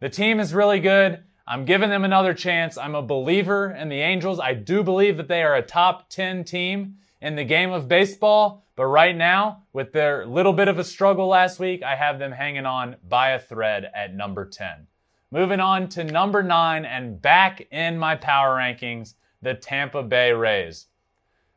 The 0.00 0.08
team 0.08 0.40
is 0.40 0.54
really 0.54 0.80
good. 0.80 1.22
I'm 1.46 1.64
giving 1.64 1.90
them 1.90 2.04
another 2.04 2.34
chance. 2.34 2.78
I'm 2.78 2.94
a 2.94 3.02
believer 3.02 3.72
in 3.72 3.88
the 3.88 4.00
Angels. 4.00 4.40
I 4.40 4.54
do 4.54 4.82
believe 4.82 5.16
that 5.16 5.28
they 5.28 5.42
are 5.42 5.56
a 5.56 5.62
top 5.62 6.08
10 6.08 6.44
team 6.44 6.96
in 7.20 7.36
the 7.36 7.44
game 7.44 7.72
of 7.72 7.88
baseball. 7.88 8.64
But 8.74 8.86
right 8.86 9.14
now, 9.14 9.64
with 9.72 9.92
their 9.92 10.24
little 10.24 10.52
bit 10.52 10.68
of 10.68 10.78
a 10.78 10.84
struggle 10.84 11.28
last 11.28 11.60
week, 11.60 11.82
I 11.82 11.94
have 11.94 12.18
them 12.18 12.32
hanging 12.32 12.64
on 12.64 12.96
by 13.08 13.30
a 13.30 13.38
thread 13.38 13.90
at 13.94 14.14
number 14.14 14.46
10. 14.46 14.86
Moving 15.30 15.60
on 15.60 15.88
to 15.90 16.04
number 16.04 16.42
nine 16.42 16.84
and 16.84 17.20
back 17.20 17.66
in 17.70 17.98
my 17.98 18.16
power 18.16 18.56
rankings, 18.56 19.14
the 19.40 19.54
Tampa 19.54 20.02
Bay 20.02 20.32
Rays. 20.32 20.86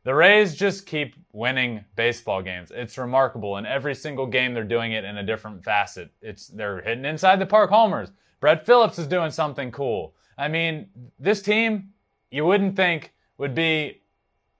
The 0.06 0.14
Rays 0.14 0.54
just 0.54 0.86
keep 0.86 1.16
winning 1.32 1.84
baseball 1.96 2.40
games. 2.40 2.70
It's 2.72 2.96
remarkable. 2.96 3.56
In 3.56 3.66
every 3.66 3.92
single 3.92 4.24
game, 4.24 4.54
they're 4.54 4.62
doing 4.62 4.92
it 4.92 5.02
in 5.02 5.16
a 5.16 5.22
different 5.24 5.64
facet. 5.64 6.12
It's 6.22 6.46
they're 6.46 6.80
hitting 6.80 7.04
inside 7.04 7.40
the 7.40 7.46
park 7.46 7.70
homers. 7.70 8.12
Brett 8.38 8.64
Phillips 8.64 9.00
is 9.00 9.08
doing 9.08 9.32
something 9.32 9.72
cool. 9.72 10.14
I 10.38 10.46
mean, 10.46 10.90
this 11.18 11.42
team, 11.42 11.88
you 12.30 12.46
wouldn't 12.46 12.76
think 12.76 13.14
would 13.38 13.52
be 13.52 14.00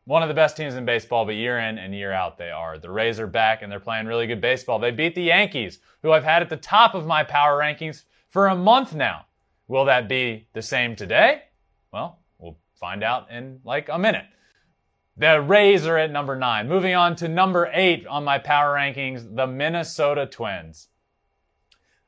one 0.05 0.21
of 0.21 0.29
the 0.29 0.35
best 0.35 0.57
teams 0.57 0.75
in 0.75 0.85
baseball, 0.85 1.25
but 1.25 1.37
year 1.37 1.61
in 1.61 1.79
and 1.79 1.95
year 1.95 2.11
out 2.11 2.39
they 2.39 2.51
are. 2.51 2.77
The 2.77 2.91
Rays 2.91 3.21
are 3.21 3.29
back 3.29 3.63
and 3.63 3.71
they're 3.71 3.79
playing 3.79 4.07
really 4.07 4.27
good 4.27 4.41
baseball. 4.41 4.81
They 4.81 4.91
beat 4.91 5.15
the 5.15 5.23
Yankees, 5.23 5.79
who 6.03 6.11
I've 6.11 6.25
had 6.25 6.43
at 6.43 6.49
the 6.49 6.57
top 6.57 6.97
of 6.97 7.07
my 7.07 7.23
power 7.23 7.61
rankings 7.61 8.03
for 8.31 8.49
a 8.49 8.57
month 8.57 8.97
now. 8.97 9.27
Will 9.69 9.85
that 9.85 10.09
be 10.09 10.49
the 10.55 10.63
same 10.63 10.97
today? 10.97 11.45
Well, 11.93 12.19
we'll 12.41 12.59
find 12.75 13.05
out 13.05 13.31
in 13.31 13.61
like 13.63 13.89
a 13.91 13.97
minute. 13.97 14.27
The 15.19 15.41
Rays 15.41 15.87
are 15.87 15.97
at 15.97 16.11
number 16.11 16.37
nine. 16.37 16.69
Moving 16.69 16.95
on 16.95 17.17
to 17.17 17.29
number 17.29 17.71
eight 17.73 18.07
on 18.07 18.23
my 18.23 18.37
power 18.37 18.75
rankings, 18.75 19.35
the 19.35 19.47
Minnesota 19.47 20.27
Twins. 20.27 20.89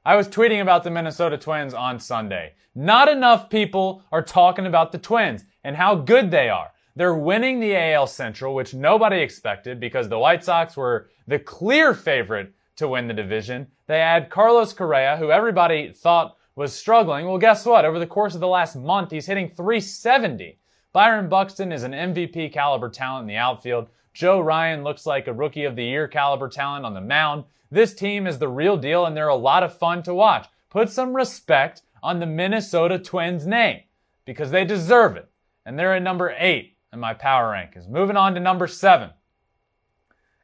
I 0.04 0.14
was 0.14 0.28
tweeting 0.28 0.60
about 0.60 0.84
the 0.84 0.90
Minnesota 0.90 1.38
Twins 1.38 1.72
on 1.72 2.00
Sunday. 2.00 2.52
Not 2.74 3.08
enough 3.08 3.48
people 3.48 4.02
are 4.12 4.20
talking 4.20 4.66
about 4.66 4.92
the 4.92 4.98
Twins 4.98 5.46
and 5.64 5.74
how 5.74 5.94
good 5.94 6.30
they 6.30 6.50
are. 6.50 6.70
They're 6.96 7.14
winning 7.14 7.60
the 7.60 7.74
AL 7.74 8.08
Central, 8.08 8.54
which 8.54 8.74
nobody 8.74 9.20
expected 9.20 9.80
because 9.80 10.10
the 10.10 10.18
White 10.18 10.44
Sox 10.44 10.76
were 10.76 11.08
the 11.26 11.38
clear 11.38 11.94
favorite 11.94 12.52
to 12.76 12.88
win 12.88 13.08
the 13.08 13.14
division. 13.14 13.68
They 13.86 14.00
had 14.00 14.28
Carlos 14.28 14.74
Correa, 14.74 15.16
who 15.16 15.30
everybody 15.30 15.94
thought 15.94 16.36
was 16.56 16.74
struggling. 16.74 17.26
Well, 17.26 17.38
guess 17.38 17.64
what? 17.64 17.86
Over 17.86 17.98
the 17.98 18.06
course 18.06 18.34
of 18.34 18.40
the 18.40 18.48
last 18.48 18.76
month, 18.76 19.12
he's 19.12 19.26
hitting 19.26 19.48
370. 19.56 20.57
Byron 20.92 21.28
Buxton 21.28 21.70
is 21.70 21.82
an 21.82 21.92
MVP 21.92 22.52
caliber 22.52 22.88
talent 22.88 23.22
in 23.22 23.28
the 23.28 23.36
outfield. 23.36 23.88
Joe 24.14 24.40
Ryan 24.40 24.82
looks 24.82 25.04
like 25.04 25.26
a 25.26 25.32
rookie 25.32 25.64
of 25.64 25.76
the 25.76 25.84
year 25.84 26.08
caliber 26.08 26.48
talent 26.48 26.86
on 26.86 26.94
the 26.94 27.00
mound. 27.00 27.44
This 27.70 27.94
team 27.94 28.26
is 28.26 28.38
the 28.38 28.48
real 28.48 28.76
deal 28.76 29.04
and 29.04 29.14
they're 29.14 29.28
a 29.28 29.36
lot 29.36 29.62
of 29.62 29.76
fun 29.76 30.02
to 30.04 30.14
watch. 30.14 30.48
Put 30.70 30.88
some 30.88 31.14
respect 31.14 31.82
on 32.02 32.20
the 32.20 32.26
Minnesota 32.26 32.98
Twins 32.98 33.46
name 33.46 33.82
because 34.24 34.50
they 34.50 34.64
deserve 34.64 35.16
it. 35.16 35.28
And 35.66 35.78
they're 35.78 35.94
at 35.94 36.02
number 36.02 36.34
eight 36.38 36.76
in 36.92 37.00
my 37.00 37.12
power 37.12 37.52
rankings. 37.52 37.86
Moving 37.88 38.16
on 38.16 38.34
to 38.34 38.40
number 38.40 38.66
seven. 38.66 39.10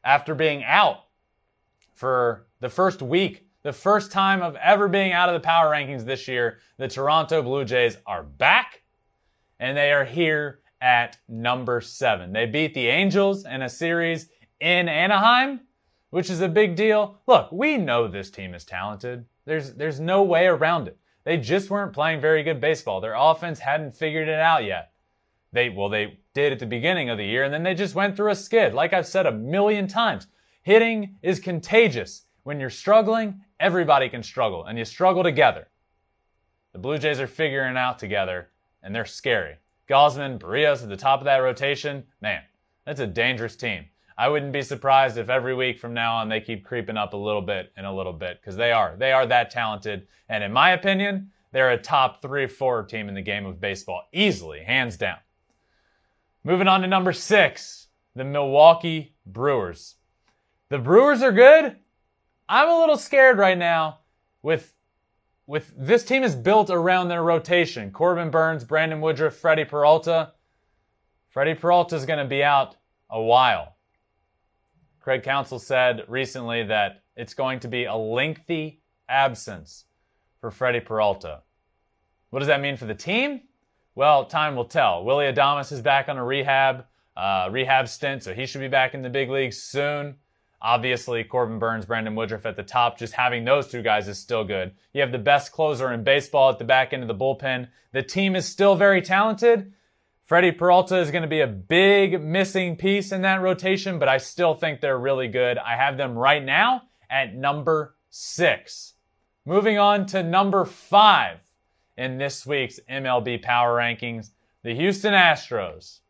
After 0.04 0.34
being 0.34 0.62
out 0.64 1.04
for 1.94 2.46
the 2.60 2.68
first 2.68 3.00
week, 3.00 3.48
the 3.62 3.72
first 3.72 4.12
time 4.12 4.42
of 4.42 4.56
ever 4.56 4.88
being 4.88 5.12
out 5.12 5.30
of 5.30 5.34
the 5.34 5.46
power 5.46 5.70
rankings 5.70 6.04
this 6.04 6.28
year, 6.28 6.58
the 6.76 6.86
Toronto 6.86 7.42
Blue 7.42 7.64
Jays 7.64 7.96
are 8.06 8.22
back 8.22 8.82
and 9.64 9.74
they 9.74 9.92
are 9.92 10.04
here 10.04 10.60
at 10.82 11.16
number 11.26 11.80
seven. 11.80 12.34
They 12.34 12.44
beat 12.44 12.74
the 12.74 12.86
Angels 12.86 13.46
in 13.46 13.62
a 13.62 13.68
series 13.68 14.28
in 14.60 14.90
Anaheim, 14.90 15.60
which 16.10 16.28
is 16.28 16.42
a 16.42 16.48
big 16.48 16.76
deal. 16.76 17.16
Look, 17.26 17.50
we 17.50 17.78
know 17.78 18.06
this 18.06 18.30
team 18.30 18.52
is 18.52 18.66
talented. 18.66 19.24
There's, 19.46 19.72
there's 19.72 20.00
no 20.00 20.22
way 20.22 20.46
around 20.46 20.88
it. 20.88 20.98
They 21.24 21.38
just 21.38 21.70
weren't 21.70 21.94
playing 21.94 22.20
very 22.20 22.42
good 22.42 22.60
baseball. 22.60 23.00
Their 23.00 23.14
offense 23.14 23.58
hadn't 23.58 23.96
figured 23.96 24.28
it 24.28 24.38
out 24.38 24.64
yet. 24.64 24.92
They, 25.54 25.70
well, 25.70 25.88
they 25.88 26.18
did 26.34 26.52
at 26.52 26.58
the 26.58 26.66
beginning 26.66 27.08
of 27.08 27.16
the 27.16 27.24
year, 27.24 27.44
and 27.44 27.54
then 27.54 27.62
they 27.62 27.74
just 27.74 27.94
went 27.94 28.16
through 28.16 28.32
a 28.32 28.36
skid. 28.36 28.74
Like 28.74 28.92
I've 28.92 29.06
said 29.06 29.24
a 29.24 29.32
million 29.32 29.88
times, 29.88 30.26
hitting 30.60 31.16
is 31.22 31.40
contagious. 31.40 32.26
When 32.42 32.60
you're 32.60 32.68
struggling, 32.68 33.40
everybody 33.60 34.10
can 34.10 34.22
struggle, 34.22 34.66
and 34.66 34.76
you 34.76 34.84
struggle 34.84 35.22
together. 35.22 35.68
The 36.74 36.80
Blue 36.80 36.98
Jays 36.98 37.18
are 37.18 37.26
figuring 37.26 37.78
out 37.78 37.98
together, 37.98 38.50
and 38.84 38.94
they're 38.94 39.04
scary. 39.04 39.56
Gausman, 39.88 40.38
Berrios 40.38 40.82
at 40.82 40.88
the 40.88 40.96
top 40.96 41.20
of 41.20 41.24
that 41.24 41.38
rotation, 41.38 42.04
man, 42.20 42.42
that's 42.84 43.00
a 43.00 43.06
dangerous 43.06 43.56
team. 43.56 43.86
I 44.16 44.28
wouldn't 44.28 44.52
be 44.52 44.62
surprised 44.62 45.18
if 45.18 45.28
every 45.28 45.54
week 45.54 45.80
from 45.80 45.92
now 45.92 46.16
on 46.16 46.28
they 46.28 46.40
keep 46.40 46.64
creeping 46.64 46.96
up 46.96 47.14
a 47.14 47.16
little 47.16 47.42
bit 47.42 47.72
and 47.76 47.84
a 47.84 47.92
little 47.92 48.12
bit 48.12 48.40
because 48.40 48.54
they 48.54 48.70
are. 48.70 48.94
They 48.96 49.10
are 49.10 49.26
that 49.26 49.50
talented. 49.50 50.06
And 50.28 50.44
in 50.44 50.52
my 50.52 50.70
opinion, 50.70 51.32
they're 51.50 51.72
a 51.72 51.78
top 51.78 52.22
three, 52.22 52.46
four 52.46 52.84
team 52.84 53.08
in 53.08 53.14
the 53.14 53.22
game 53.22 53.44
of 53.44 53.60
baseball, 53.60 54.04
easily, 54.12 54.60
hands 54.60 54.96
down. 54.96 55.16
Moving 56.44 56.68
on 56.68 56.82
to 56.82 56.86
number 56.86 57.12
six, 57.12 57.88
the 58.14 58.24
Milwaukee 58.24 59.14
Brewers. 59.26 59.96
The 60.68 60.78
Brewers 60.78 61.22
are 61.22 61.32
good. 61.32 61.76
I'm 62.48 62.68
a 62.68 62.78
little 62.78 62.98
scared 62.98 63.38
right 63.38 63.58
now 63.58 64.00
with 64.42 64.74
with 65.46 65.72
this 65.76 66.04
team 66.04 66.22
is 66.22 66.34
built 66.34 66.70
around 66.70 67.08
their 67.08 67.22
rotation. 67.22 67.90
Corbin 67.90 68.30
Burnes, 68.30 68.64
Brandon 68.64 69.00
Woodruff, 69.00 69.34
Freddie 69.34 69.64
Peralta. 69.64 70.32
Freddie 71.28 71.54
Peralta 71.54 71.96
is 71.96 72.06
going 72.06 72.18
to 72.18 72.24
be 72.24 72.42
out 72.42 72.76
a 73.10 73.20
while. 73.20 73.76
Craig 75.00 75.22
Counsell 75.22 75.58
said 75.58 76.04
recently 76.08 76.62
that 76.62 77.02
it's 77.16 77.34
going 77.34 77.60
to 77.60 77.68
be 77.68 77.84
a 77.84 77.94
lengthy 77.94 78.80
absence 79.08 79.84
for 80.40 80.50
Freddie 80.50 80.80
Peralta. 80.80 81.42
What 82.30 82.38
does 82.38 82.48
that 82.48 82.60
mean 82.60 82.76
for 82.76 82.86
the 82.86 82.94
team? 82.94 83.42
Well, 83.94 84.24
time 84.24 84.56
will 84.56 84.64
tell. 84.64 85.04
Willy 85.04 85.26
Adames 85.26 85.70
is 85.70 85.80
back 85.80 86.08
on 86.08 86.16
a 86.16 86.24
rehab 86.24 86.86
uh, 87.16 87.48
rehab 87.50 87.88
stint, 87.88 88.22
so 88.22 88.34
he 88.34 88.46
should 88.46 88.60
be 88.60 88.68
back 88.68 88.94
in 88.94 89.02
the 89.02 89.10
big 89.10 89.30
leagues 89.30 89.62
soon. 89.62 90.16
Obviously, 90.62 91.22
Corbin 91.24 91.58
Burnes, 91.58 91.84
Brandon 91.84 92.14
Woodruff 92.14 92.46
at 92.46 92.56
the 92.56 92.62
top, 92.62 92.98
just 92.98 93.12
having 93.12 93.44
those 93.44 93.68
two 93.68 93.82
guys 93.82 94.08
is 94.08 94.18
still 94.18 94.44
good. 94.44 94.72
You 94.92 95.00
have 95.02 95.12
the 95.12 95.18
best 95.18 95.52
closer 95.52 95.92
in 95.92 96.04
baseball 96.04 96.50
at 96.50 96.58
the 96.58 96.64
back 96.64 96.92
end 96.92 97.02
of 97.02 97.08
the 97.08 97.14
bullpen. 97.14 97.68
The 97.92 98.02
team 98.02 98.34
is 98.34 98.46
still 98.46 98.74
very 98.74 99.02
talented. 99.02 99.72
Freddie 100.24 100.52
Peralta 100.52 100.96
is 100.96 101.10
going 101.10 101.22
to 101.22 101.28
be 101.28 101.40
a 101.40 101.46
big 101.46 102.22
missing 102.22 102.76
piece 102.76 103.12
in 103.12 103.22
that 103.22 103.42
rotation, 103.42 103.98
but 103.98 104.08
I 104.08 104.16
still 104.16 104.54
think 104.54 104.80
they're 104.80 104.98
really 104.98 105.28
good. 105.28 105.58
I 105.58 105.76
have 105.76 105.98
them 105.98 106.16
right 106.16 106.42
now 106.42 106.82
at 107.10 107.34
number 107.34 107.94
six. 108.08 108.94
Moving 109.44 109.78
on 109.78 110.06
to 110.06 110.22
number 110.22 110.64
five 110.64 111.40
in 111.98 112.16
this 112.16 112.46
week's 112.46 112.80
MLB 112.90 113.42
Power 113.42 113.76
Rankings, 113.76 114.30
the 114.62 114.74
Houston 114.74 115.12
Astros. 115.12 116.00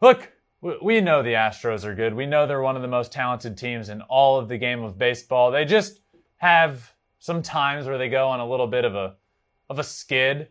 Look, 0.00 0.32
we 0.60 1.00
know 1.00 1.22
the 1.22 1.34
Astros 1.34 1.84
are 1.84 1.94
good. 1.94 2.14
We 2.14 2.26
know 2.26 2.46
they're 2.46 2.60
one 2.60 2.76
of 2.76 2.82
the 2.82 2.88
most 2.88 3.12
talented 3.12 3.56
teams 3.56 3.88
in 3.88 4.02
all 4.02 4.38
of 4.38 4.48
the 4.48 4.58
game 4.58 4.82
of 4.82 4.98
baseball. 4.98 5.50
They 5.50 5.64
just 5.64 6.00
have 6.38 6.92
some 7.18 7.42
times 7.42 7.86
where 7.86 7.98
they 7.98 8.08
go 8.08 8.28
on 8.28 8.40
a 8.40 8.48
little 8.48 8.66
bit 8.66 8.84
of 8.84 8.94
a 8.94 9.16
of 9.70 9.78
a 9.78 9.84
skid. 9.84 10.48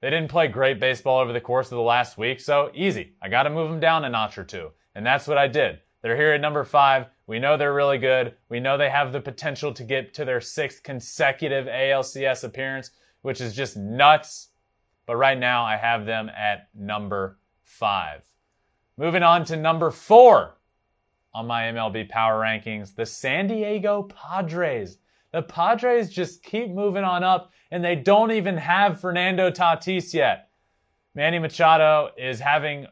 They 0.00 0.10
didn't 0.10 0.30
play 0.30 0.46
great 0.46 0.78
baseball 0.78 1.18
over 1.18 1.32
the 1.32 1.40
course 1.40 1.66
of 1.66 1.76
the 1.76 1.82
last 1.82 2.16
week, 2.16 2.40
so 2.40 2.70
easy. 2.72 3.14
I 3.20 3.28
got 3.28 3.42
to 3.42 3.50
move 3.50 3.68
them 3.68 3.80
down 3.80 4.04
a 4.04 4.08
notch 4.08 4.38
or 4.38 4.44
two. 4.44 4.70
And 4.94 5.04
that's 5.04 5.26
what 5.26 5.38
I 5.38 5.48
did. 5.48 5.80
They're 6.02 6.16
here 6.16 6.32
at 6.32 6.40
number 6.40 6.62
5. 6.62 7.06
We 7.26 7.40
know 7.40 7.56
they're 7.56 7.74
really 7.74 7.98
good. 7.98 8.34
We 8.48 8.60
know 8.60 8.78
they 8.78 8.90
have 8.90 9.12
the 9.12 9.20
potential 9.20 9.74
to 9.74 9.82
get 9.82 10.14
to 10.14 10.24
their 10.24 10.40
sixth 10.40 10.84
consecutive 10.84 11.66
ALCS 11.66 12.44
appearance, 12.44 12.92
which 13.22 13.40
is 13.40 13.56
just 13.56 13.76
nuts. 13.76 14.48
But 15.04 15.16
right 15.16 15.38
now 15.38 15.64
I 15.64 15.76
have 15.76 16.06
them 16.06 16.28
at 16.28 16.68
number 16.74 17.38
5. 17.64 18.22
Moving 18.98 19.22
on 19.22 19.44
to 19.44 19.56
number 19.56 19.92
four 19.92 20.56
on 21.32 21.46
my 21.46 21.62
MLB 21.64 22.08
power 22.08 22.42
rankings, 22.42 22.96
the 22.96 23.06
San 23.06 23.46
Diego 23.46 24.02
Padres. 24.02 24.98
The 25.30 25.42
Padres 25.42 26.10
just 26.10 26.42
keep 26.42 26.70
moving 26.70 27.04
on 27.04 27.22
up, 27.22 27.52
and 27.70 27.84
they 27.84 27.94
don't 27.94 28.32
even 28.32 28.56
have 28.56 29.00
Fernando 29.00 29.52
Tatis 29.52 30.12
yet. 30.12 30.50
Manny 31.14 31.38
Machado 31.38 32.10
is 32.18 32.40
having 32.40 32.88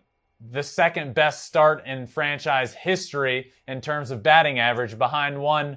the 0.52 0.62
second 0.62 1.12
best 1.12 1.44
start 1.44 1.84
in 1.86 2.06
franchise 2.06 2.72
history 2.72 3.50
in 3.66 3.80
terms 3.80 4.12
of 4.12 4.22
batting 4.22 4.60
average 4.60 4.96
behind 4.96 5.36
one 5.36 5.76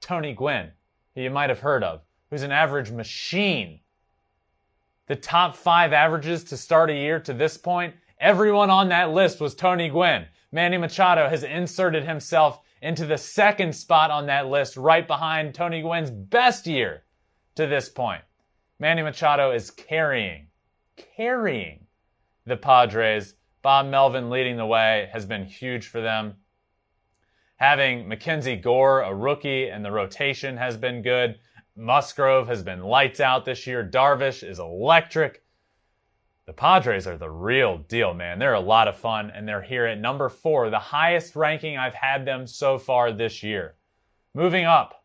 Tony 0.00 0.34
Gwynn, 0.34 0.70
who 1.16 1.22
you 1.22 1.30
might 1.30 1.50
have 1.50 1.58
heard 1.58 1.82
of, 1.82 2.02
who's 2.30 2.42
an 2.42 2.52
average 2.52 2.92
machine. 2.92 3.80
The 5.08 5.16
top 5.16 5.56
five 5.56 5.92
averages 5.92 6.44
to 6.44 6.56
start 6.56 6.90
a 6.90 6.94
year 6.94 7.18
to 7.18 7.32
this 7.32 7.56
point 7.56 7.94
Everyone 8.20 8.70
on 8.70 8.88
that 8.88 9.12
list 9.12 9.40
was 9.40 9.54
Tony 9.54 9.88
Gwynn. 9.88 10.26
Manny 10.52 10.78
Machado 10.78 11.28
has 11.28 11.42
inserted 11.42 12.04
himself 12.04 12.60
into 12.80 13.06
the 13.06 13.18
second 13.18 13.74
spot 13.74 14.10
on 14.10 14.26
that 14.26 14.46
list, 14.46 14.76
right 14.76 15.06
behind 15.06 15.54
Tony 15.54 15.82
Gwynn's 15.82 16.10
best 16.10 16.66
year 16.66 17.02
to 17.54 17.66
this 17.66 17.88
point. 17.88 18.22
Manny 18.78 19.02
Machado 19.02 19.52
is 19.52 19.70
carrying, 19.70 20.48
carrying 21.16 21.86
the 22.46 22.56
Padres. 22.56 23.34
Bob 23.62 23.86
Melvin 23.86 24.28
leading 24.28 24.56
the 24.56 24.66
way 24.66 25.08
has 25.12 25.24
been 25.24 25.44
huge 25.44 25.86
for 25.86 26.00
them. 26.00 26.34
Having 27.56 28.06
MacKenzie 28.06 28.60
Gore, 28.60 29.00
a 29.00 29.14
rookie, 29.14 29.68
and 29.70 29.84
the 29.84 29.90
rotation 29.90 30.56
has 30.56 30.76
been 30.76 31.02
good. 31.02 31.38
Musgrove 31.76 32.48
has 32.48 32.62
been 32.62 32.82
lights 32.82 33.20
out 33.20 33.44
this 33.44 33.66
year. 33.66 33.88
Darvish 33.88 34.48
is 34.48 34.58
electric. 34.58 35.43
The 36.46 36.52
Padres 36.52 37.06
are 37.06 37.16
the 37.16 37.30
real 37.30 37.78
deal, 37.78 38.12
man. 38.12 38.38
They're 38.38 38.52
a 38.52 38.60
lot 38.60 38.86
of 38.86 38.98
fun, 38.98 39.30
and 39.30 39.48
they're 39.48 39.62
here 39.62 39.86
at 39.86 39.98
number 39.98 40.28
four, 40.28 40.68
the 40.68 40.78
highest 40.78 41.36
ranking 41.36 41.78
I've 41.78 41.94
had 41.94 42.26
them 42.26 42.46
so 42.46 42.78
far 42.78 43.12
this 43.12 43.42
year. 43.42 43.76
Moving 44.34 44.66
up 44.66 45.04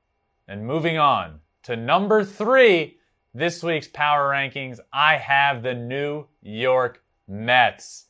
and 0.50 0.68
moving 0.68 0.98
on 0.98 1.40
to 1.64 1.78
number 1.78 2.26
three, 2.26 2.98
this 3.34 3.64
week's 3.64 3.88
power 3.88 4.30
rankings, 4.30 4.80
I 4.92 5.16
have 5.16 5.64
the 5.64 5.74
New 5.74 6.28
York 6.42 7.04
Mets. 7.26 8.08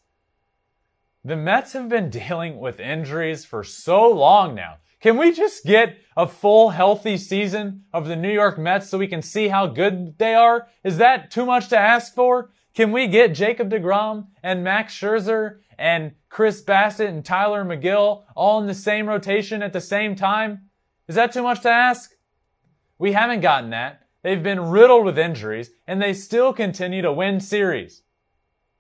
The 1.24 1.36
Mets 1.36 1.74
have 1.74 1.88
been 1.88 2.10
dealing 2.22 2.60
with 2.60 2.80
injuries 2.80 3.46
for 3.46 3.64
so 3.64 4.10
long 4.10 4.56
now. 4.56 4.78
Can 5.02 5.18
we 5.18 5.32
just 5.32 5.66
get 5.66 5.98
a 6.18 6.28
full 6.28 6.70
healthy 6.70 7.18
season 7.18 7.84
of 7.94 8.08
the 8.08 8.16
New 8.16 8.32
York 8.32 8.58
Mets 8.58 8.90
so 8.90 8.98
we 8.98 9.08
can 9.08 9.22
see 9.22 9.48
how 9.50 9.68
good 9.68 10.18
they 10.18 10.34
are? 10.34 10.68
Is 10.84 10.98
that 10.98 11.30
too 11.30 11.46
much 11.46 11.70
to 11.70 11.78
ask 11.78 12.16
for? 12.16 12.50
Can 12.76 12.92
we 12.92 13.08
get 13.08 13.34
Jacob 13.34 13.70
deGrom 13.70 14.28
and 14.44 14.64
Max 14.64 14.94
Scherzer 14.94 15.58
and 15.78 16.14
Chris 16.30 16.62
Bassitt 16.62 17.08
and 17.08 17.26
Tylor 17.26 17.66
Megill 17.66 18.24
all 18.36 18.62
in 18.62 18.68
the 18.68 18.74
same 18.74 19.08
rotation 19.08 19.64
at 19.64 19.74
the 19.74 19.82
same 19.82 20.16
time? 20.16 20.70
Is 21.08 21.16
that 21.16 21.32
too 21.32 21.44
much 21.44 21.62
to 21.62 21.70
ask? 21.70 22.12
We 22.98 23.14
haven't 23.14 23.42
gotten 23.42 23.72
that. 23.72 24.08
They've 24.22 24.44
been 24.44 24.70
riddled 24.70 25.06
with 25.06 25.18
injuries 25.18 25.72
and 25.88 26.02
they 26.02 26.14
still 26.14 26.54
continue 26.54 27.02
to 27.02 27.12
win 27.12 27.40
series. 27.40 28.04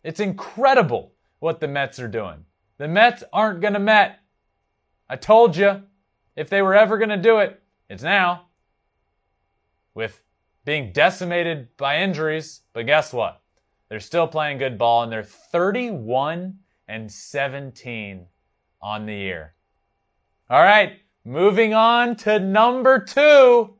It's 0.03 0.19
incredible 0.19 1.13
what 1.39 1.59
the 1.59 1.67
Mets 1.67 1.99
are 1.99 2.07
doing. 2.07 2.45
The 2.77 2.87
Mets 2.87 3.23
aren't 3.33 3.61
gonna 3.61 3.79
Met. 3.79 4.19
I 5.09 5.15
told 5.15 5.57
you, 5.57 5.83
if 6.35 6.49
they 6.49 6.61
were 6.61 6.75
ever 6.75 6.97
gonna 6.97 7.17
do 7.17 7.39
it, 7.39 7.61
it's 7.89 8.03
now. 8.03 8.47
With 9.93 10.21
being 10.65 10.91
decimated 10.91 11.75
by 11.77 11.99
injuries, 11.99 12.61
but 12.73 12.85
guess 12.85 13.11
what? 13.11 13.41
They're 13.89 13.99
still 13.99 14.27
playing 14.27 14.59
good 14.59 14.77
ball 14.77 15.03
and 15.03 15.11
they're 15.11 15.23
31 15.23 16.59
and 16.87 17.11
17 17.11 18.25
on 18.81 19.05
the 19.05 19.15
year. 19.15 19.53
All 20.49 20.61
right, 20.61 20.99
moving 21.25 21.73
on 21.73 22.15
to 22.17 22.39
number 22.39 22.99
two. 22.99 23.75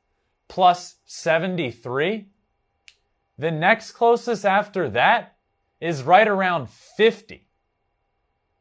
plus 0.47 0.95
73. 1.05 2.29
The 3.37 3.51
next 3.51 3.91
closest 3.91 4.45
after 4.45 4.89
that 4.91 5.35
is 5.81 6.03
right 6.03 6.29
around 6.29 6.69
50. 6.69 7.45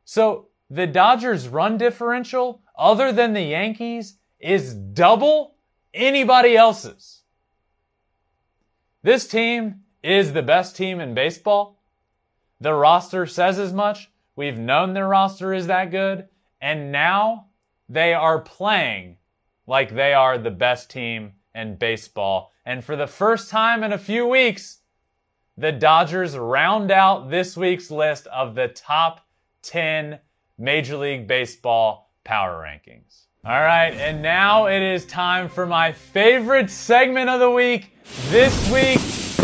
So 0.04 0.48
the 0.68 0.88
Dodgers' 0.88 1.46
run 1.46 1.78
differential, 1.78 2.62
other 2.76 3.12
than 3.12 3.32
the 3.32 3.42
Yankees, 3.42 4.18
is 4.40 4.74
double 4.74 5.54
anybody 5.94 6.56
else's. 6.56 7.22
This 9.04 9.28
team 9.28 9.82
is 10.02 10.32
the 10.32 10.42
best 10.42 10.74
team 10.74 10.98
in 10.98 11.14
baseball. 11.14 11.75
The 12.60 12.74
roster 12.74 13.26
says 13.26 13.58
as 13.58 13.72
much. 13.72 14.10
We've 14.34 14.58
known 14.58 14.94
their 14.94 15.08
roster 15.08 15.52
is 15.52 15.66
that 15.66 15.90
good. 15.90 16.28
And 16.60 16.90
now 16.92 17.46
they 17.88 18.14
are 18.14 18.40
playing 18.40 19.16
like 19.66 19.94
they 19.94 20.14
are 20.14 20.38
the 20.38 20.50
best 20.50 20.90
team 20.90 21.32
in 21.54 21.76
baseball. 21.76 22.52
And 22.64 22.84
for 22.84 22.96
the 22.96 23.06
first 23.06 23.50
time 23.50 23.82
in 23.82 23.92
a 23.92 23.98
few 23.98 24.26
weeks, 24.26 24.80
the 25.56 25.72
Dodgers 25.72 26.36
round 26.36 26.90
out 26.90 27.30
this 27.30 27.56
week's 27.56 27.90
list 27.90 28.26
of 28.28 28.54
the 28.54 28.68
top 28.68 29.26
10 29.62 30.18
Major 30.58 30.96
League 30.96 31.26
Baseball 31.26 32.12
power 32.24 32.62
rankings. 32.62 33.26
All 33.44 33.60
right, 33.60 33.94
and 33.94 34.20
now 34.20 34.66
it 34.66 34.82
is 34.82 35.06
time 35.06 35.48
for 35.48 35.66
my 35.66 35.92
favorite 35.92 36.68
segment 36.68 37.30
of 37.30 37.38
the 37.40 37.50
week. 37.50 37.92
This 38.28 38.52
week 38.70 38.98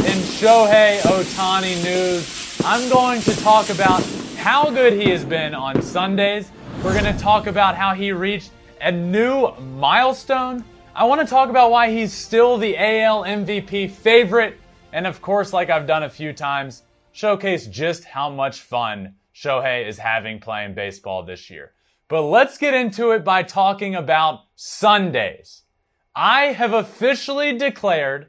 in 0.04 0.18
Shohei 0.18 0.98
Ohtani 1.02 1.82
news, 1.84 2.41
I'm 2.64 2.88
going 2.88 3.20
to 3.22 3.36
talk 3.40 3.70
about 3.70 4.02
how 4.36 4.70
good 4.70 4.92
he 4.92 5.10
has 5.10 5.24
been 5.24 5.54
on 5.54 5.82
Sundays. 5.82 6.50
We're 6.84 6.98
going 6.98 7.12
to 7.12 7.20
talk 7.20 7.46
about 7.46 7.76
how 7.76 7.94
he 7.94 8.12
reached 8.12 8.50
a 8.80 8.90
new 8.90 9.52
milestone 9.58 10.64
I 10.94 11.04
want 11.04 11.22
to 11.22 11.26
talk 11.26 11.48
about 11.48 11.70
why 11.70 11.90
he's 11.90 12.12
still 12.12 12.58
the 12.58 12.76
AL 12.76 13.22
MVP 13.22 13.90
favorite, 13.90 14.60
and 14.92 15.06
of 15.06 15.22
course, 15.22 15.50
like 15.50 15.70
I've 15.70 15.86
done 15.86 16.02
a 16.02 16.10
few 16.10 16.34
times, 16.34 16.82
showcase 17.12 17.66
just 17.66 18.04
how 18.04 18.28
much 18.28 18.60
fun 18.60 19.14
Shohei 19.34 19.88
is 19.88 19.96
having 19.96 20.38
playing 20.38 20.74
baseball 20.74 21.22
this 21.22 21.48
year. 21.48 21.72
But 22.08 22.24
let's 22.24 22.58
get 22.58 22.74
into 22.74 23.12
it 23.12 23.24
by 23.24 23.42
talking 23.42 23.94
about 23.94 24.40
Sundays. 24.54 25.62
I 26.14 26.52
have 26.52 26.74
officially 26.74 27.56
declared 27.56 28.26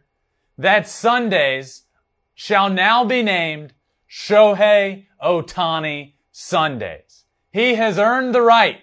that 0.57 0.87
Sundays 0.87 1.83
shall 2.33 2.69
now 2.69 3.03
be 3.03 3.23
named 3.23 3.73
Shohei 4.13 5.07
Ohtani 5.23 6.13
Sundays. 6.31 7.25
He 7.51 7.73
has 7.73 7.97
earned 7.97 8.35
the 8.35 8.43
right. 8.43 8.77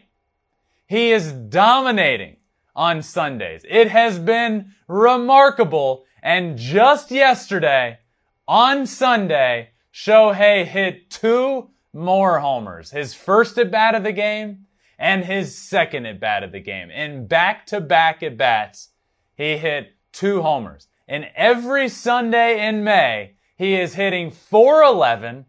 He 0.88 1.12
is 1.12 1.30
dominating 1.30 2.38
on 2.74 3.00
Sundays. 3.02 3.64
It 3.68 3.88
has 3.90 4.18
been 4.18 4.74
remarkable. 4.88 6.04
And 6.20 6.58
just 6.58 7.12
yesterday, 7.12 8.00
on 8.48 8.88
Sunday, 8.88 9.70
Shohei 9.94 10.64
hit 10.66 11.10
two 11.10 11.70
more 11.92 12.40
homers. 12.40 12.90
His 12.90 13.14
first 13.14 13.56
at 13.56 13.70
bat 13.70 13.94
of 13.94 14.02
the 14.02 14.12
game 14.12 14.66
and 14.98 15.24
his 15.24 15.56
second 15.56 16.06
at 16.06 16.18
bat 16.18 16.42
of 16.42 16.50
the 16.50 16.60
game. 16.60 16.90
In 16.90 17.28
back 17.28 17.66
to 17.66 17.80
back 17.80 18.24
at 18.24 18.36
bats, 18.36 18.88
he 19.36 19.56
hit 19.56 19.92
two 20.10 20.42
homers. 20.42 20.88
And 21.06 21.30
every 21.36 21.88
Sunday 21.88 22.66
in 22.66 22.82
May, 22.82 23.36
he 23.60 23.78
is 23.78 23.92
hitting 23.92 24.30
411, 24.30 25.44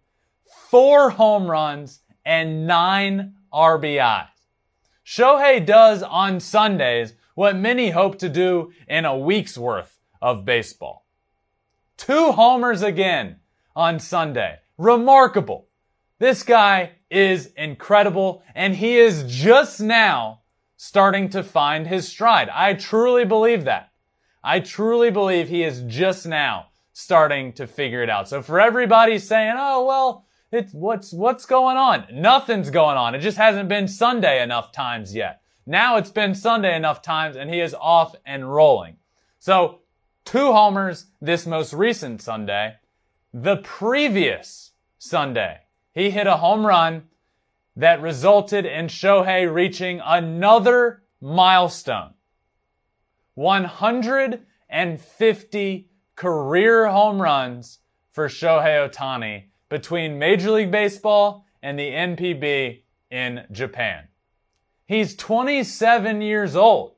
four 0.69 1.11
home 1.11 1.49
runs, 1.49 2.01
and 2.25 2.67
nine 2.67 3.35
RBIs. 3.53 4.27
Shohei 5.05 5.65
does 5.65 6.03
on 6.03 6.41
Sundays 6.41 7.13
what 7.35 7.55
many 7.55 7.91
hope 7.91 8.19
to 8.19 8.27
do 8.27 8.73
in 8.89 9.05
a 9.05 9.17
week's 9.17 9.57
worth 9.57 9.97
of 10.21 10.43
baseball. 10.43 11.05
Two 11.95 12.33
homers 12.33 12.81
again 12.81 13.37
on 13.77 13.97
Sunday. 13.97 14.59
Remarkable. 14.77 15.69
This 16.19 16.43
guy 16.43 16.91
is 17.09 17.53
incredible 17.55 18.43
and 18.53 18.75
he 18.75 18.97
is 18.97 19.23
just 19.25 19.79
now 19.79 20.41
starting 20.75 21.29
to 21.29 21.43
find 21.43 21.87
his 21.87 22.09
stride. 22.09 22.49
I 22.49 22.73
truly 22.73 23.23
believe 23.23 23.63
that. 23.63 23.93
I 24.43 24.59
truly 24.59 25.11
believe 25.11 25.47
he 25.47 25.63
is 25.63 25.81
just 25.87 26.25
now 26.25 26.70
starting 26.93 27.53
to 27.53 27.67
figure 27.67 28.03
it 28.03 28.09
out. 28.09 28.27
So 28.27 28.41
for 28.41 28.59
everybody 28.59 29.19
saying, 29.19 29.55
"Oh, 29.57 29.85
well, 29.85 30.25
it's 30.51 30.73
what's 30.73 31.13
what's 31.13 31.45
going 31.45 31.77
on?" 31.77 32.05
Nothing's 32.11 32.69
going 32.69 32.97
on. 32.97 33.15
It 33.15 33.19
just 33.19 33.37
hasn't 33.37 33.69
been 33.69 33.87
Sunday 33.87 34.41
enough 34.41 34.71
times 34.71 35.15
yet. 35.15 35.41
Now 35.65 35.97
it's 35.97 36.09
been 36.09 36.35
Sunday 36.35 36.75
enough 36.75 37.01
times 37.01 37.35
and 37.35 37.49
he 37.49 37.59
is 37.59 37.75
off 37.79 38.15
and 38.25 38.51
rolling. 38.51 38.97
So, 39.39 39.79
two 40.25 40.51
homers 40.51 41.07
this 41.21 41.45
most 41.45 41.73
recent 41.73 42.21
Sunday. 42.21 42.75
The 43.33 43.57
previous 43.57 44.71
Sunday, 44.97 45.59
he 45.93 46.11
hit 46.11 46.27
a 46.27 46.37
home 46.37 46.65
run 46.65 47.03
that 47.75 48.01
resulted 48.01 48.65
in 48.65 48.87
Shohei 48.87 49.51
reaching 49.51 50.01
another 50.03 51.03
milestone. 51.21 52.13
150 53.35 55.90
career 56.21 56.85
home 56.85 57.19
runs 57.19 57.79
for 58.11 58.27
Shohei 58.27 58.87
Ohtani 58.87 59.45
between 59.69 60.19
Major 60.19 60.51
League 60.51 60.69
Baseball 60.69 61.47
and 61.63 61.79
the 61.79 61.89
NPB 61.89 62.83
in 63.09 63.43
Japan. 63.51 64.07
He's 64.85 65.15
27 65.15 66.21
years 66.21 66.55
old 66.55 66.93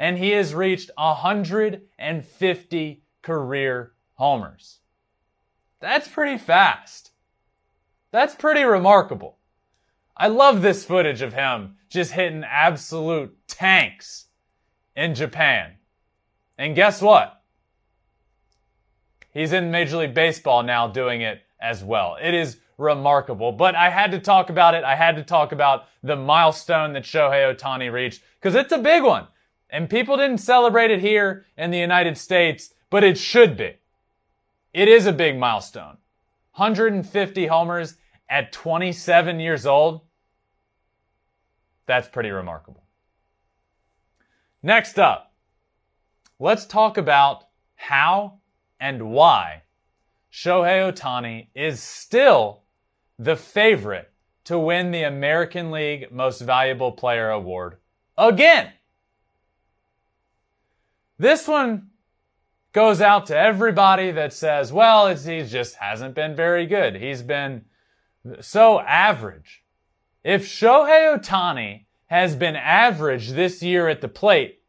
and 0.00 0.18
he 0.18 0.30
has 0.30 0.52
reached 0.52 0.90
150 0.96 3.02
career 3.22 3.92
homers. 4.14 4.80
That's 5.78 6.08
pretty 6.08 6.36
fast. 6.36 7.12
That's 8.10 8.34
pretty 8.34 8.64
remarkable. 8.64 9.38
I 10.16 10.26
love 10.26 10.60
this 10.60 10.84
footage 10.84 11.22
of 11.22 11.34
him 11.34 11.76
just 11.88 12.10
hitting 12.10 12.42
absolute 12.42 13.32
tanks 13.46 14.26
in 14.96 15.14
Japan. 15.14 15.74
And 16.58 16.74
guess 16.74 17.00
what? 17.00 17.39
He's 19.32 19.52
in 19.52 19.70
Major 19.70 19.98
League 19.98 20.14
Baseball 20.14 20.62
now 20.62 20.88
doing 20.88 21.20
it 21.20 21.42
as 21.60 21.84
well. 21.84 22.16
It 22.20 22.34
is 22.34 22.58
remarkable. 22.80 23.52
But 23.52 23.74
I 23.74 23.90
had 23.90 24.10
to 24.12 24.18
talk 24.18 24.50
about 24.50 24.74
it. 24.74 24.82
I 24.82 24.96
had 24.96 25.16
to 25.16 25.22
talk 25.22 25.52
about 25.52 25.84
the 26.02 26.16
milestone 26.16 26.94
that 26.94 27.04
Shohei 27.04 27.54
Ohtani 27.54 27.92
reached 27.92 28.22
because 28.40 28.54
it's 28.54 28.72
a 28.72 28.78
big 28.78 29.02
one. 29.02 29.26
And 29.68 29.88
people 29.88 30.16
didn't 30.16 30.38
celebrate 30.38 30.90
it 30.90 31.00
here 31.00 31.46
in 31.56 31.70
the 31.70 31.78
United 31.78 32.18
States, 32.18 32.74
but 32.88 33.04
it 33.04 33.16
should 33.16 33.56
be. 33.56 33.76
It 34.72 34.88
is 34.88 35.06
a 35.06 35.12
big 35.12 35.38
milestone. 35.38 35.98
150 36.54 37.46
homers 37.46 37.94
at 38.28 38.52
27 38.52 39.38
years 39.38 39.66
old. 39.66 40.00
That's 41.86 42.08
pretty 42.08 42.30
remarkable. 42.30 42.82
Next 44.62 44.98
up, 44.98 45.32
let's 46.38 46.66
talk 46.66 46.98
about 46.98 47.44
how 47.76 48.39
and 48.80 49.10
why 49.10 49.62
Shohei 50.32 50.90
Ohtani 50.90 51.48
is 51.54 51.82
still 51.82 52.62
the 53.18 53.36
favorite 53.36 54.10
to 54.44 54.58
win 54.58 54.90
the 54.90 55.02
American 55.02 55.70
League 55.70 56.10
Most 56.10 56.40
Valuable 56.40 56.92
Player 56.92 57.30
Award 57.30 57.76
again. 58.16 58.72
This 61.18 61.46
one 61.46 61.90
goes 62.72 63.00
out 63.00 63.26
to 63.26 63.36
everybody 63.36 64.10
that 64.12 64.32
says, 64.32 64.72
well, 64.72 65.14
he 65.14 65.42
just 65.44 65.74
hasn't 65.76 66.14
been 66.14 66.34
very 66.34 66.66
good. 66.66 66.96
He's 66.96 67.22
been 67.22 67.66
so 68.40 68.80
average. 68.80 69.62
If 70.24 70.46
Shohei 70.46 71.18
Ohtani 71.18 71.84
has 72.06 72.36
been 72.36 72.56
average 72.56 73.30
this 73.30 73.62
year 73.62 73.88
at 73.88 74.00
the 74.00 74.08
plate, 74.08 74.62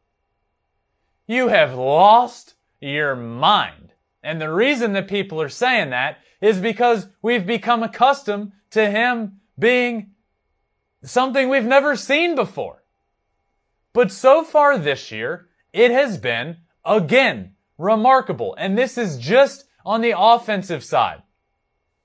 you 1.28 1.48
have 1.48 1.76
lost 1.76 2.56
your 2.82 3.16
mind. 3.16 3.91
And 4.24 4.40
the 4.40 4.52
reason 4.52 4.94
that 4.94 5.08
people 5.08 5.42
are 5.42 5.50
saying 5.50 5.90
that 5.90 6.18
is 6.42 6.60
because 6.60 7.08
we've 7.22 7.46
become 7.46 7.84
accustomed 7.84 8.52
to 8.72 8.90
him 8.90 9.40
being 9.58 10.12
something 11.04 11.50
we've 11.50 11.64
never 11.64 11.96
seen 11.96 12.36
before. 12.36 12.84
But 13.94 14.12
so 14.12 14.44
far 14.44 14.78
this 14.78 15.12
year, 15.12 15.48
it 15.74 15.92
has 15.92 16.18
been, 16.18 16.58
again, 16.86 17.56
remarkable. 17.78 18.56
And 18.58 18.78
this 18.78 18.98
is 18.98 19.18
just 19.18 19.66
on 19.86 20.02
the 20.02 20.14
offensive 20.18 20.84
side. 20.84 21.24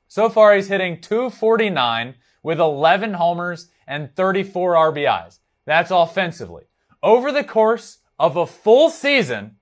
So 0.08 0.28
far, 0.28 0.54
he's 0.54 0.68
hitting 0.68 1.00
249 1.00 2.14
with 2.42 2.58
11 2.58 3.14
homers 3.14 3.68
and 3.86 4.14
34 4.14 4.74
RBIs. 4.74 5.38
That's 5.64 5.90
offensively. 5.90 6.64
Over 7.02 7.32
the 7.32 7.44
course 7.44 7.98
of 8.18 8.36
a 8.36 8.46
full 8.46 8.88
season, 8.88 9.56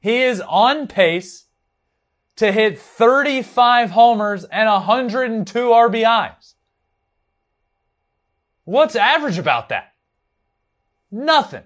he 0.00 0.22
is 0.22 0.40
on 0.40 0.86
pace 0.86 1.44
to 2.38 2.52
hit 2.52 2.78
35 2.78 3.90
homers 3.90 4.44
and 4.44 4.68
102 4.68 5.58
RBIs. 5.58 6.54
What's 8.64 8.94
average 8.94 9.38
about 9.38 9.70
that? 9.70 9.92
Nothing. 11.10 11.64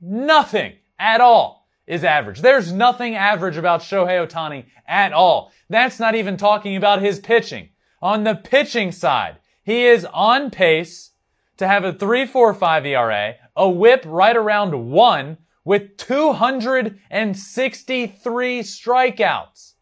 Nothing 0.00 0.74
at 0.96 1.20
all 1.20 1.66
is 1.88 2.04
average. 2.04 2.40
There's 2.40 2.72
nothing 2.72 3.16
average 3.16 3.56
about 3.56 3.80
Shohei 3.80 4.24
Ohtani 4.24 4.66
at 4.86 5.12
all. 5.12 5.50
That's 5.68 5.98
not 5.98 6.14
even 6.14 6.36
talking 6.36 6.76
about 6.76 7.02
his 7.02 7.18
pitching. 7.18 7.70
On 8.00 8.22
the 8.22 8.36
pitching 8.36 8.92
side, 8.92 9.38
he 9.64 9.86
is 9.86 10.04
on 10.04 10.52
pace 10.52 11.10
to 11.56 11.66
have 11.66 11.84
a 11.84 11.92
3.45 11.92 12.86
ERA, 12.86 13.34
a 13.56 13.68
whip 13.68 14.04
right 14.06 14.36
around 14.36 14.90
one 14.90 15.36
with 15.64 15.96
263 15.96 18.60
strikeouts. 18.60 19.72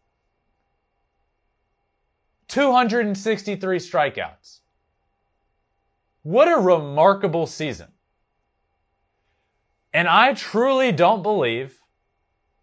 263 2.47 3.77
strikeouts. 3.77 4.59
What 6.23 6.47
a 6.47 6.59
remarkable 6.59 7.47
season. 7.47 7.87
And 9.93 10.07
I 10.07 10.33
truly 10.33 10.91
don't 10.91 11.23
believe 11.23 11.79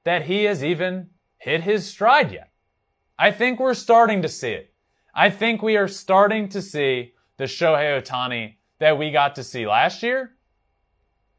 that 0.05 0.27
he 0.27 0.45
has 0.45 0.63
even 0.63 1.11
hit 1.39 1.63
his 1.63 1.89
stride 1.89 2.33
yet. 2.33 2.51
I 3.19 3.31
think 3.31 3.59
we're 3.59 3.75
starting 3.75 4.23
to 4.23 4.29
see 4.29 4.51
it. 4.51 4.73
I 5.15 5.31
think 5.31 5.63
we 5.63 5.77
are 5.77 5.89
starting 5.89 6.49
to 6.51 6.61
see 6.61 7.15
the 7.39 7.45
Shohei 7.45 8.01
Ohtani 8.01 8.57
that 8.79 8.99
we 8.99 9.11
got 9.11 9.35
to 9.37 9.43
see 9.43 9.67
last 9.67 10.03
year, 10.03 10.36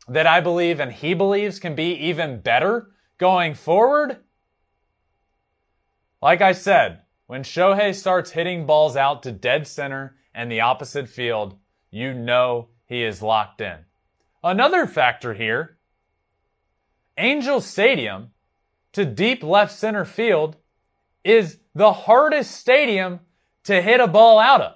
that 0.08 0.28
I 0.28 0.40
believe 0.40 0.80
and 0.80 0.92
he 0.92 1.14
believes 1.14 1.60
can 1.60 1.76
be 1.76 1.94
even 1.96 2.40
better 2.40 2.92
going 3.18 3.56
forward. 3.56 4.18
Like 6.22 6.42
I 6.42 6.54
said, 6.54 7.02
when 7.28 7.44
Shohei 7.44 7.94
starts 7.94 8.32
hitting 8.32 8.66
balls 8.66 8.96
out 8.96 9.24
to 9.24 9.32
dead 9.32 9.68
center 9.68 10.16
and 10.34 10.52
the 10.52 10.62
opposite 10.62 11.10
field, 11.10 11.58
you 11.92 12.14
know 12.14 12.70
he 12.86 13.04
is 13.04 13.22
locked 13.22 13.62
in. 13.62 13.78
Another 14.44 14.88
factor 14.88 15.34
here 15.34 15.78
Angel 17.18 17.60
Stadium 17.60 18.32
to 18.94 19.04
deep 19.04 19.44
left 19.44 19.74
center 19.74 20.06
field 20.06 20.56
is 21.24 21.60
the 21.76 21.92
hardest 21.92 22.52
stadium 22.52 23.20
to 23.64 23.82
hit 23.82 24.00
a 24.00 24.08
ball 24.08 24.40
out 24.40 24.62
of. 24.62 24.74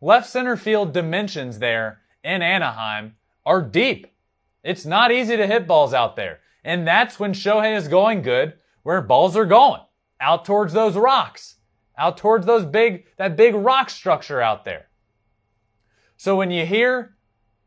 Left 0.00 0.28
center 0.28 0.56
field 0.56 0.92
dimensions 0.92 1.58
there 1.58 2.00
in 2.24 2.42
Anaheim 2.42 3.15
are 3.46 3.62
deep. 3.62 4.08
It's 4.62 4.84
not 4.84 5.12
easy 5.12 5.36
to 5.36 5.46
hit 5.46 5.66
balls 5.66 5.94
out 5.94 6.16
there. 6.16 6.40
And 6.64 6.86
that's 6.86 7.20
when 7.20 7.32
Shohei 7.32 7.76
is 7.76 7.86
going 7.86 8.22
good, 8.22 8.54
where 8.82 9.00
balls 9.00 9.36
are 9.36 9.46
going. 9.46 9.80
Out 10.20 10.44
towards 10.44 10.72
those 10.72 10.96
rocks. 10.96 11.54
Out 11.96 12.16
towards 12.16 12.44
those 12.44 12.66
big, 12.66 13.06
that 13.16 13.36
big 13.36 13.54
rock 13.54 13.88
structure 13.88 14.42
out 14.42 14.64
there. 14.64 14.88
So 16.16 16.34
when 16.34 16.50
you 16.50 16.66
hear 16.66 17.16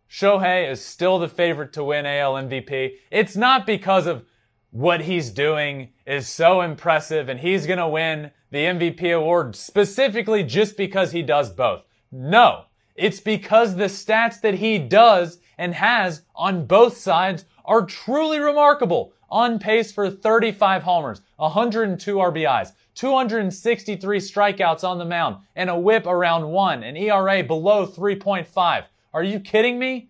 Shohei 0.09 0.69
is 0.69 0.83
still 0.83 1.17
the 1.17 1.29
favorite 1.29 1.71
to 1.73 1.83
win 1.83 2.05
AL 2.05 2.33
MVP, 2.33 2.95
it's 3.09 3.37
not 3.37 3.65
because 3.65 4.05
of 4.05 4.25
what 4.71 5.01
he's 5.01 5.31
doing 5.31 5.93
is 6.05 6.27
so 6.27 6.61
impressive 6.61 7.29
and 7.29 7.39
he's 7.39 7.65
going 7.65 7.79
to 7.79 7.87
win 7.87 8.31
the 8.51 8.65
MVP 8.65 9.15
award 9.15 9.55
specifically 9.55 10.43
just 10.43 10.77
because 10.77 11.11
he 11.11 11.21
does 11.21 11.49
both. 11.49 11.83
No, 12.11 12.65
it's 12.99 13.21
because 13.21 13.75
the 13.75 13.85
stats 13.85 14.41
that 14.41 14.55
he 14.55 14.77
does 14.77 15.39
and 15.57 15.73
has 15.73 16.23
on 16.35 16.65
both 16.65 16.97
sides 16.97 17.45
are 17.63 17.85
truly 17.85 18.39
remarkable. 18.39 19.13
On 19.31 19.59
pace 19.59 19.91
for 19.91 20.09
35 20.09 20.83
homers, 20.83 21.21
102 21.37 22.15
RBIs, 22.15 22.71
263 22.95 24.17
strikeouts 24.19 24.83
on 24.83 24.97
the 24.97 25.05
mound, 25.05 25.37
and 25.55 25.69
a 25.69 25.79
whip 25.79 26.07
around 26.07 26.49
one, 26.49 26.83
an 26.83 26.97
ERA 26.97 27.43
below 27.43 27.85
3.5. 27.85 28.83
Are 29.13 29.23
you 29.23 29.39
kidding 29.39 29.79
me? 29.79 30.09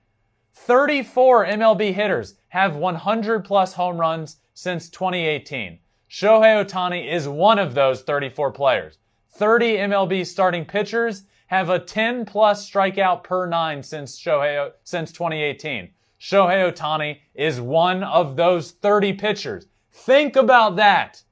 34 0.54 1.46
MLB 1.48 1.94
hitters 1.94 2.36
have 2.48 2.76
100 2.76 3.46
plus 3.46 3.74
home 3.74 3.98
runs 3.98 4.38
since 4.54 4.90
2018. 4.90 5.80
Shohei 6.10 6.66
Ohtani 6.66 7.12
is 7.12 7.28
one 7.28 7.60
of 7.60 7.76
those 7.76 8.02
34 8.02 8.52
players. 8.52 8.98
30 9.34 9.78
MLB 9.78 10.26
starting 10.26 10.66
pitchers 10.66 11.24
have 11.50 11.70
a 11.70 11.80
10 11.80 12.26
plus 12.26 12.70
strikeout 12.70 13.24
per 13.24 13.48
nine 13.48 13.82
since 13.82 14.22
Shohei, 14.22 14.72
since 14.84 15.12
2018. 15.12 15.90
Shohei 16.22 16.72
Ohtani 16.72 17.18
is 17.34 17.60
one 17.60 18.04
of 18.04 18.36
those 18.36 18.72
30 18.72 19.14
pitchers. 19.14 19.66
Think 19.92 20.36
about 20.36 20.76
that. 20.76 21.24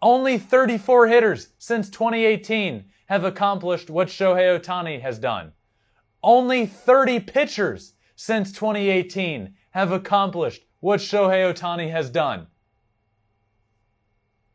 Only 0.00 0.38
34 0.38 1.06
hitters 1.08 1.48
since 1.58 1.90
2018 1.90 2.86
have 3.06 3.24
accomplished 3.24 3.90
what 3.90 4.08
Shohei 4.08 4.58
Ohtani 4.58 5.02
has 5.02 5.18
done. 5.18 5.52
Only 6.22 6.64
30 6.64 7.20
pitchers 7.20 7.92
since 8.16 8.52
2018 8.52 9.54
have 9.72 9.92
accomplished 9.92 10.62
what 10.80 11.00
Shohei 11.00 11.52
Ohtani 11.52 11.90
has 11.90 12.08
done. 12.08 12.46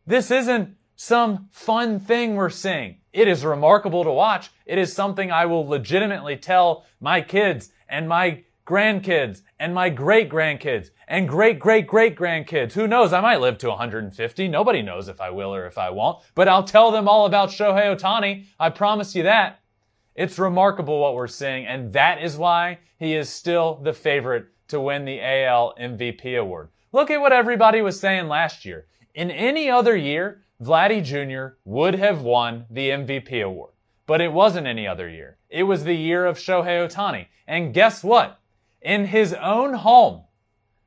This 0.08 0.32
isn't 0.32 0.76
some 0.96 1.48
fun 1.52 2.00
thing 2.00 2.36
we're 2.36 2.50
seeing. 2.50 2.98
It 3.12 3.28
is 3.28 3.46
remarkable 3.46 4.04
to 4.04 4.12
watch. 4.12 4.50
It 4.66 4.78
is 4.78 4.94
something 4.94 5.32
I 5.32 5.46
will 5.46 5.68
legitimately 5.68 6.38
tell 6.38 6.86
my 7.00 7.22
kids 7.22 7.72
and 7.90 8.08
my 8.08 8.44
grandkids 8.66 9.42
and 9.60 9.74
my 9.74 9.90
great 9.90 10.30
grandkids 10.30 10.90
and 11.08 11.28
great 11.28 11.60
great 11.60 11.86
great 11.86 12.16
grandkids. 12.16 12.74
Who 12.74 12.88
knows? 12.88 13.14
I 13.14 13.22
might 13.22 13.42
live 13.42 13.58
to 13.60 13.70
150. 13.70 14.48
Nobody 14.48 14.82
knows 14.82 15.08
if 15.08 15.20
I 15.20 15.30
will 15.30 15.54
or 15.54 15.66
if 15.66 15.78
I 15.78 15.90
won't. 15.90 16.20
But 16.34 16.48
I'll 16.48 16.64
tell 16.64 16.92
them 16.92 17.08
all 17.08 17.26
about 17.26 17.50
Shohei 17.50 17.96
Ohtani. 17.96 18.46
I 18.60 18.70
promise 18.70 19.16
you 19.16 19.24
that. 19.24 19.60
It's 20.16 20.38
remarkable 20.38 21.00
what 21.00 21.16
we're 21.16 21.28
seeing, 21.28 21.66
and 21.66 21.92
that 21.94 22.22
is 22.22 22.38
why 22.38 22.78
he 22.98 23.16
is 23.16 23.30
still 23.30 23.80
the 23.84 23.94
favorite 23.94 24.46
to 24.68 24.80
win 24.80 25.06
the 25.06 25.20
AL 25.20 25.76
MVP 25.80 26.40
award. 26.40 26.70
Look 26.92 27.10
at 27.10 27.20
what 27.20 27.34
everybody 27.34 27.82
was 27.82 28.00
saying 28.00 28.28
last 28.28 28.64
year. 28.64 28.86
In 29.16 29.32
any 29.32 29.70
other 29.70 29.96
year, 29.96 30.44
Vladdy 30.64 31.04
Jr. 31.04 31.56
would 31.66 31.96
have 31.96 32.22
won 32.22 32.66
the 32.70 32.90
MVP 32.90 33.44
award. 33.44 33.72
But 34.06 34.22
it 34.22 34.32
wasn't 34.32 34.68
any 34.68 34.88
other 34.88 35.10
year. 35.10 35.38
It 35.50 35.64
was 35.64 35.84
the 35.84 35.96
year 35.96 36.26
of 36.26 36.38
Shohei 36.38 36.88
Ohtani. 36.88 37.28
And 37.48 37.74
guess 37.74 38.04
what? 38.04 38.40
In 38.82 39.06
his 39.06 39.34
own 39.34 39.74
home, 39.74 40.24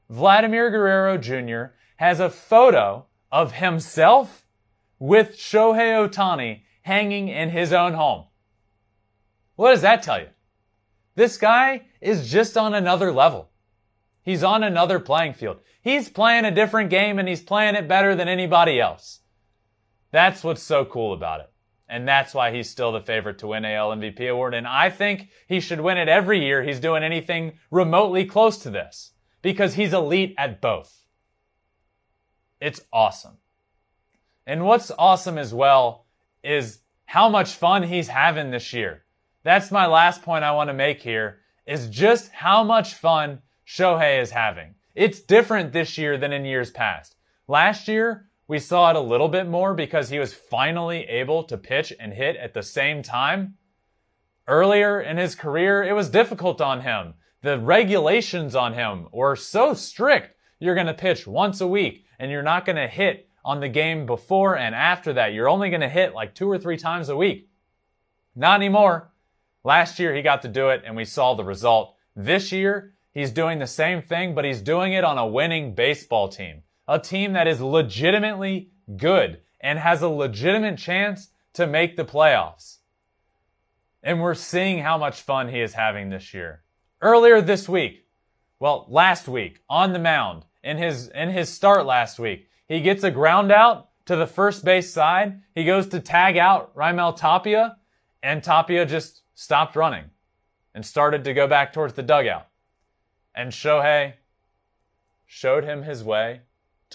Vladimir 0.09 0.71
Guerrero 0.71 1.19
Jr. 1.19 1.75
has 1.97 2.21
a 2.21 2.31
photo 2.31 3.07
of 3.31 3.53
himself 3.53 4.47
with 4.99 5.37
Shohei 5.37 6.09
Ohtani 6.09 6.63
hanging 6.83 7.29
in 7.29 7.51
his 7.51 7.73
own 7.73 7.95
home. 7.95 8.25
What 9.57 9.71
does 9.71 9.83
that 9.83 10.03
tell 10.03 10.21
you? 10.21 10.29
This 11.17 11.39
guy 11.39 11.83
is 12.01 12.31
just 12.31 12.57
on 12.57 12.75
another 12.75 13.13
level. 13.13 13.51
He's 14.23 14.45
on 14.45 14.63
another 14.63 15.01
playing 15.01 15.35
field. 15.35 15.59
He's 15.83 16.09
playing 16.09 16.45
a 16.45 16.51
different 16.51 16.91
game 16.91 17.19
and 17.19 17.29
he's 17.29 17.43
playing 17.43 17.75
it 17.75 17.89
better 17.89 18.15
than 18.15 18.29
anybody 18.29 18.81
else. 18.81 19.21
That's 20.17 20.43
what's 20.43 20.63
so 20.63 20.87
cool 20.87 21.13
about 21.13 21.41
it. 21.41 21.53
And 21.91 22.09
that's 22.09 22.33
why 22.33 22.51
he's 22.51 22.71
still 22.71 22.91
the 22.91 23.03
favorite 23.03 23.37
to 23.41 23.49
win 23.49 23.67
AL 23.67 23.91
MVP 23.91 24.31
award. 24.31 24.55
And 24.55 24.67
I 24.67 24.89
think 24.89 25.29
he 25.47 25.61
should 25.61 25.79
win 25.79 25.99
it 25.99 26.09
every 26.09 26.43
year 26.43 26.63
he's 26.63 26.81
doing 26.81 27.03
anything 27.03 27.59
remotely 27.71 28.25
close 28.25 28.57
to 28.61 28.71
this 28.71 29.11
because 29.43 29.75
he's 29.75 29.93
elite 29.93 30.35
at 30.39 30.63
both. 30.63 31.05
It's 32.63 32.81
awesome. 32.91 33.37
And 34.47 34.65
what's 34.65 34.91
awesome 34.99 35.37
as 35.37 35.53
well 35.53 36.07
is 36.43 36.79
how 37.05 37.29
much 37.29 37.53
fun 37.53 37.83
he's 37.83 38.09
having 38.09 38.51
this 38.51 38.73
year. 38.73 39.05
That's 39.43 39.71
my 39.71 39.87
last 39.87 40.23
point 40.23 40.45
I 40.45 40.53
want 40.53 40.71
to 40.71 40.73
make 40.75 41.03
here 41.03 41.41
is 41.67 41.91
just 41.91 42.33
how 42.33 42.65
much 42.65 42.95
fun 42.95 43.43
Shohei 43.69 44.23
is 44.23 44.31
having. 44.31 44.77
It's 44.95 45.21
different 45.21 45.75
this 45.75 45.99
year 45.99 46.17
than 46.17 46.33
in 46.33 46.47
years 46.47 46.71
past. 46.71 47.17
Last 47.49 47.87
year, 47.87 48.31
we 48.49 48.59
saw 48.61 48.91
it 48.91 48.97
a 48.97 49.01
little 49.01 49.29
bit 49.29 49.49
more 49.49 49.75
because 49.75 50.09
he 50.09 50.21
was 50.21 50.33
finally 50.33 51.05
able 51.05 51.43
to 51.45 51.59
pitch 51.59 51.93
and 51.99 52.13
hit 52.13 52.37
at 52.37 52.55
the 52.55 52.63
same 52.63 53.03
time. 53.03 53.55
Earlier 54.47 55.01
in 55.01 55.17
his 55.17 55.35
career, 55.35 55.83
it 55.83 55.95
was 55.95 56.09
difficult 56.09 56.61
on 56.61 56.83
him. 56.83 57.15
The 57.43 57.59
regulations 57.59 58.55
on 58.55 58.75
him 58.75 59.09
were 59.13 59.35
so 59.35 59.75
strict. 59.75 60.37
You're 60.61 60.77
going 60.77 60.87
to 60.87 60.95
pitch 60.95 61.27
once 61.27 61.61
a 61.61 61.67
week 61.67 62.07
and 62.21 62.31
you're 62.31 62.43
not 62.43 62.65
going 62.65 62.77
to 62.77 62.87
hit 62.87 63.29
on 63.45 63.61
the 63.61 63.69
game 63.69 64.07
before 64.07 64.57
and 64.57 64.75
after 64.75 65.13
that. 65.15 65.33
You're 65.33 65.49
only 65.49 65.69
going 65.69 65.81
to 65.81 65.89
hit 65.89 66.15
like 66.15 66.35
two 66.35 66.51
or 66.51 66.59
three 66.59 66.77
times 66.77 67.09
a 67.09 67.17
week. 67.17 67.49
Not 68.37 68.61
anymore. 68.61 69.11
Last 69.65 69.99
year 69.99 70.15
he 70.15 70.23
got 70.23 70.43
to 70.43 70.49
do 70.49 70.69
it 70.69 70.83
and 70.87 70.97
we 70.97 71.05
saw 71.05 71.35
the 71.35 71.45
result. 71.45 71.97
This 72.15 72.53
year 72.53 72.95
he's 73.11 73.33
doing 73.33 73.59
the 73.59 73.67
same 73.67 74.03
thing, 74.03 74.37
but 74.37 74.45
he's 74.45 74.61
doing 74.61 74.93
it 74.93 75.03
on 75.03 75.19
a 75.19 75.27
winning 75.27 75.75
baseball 75.75 76.29
team 76.29 76.63
a 76.89 76.99
team 76.99 77.33
that 77.33 77.47
is 77.47 77.61
legitimately 77.61 78.71
good 78.97 79.41
and 79.61 79.79
has 79.79 80.03
a 80.03 80.09
legitimate 80.09 80.79
chance 80.79 81.29
to 81.55 81.67
make 81.67 81.97
the 81.97 82.05
playoffs. 82.05 82.79
And 84.03 84.21
we're 84.21 84.35
seeing 84.35 84.79
how 84.79 84.99
much 84.99 85.23
fun 85.23 85.49
he 85.49 85.61
is 85.61 85.75
having 85.75 86.11
this 86.11 86.33
year. 86.33 86.63
Earlier 87.03 87.41
this 87.41 87.69
week, 87.69 88.07
well, 88.61 88.87
last 88.89 89.29
week, 89.29 89.61
on 89.69 89.93
the 89.93 89.99
mound, 89.99 90.45
in 90.63 90.79
his, 90.79 91.09
in 91.09 91.31
his 91.31 91.49
start 91.49 91.87
last 91.87 92.19
week, 92.19 92.49
he 92.69 92.81
gets 92.81 93.05
a 93.05 93.11
ground 93.11 93.53
out 93.53 93.89
to 94.07 94.17
the 94.17 94.27
first 94.27 94.65
base 94.65 94.93
side. 94.93 95.41
He 95.55 95.65
goes 95.65 95.89
to 95.89 96.01
tag 96.01 96.37
out 96.37 96.75
Raimel 96.75 97.17
Tapia, 97.17 97.77
and 98.23 98.43
Tapia 98.43 98.87
just 98.87 99.23
stopped 99.35 99.77
running 99.77 100.05
and 100.75 100.85
started 100.85 101.25
to 101.25 101.35
go 101.35 101.47
back 101.47 101.73
towards 101.73 101.95
the 101.95 102.03
dugout. 102.03 102.47
And 103.35 103.53
Shohei 103.53 104.15
showed 105.27 105.65
him 105.65 105.83
his 105.83 106.03
way 106.03 106.43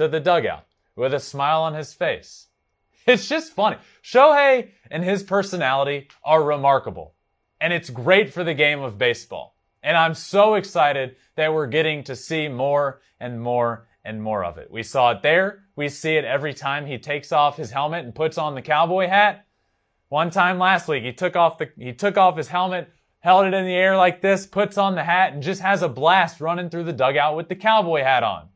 to 0.01 0.07
the 0.07 0.19
dugout 0.19 0.65
with 0.95 1.13
a 1.13 1.19
smile 1.19 1.61
on 1.61 1.73
his 1.73 1.93
face. 1.93 2.47
It's 3.07 3.27
just 3.27 3.53
funny. 3.53 3.77
Shohei 4.03 4.69
and 4.91 5.03
his 5.03 5.23
personality 5.23 6.07
are 6.23 6.43
remarkable, 6.43 7.15
and 7.59 7.73
it's 7.73 7.89
great 7.89 8.31
for 8.31 8.43
the 8.43 8.53
game 8.53 8.81
of 8.81 8.99
baseball. 8.99 9.55
And 9.81 9.97
I'm 9.97 10.13
so 10.13 10.53
excited 10.53 11.15
that 11.35 11.51
we're 11.51 11.65
getting 11.65 12.03
to 12.03 12.15
see 12.15 12.47
more 12.47 13.01
and 13.19 13.41
more 13.41 13.87
and 14.03 14.21
more 14.21 14.45
of 14.45 14.59
it. 14.59 14.69
We 14.69 14.83
saw 14.83 15.11
it 15.11 15.23
there. 15.23 15.63
We 15.75 15.89
see 15.89 16.15
it 16.15 16.25
every 16.25 16.53
time 16.53 16.85
he 16.85 16.99
takes 16.99 17.31
off 17.31 17.57
his 17.57 17.71
helmet 17.71 18.05
and 18.05 18.13
puts 18.13 18.37
on 18.37 18.53
the 18.53 18.61
cowboy 18.61 19.07
hat. 19.07 19.47
One 20.09 20.29
time 20.29 20.59
last 20.59 20.87
week, 20.87 21.03
he 21.03 21.13
took 21.13 21.35
off 21.35 21.57
the, 21.57 21.71
he 21.79 21.93
took 21.93 22.17
off 22.17 22.37
his 22.37 22.49
helmet, 22.49 22.91
held 23.19 23.47
it 23.47 23.55
in 23.55 23.65
the 23.65 23.73
air 23.73 23.97
like 23.97 24.21
this, 24.21 24.45
puts 24.45 24.77
on 24.77 24.93
the 24.93 25.03
hat, 25.03 25.33
and 25.33 25.41
just 25.41 25.61
has 25.61 25.81
a 25.81 25.89
blast 25.89 26.39
running 26.39 26.69
through 26.69 26.83
the 26.83 26.93
dugout 26.93 27.35
with 27.35 27.49
the 27.49 27.55
cowboy 27.55 28.03
hat 28.03 28.21
on. 28.21 28.49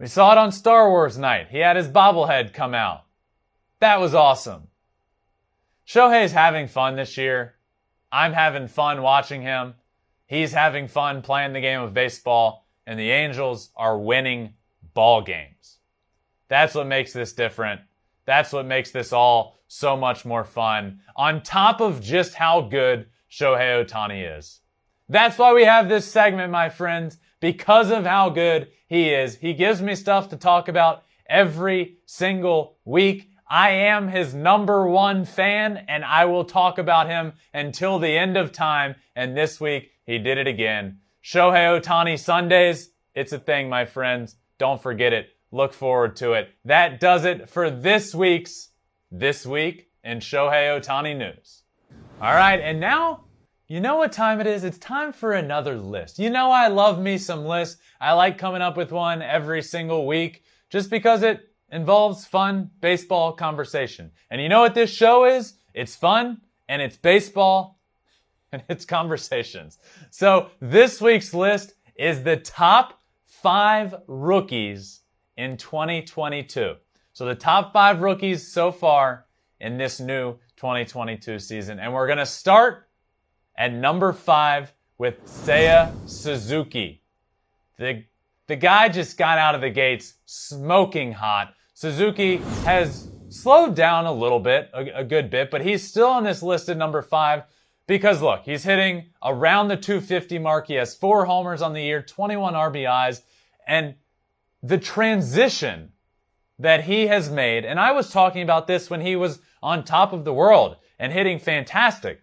We 0.00 0.06
saw 0.06 0.32
it 0.32 0.38
on 0.38 0.50
Star 0.50 0.88
Wars 0.88 1.18
night. 1.18 1.48
He 1.50 1.58
had 1.58 1.76
his 1.76 1.86
bobblehead 1.86 2.54
come 2.54 2.72
out. 2.72 3.04
That 3.80 4.00
was 4.00 4.14
awesome. 4.14 4.68
Shohei's 5.86 6.32
having 6.32 6.68
fun 6.68 6.96
this 6.96 7.18
year. 7.18 7.56
I'm 8.10 8.32
having 8.32 8.66
fun 8.66 9.02
watching 9.02 9.42
him. 9.42 9.74
He's 10.26 10.52
having 10.52 10.88
fun 10.88 11.20
playing 11.20 11.52
the 11.52 11.60
game 11.60 11.82
of 11.82 11.92
baseball, 11.92 12.66
and 12.86 12.98
the 12.98 13.10
Angels 13.10 13.72
are 13.76 13.98
winning 13.98 14.54
ball 14.94 15.20
games. 15.20 15.80
That's 16.48 16.74
what 16.74 16.86
makes 16.86 17.12
this 17.12 17.34
different. 17.34 17.82
That's 18.24 18.54
what 18.54 18.64
makes 18.64 18.92
this 18.92 19.12
all 19.12 19.58
so 19.68 19.98
much 19.98 20.24
more 20.24 20.44
fun, 20.44 21.00
on 21.14 21.42
top 21.42 21.82
of 21.82 22.00
just 22.00 22.32
how 22.32 22.62
good 22.62 23.06
Shohei 23.30 23.84
Ohtani 23.84 24.38
is. 24.38 24.60
That's 25.10 25.36
why 25.36 25.52
we 25.52 25.64
have 25.64 25.90
this 25.90 26.10
segment, 26.10 26.50
my 26.50 26.70
friends 26.70 27.18
because 27.40 27.90
of 27.90 28.06
how 28.06 28.30
good 28.30 28.68
he 28.86 29.10
is. 29.10 29.36
He 29.36 29.54
gives 29.54 29.82
me 29.82 29.94
stuff 29.94 30.28
to 30.28 30.36
talk 30.36 30.68
about 30.68 31.04
every 31.28 31.96
single 32.06 32.76
week. 32.84 33.30
I 33.48 33.70
am 33.70 34.08
his 34.08 34.34
number 34.34 34.86
one 34.86 35.24
fan 35.24 35.84
and 35.88 36.04
I 36.04 36.26
will 36.26 36.44
talk 36.44 36.78
about 36.78 37.08
him 37.08 37.32
until 37.52 37.98
the 37.98 38.16
end 38.16 38.36
of 38.36 38.52
time. 38.52 38.94
And 39.16 39.36
this 39.36 39.60
week 39.60 39.90
he 40.06 40.18
did 40.18 40.38
it 40.38 40.46
again. 40.46 40.98
Shohei 41.24 41.80
Ohtani 41.80 42.18
Sundays. 42.18 42.90
It's 43.14 43.32
a 43.32 43.38
thing, 43.38 43.68
my 43.68 43.84
friends. 43.84 44.36
Don't 44.58 44.80
forget 44.80 45.12
it. 45.12 45.30
Look 45.52 45.72
forward 45.72 46.16
to 46.16 46.34
it. 46.34 46.50
That 46.64 47.00
does 47.00 47.24
it 47.24 47.50
for 47.50 47.70
this 47.70 48.14
week's 48.14 48.68
This 49.10 49.44
Week 49.44 49.88
in 50.04 50.18
Shohei 50.18 50.80
Ohtani 50.80 51.16
News. 51.16 51.62
All 52.20 52.34
right. 52.34 52.60
And 52.60 52.78
now 52.78 53.24
you 53.70 53.78
know 53.78 53.94
what 53.94 54.10
time 54.10 54.40
it 54.40 54.48
is? 54.48 54.64
It's 54.64 54.78
time 54.78 55.12
for 55.12 55.34
another 55.34 55.76
list. 55.76 56.18
You 56.18 56.28
know 56.28 56.50
I 56.50 56.66
love 56.66 57.00
me 57.00 57.16
some 57.16 57.44
lists. 57.44 57.80
I 58.00 58.14
like 58.14 58.36
coming 58.36 58.62
up 58.62 58.76
with 58.76 58.90
one 58.90 59.22
every 59.22 59.62
single 59.62 60.08
week 60.08 60.42
just 60.70 60.90
because 60.90 61.22
it 61.22 61.54
involves 61.70 62.26
fun 62.26 62.68
baseball 62.80 63.32
conversation. 63.32 64.10
And 64.28 64.42
you 64.42 64.48
know 64.48 64.58
what 64.58 64.74
this 64.74 64.90
show 64.90 65.24
is? 65.24 65.54
It's 65.72 65.94
fun 65.94 66.40
and 66.68 66.82
it's 66.82 66.96
baseball 66.96 67.78
and 68.52 68.60
it's 68.68 68.84
conversations. 68.84 69.78
So 70.10 70.50
this 70.60 71.00
week's 71.00 71.32
list 71.32 71.74
is 71.94 72.24
the 72.24 72.38
top 72.38 73.00
five 73.24 73.94
rookies 74.08 75.02
in 75.36 75.56
2022. 75.56 76.74
So 77.12 77.24
the 77.24 77.36
top 77.36 77.72
five 77.72 78.00
rookies 78.00 78.52
so 78.52 78.72
far 78.72 79.26
in 79.60 79.78
this 79.78 80.00
new 80.00 80.32
2022 80.56 81.38
season. 81.38 81.78
And 81.78 81.94
we're 81.94 82.08
going 82.08 82.18
to 82.18 82.26
start 82.26 82.88
at 83.60 83.74
number 83.74 84.14
five 84.14 84.72
with 84.96 85.22
Seiya 85.26 85.92
Suzuki. 86.08 87.02
The, 87.78 88.04
the 88.46 88.56
guy 88.56 88.88
just 88.88 89.18
got 89.18 89.36
out 89.36 89.54
of 89.54 89.60
the 89.60 89.68
gates 89.68 90.14
smoking 90.24 91.12
hot. 91.12 91.52
Suzuki 91.74 92.38
has 92.64 93.08
slowed 93.28 93.76
down 93.76 94.06
a 94.06 94.12
little 94.12 94.40
bit, 94.40 94.70
a, 94.72 95.00
a 95.00 95.04
good 95.04 95.28
bit, 95.28 95.50
but 95.50 95.60
he's 95.60 95.86
still 95.86 96.08
on 96.08 96.24
this 96.24 96.42
list 96.42 96.70
at 96.70 96.78
number 96.78 97.02
five 97.02 97.42
because 97.86 98.22
look, 98.22 98.44
he's 98.44 98.64
hitting 98.64 99.10
around 99.22 99.68
the 99.68 99.76
250 99.76 100.38
mark. 100.38 100.66
He 100.66 100.74
has 100.74 100.94
four 100.94 101.26
homers 101.26 101.60
on 101.60 101.74
the 101.74 101.82
year, 101.82 102.00
21 102.00 102.54
RBIs, 102.54 103.20
and 103.66 103.94
the 104.62 104.78
transition 104.78 105.92
that 106.58 106.84
he 106.84 107.08
has 107.08 107.30
made, 107.30 107.66
and 107.66 107.78
I 107.78 107.92
was 107.92 108.10
talking 108.10 108.42
about 108.42 108.66
this 108.66 108.88
when 108.88 109.02
he 109.02 109.16
was 109.16 109.40
on 109.62 109.84
top 109.84 110.14
of 110.14 110.24
the 110.24 110.32
world 110.32 110.76
and 110.98 111.12
hitting 111.12 111.38
fantastic. 111.38 112.22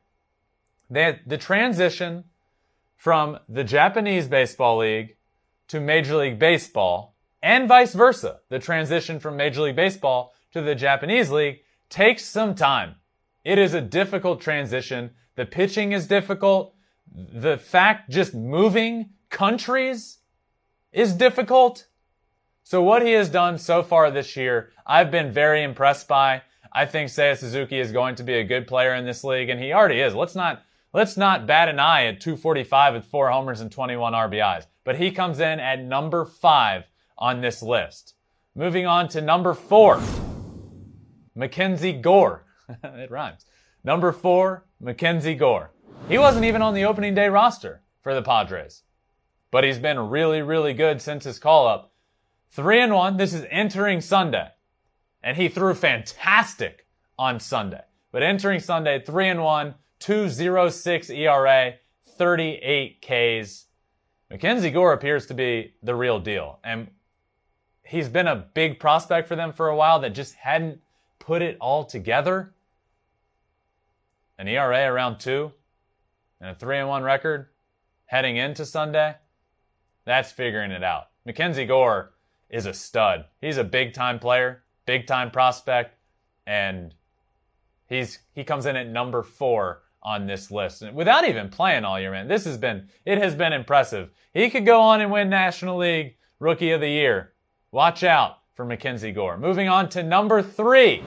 The, 0.89 1.19
the 1.25 1.37
transition 1.37 2.23
from 2.95 3.39
the 3.47 3.63
Japanese 3.63 4.27
Baseball 4.27 4.77
League 4.77 5.17
to 5.67 5.79
Major 5.79 6.15
League 6.15 6.39
Baseball 6.39 7.15
and 7.43 7.67
vice 7.67 7.93
versa, 7.93 8.39
the 8.49 8.59
transition 8.59 9.19
from 9.19 9.37
Major 9.37 9.61
League 9.61 9.75
Baseball 9.75 10.33
to 10.53 10.61
the 10.61 10.75
Japanese 10.75 11.29
League 11.29 11.59
takes 11.89 12.25
some 12.25 12.55
time. 12.55 12.95
It 13.43 13.57
is 13.57 13.73
a 13.73 13.81
difficult 13.81 14.41
transition. 14.41 15.11
The 15.35 15.45
pitching 15.45 15.91
is 15.91 16.07
difficult. 16.07 16.73
The 17.13 17.57
fact 17.57 18.09
just 18.09 18.33
moving 18.33 19.11
countries 19.29 20.19
is 20.91 21.13
difficult. 21.13 21.87
So 22.63 22.81
what 22.81 23.05
he 23.05 23.13
has 23.13 23.29
done 23.29 23.57
so 23.57 23.83
far 23.83 24.11
this 24.11 24.35
year, 24.35 24.71
I've 24.85 25.11
been 25.11 25.31
very 25.31 25.63
impressed 25.63 26.07
by. 26.07 26.41
I 26.73 26.85
think 26.85 27.09
Seiya 27.09 27.37
Suzuki 27.37 27.79
is 27.79 27.91
going 27.91 28.15
to 28.15 28.23
be 28.23 28.33
a 28.33 28.43
good 28.43 28.67
player 28.67 28.93
in 28.95 29.05
this 29.05 29.23
league, 29.23 29.49
and 29.49 29.61
he 29.61 29.71
already 29.71 30.01
is. 30.01 30.13
Let's 30.13 30.35
not 30.35 30.63
let's 30.93 31.17
not 31.17 31.47
bat 31.47 31.69
an 31.69 31.79
eye 31.79 32.05
at 32.05 32.21
245 32.21 32.93
with 32.93 33.05
four 33.05 33.29
homers 33.29 33.61
and 33.61 33.71
21 33.71 34.13
RBIs. 34.13 34.65
But 34.83 34.97
he 34.97 35.11
comes 35.11 35.39
in 35.39 35.59
at 35.59 35.81
number 35.81 36.25
five 36.25 36.85
on 37.17 37.41
this 37.41 37.61
list. 37.61 38.15
Moving 38.55 38.85
on 38.85 39.07
to 39.09 39.21
number 39.21 39.53
four, 39.53 40.01
MacKenzie 41.37 42.01
Gore. 42.01 42.45
it 42.83 43.11
rhymes. 43.11 43.45
Number 43.83 44.11
four, 44.11 44.65
MacKenzie 44.81 45.37
Gore. 45.37 45.71
He 46.09 46.17
wasn't 46.17 46.45
even 46.45 46.61
on 46.61 46.73
the 46.73 46.85
opening 46.85 47.13
day 47.15 47.27
roster 47.27 47.83
for 48.01 48.15
the 48.15 48.21
Padres, 48.21 48.83
but 49.51 49.63
he's 49.63 49.77
been 49.77 49.99
really, 50.09 50.41
really 50.41 50.73
good 50.73 51.01
since 51.01 51.23
his 51.23 51.39
call 51.39 51.67
up. 51.67 51.93
Three 52.49 52.79
and 52.79 52.93
one. 52.93 53.17
This 53.17 53.33
is 53.33 53.45
entering 53.49 54.01
Sunday, 54.01 54.47
and 55.21 55.37
he 55.37 55.49
threw 55.49 55.73
fantastic 55.73 56.87
on 57.19 57.39
Sunday. 57.39 57.81
But 58.11 58.23
entering 58.23 58.59
Sunday, 58.59 59.01
three 59.05 59.27
and 59.27 59.43
one, 59.43 59.75
206 59.99 61.09
ERA, 61.09 61.73
38 62.17 63.01
Ks. 63.01 63.65
MacKenzie 64.31 64.73
Gore 64.73 64.93
appears 64.93 65.25
to 65.27 65.33
be 65.33 65.73
the 65.83 65.95
real 65.95 66.19
deal. 66.19 66.59
And 66.63 66.89
he's 67.83 68.09
been 68.09 68.27
a 68.27 68.47
big 68.53 68.79
prospect 68.79 69.27
for 69.27 69.35
them 69.35 69.53
for 69.53 69.69
a 69.69 69.75
while 69.75 69.99
that 70.01 70.13
just 70.13 70.35
hadn't 70.35 70.81
put 71.19 71.41
it 71.41 71.57
all 71.59 71.85
together. 71.85 72.53
An 74.37 74.47
ERA 74.47 74.91
around 74.91 75.19
two 75.19 75.51
and 76.39 76.51
a 76.51 76.55
three 76.55 76.77
and 76.77 76.87
one 76.87 77.03
record 77.03 77.47
heading 78.05 78.37
into 78.37 78.65
Sunday. 78.65 79.15
That's 80.05 80.31
figuring 80.31 80.71
it 80.71 80.83
out. 80.83 81.07
MacKenzie 81.27 81.67
Gore 81.67 82.13
is 82.49 82.65
a 82.65 82.73
stud. 82.73 83.25
He's 83.41 83.57
a 83.57 83.63
big 83.63 83.93
time 83.93 84.19
player, 84.19 84.63
big 84.85 85.07
time 85.07 85.31
prospect, 85.31 85.95
and 86.45 86.93
he's 87.87 88.19
he 88.33 88.43
comes 88.43 88.65
in 88.65 88.75
at 88.75 88.87
number 88.87 89.23
four 89.23 89.83
on 90.03 90.25
this 90.25 90.51
list 90.51 90.83
without 90.93 91.27
even 91.27 91.49
playing 91.49 91.83
all 91.83 91.99
year, 91.99 92.11
man. 92.11 92.27
This 92.27 92.45
has 92.45 92.57
been 92.57 92.89
it 93.05 93.17
has 93.17 93.35
been 93.35 93.53
impressive. 93.53 94.11
He 94.33 94.49
could 94.49 94.65
go 94.65 94.81
on 94.81 95.01
and 95.01 95.11
win 95.11 95.29
National 95.29 95.77
League 95.77 96.17
Rookie 96.39 96.71
of 96.71 96.81
the 96.81 96.89
Year. 96.89 97.33
Watch 97.71 98.03
out 98.03 98.39
for 98.55 98.65
MacKenzie 98.65 99.13
Gore. 99.13 99.37
Moving 99.37 99.67
on 99.67 99.89
to 99.89 100.03
number 100.03 100.41
three 100.41 101.03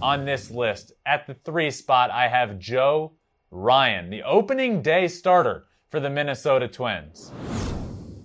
on 0.00 0.24
this 0.24 0.50
list. 0.50 0.92
At 1.06 1.26
the 1.26 1.34
three 1.34 1.70
spot, 1.70 2.10
I 2.10 2.28
have 2.28 2.58
Joe 2.58 3.12
Ryan, 3.50 4.10
the 4.10 4.22
opening 4.22 4.82
day 4.82 5.08
starter 5.08 5.66
for 5.90 6.00
the 6.00 6.10
Minnesota 6.10 6.66
Twins. 6.66 7.30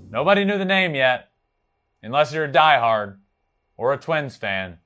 Nobody 0.09 0.45
knew 0.45 0.57
the 0.57 0.65
name 0.65 0.95
yet, 0.95 1.31
unless 2.01 2.33
you're 2.33 2.45
a 2.45 2.51
diehard 2.51 3.17
or 3.75 3.93
a 3.93 3.97
Twins 3.97 4.37
fan. 4.37 4.77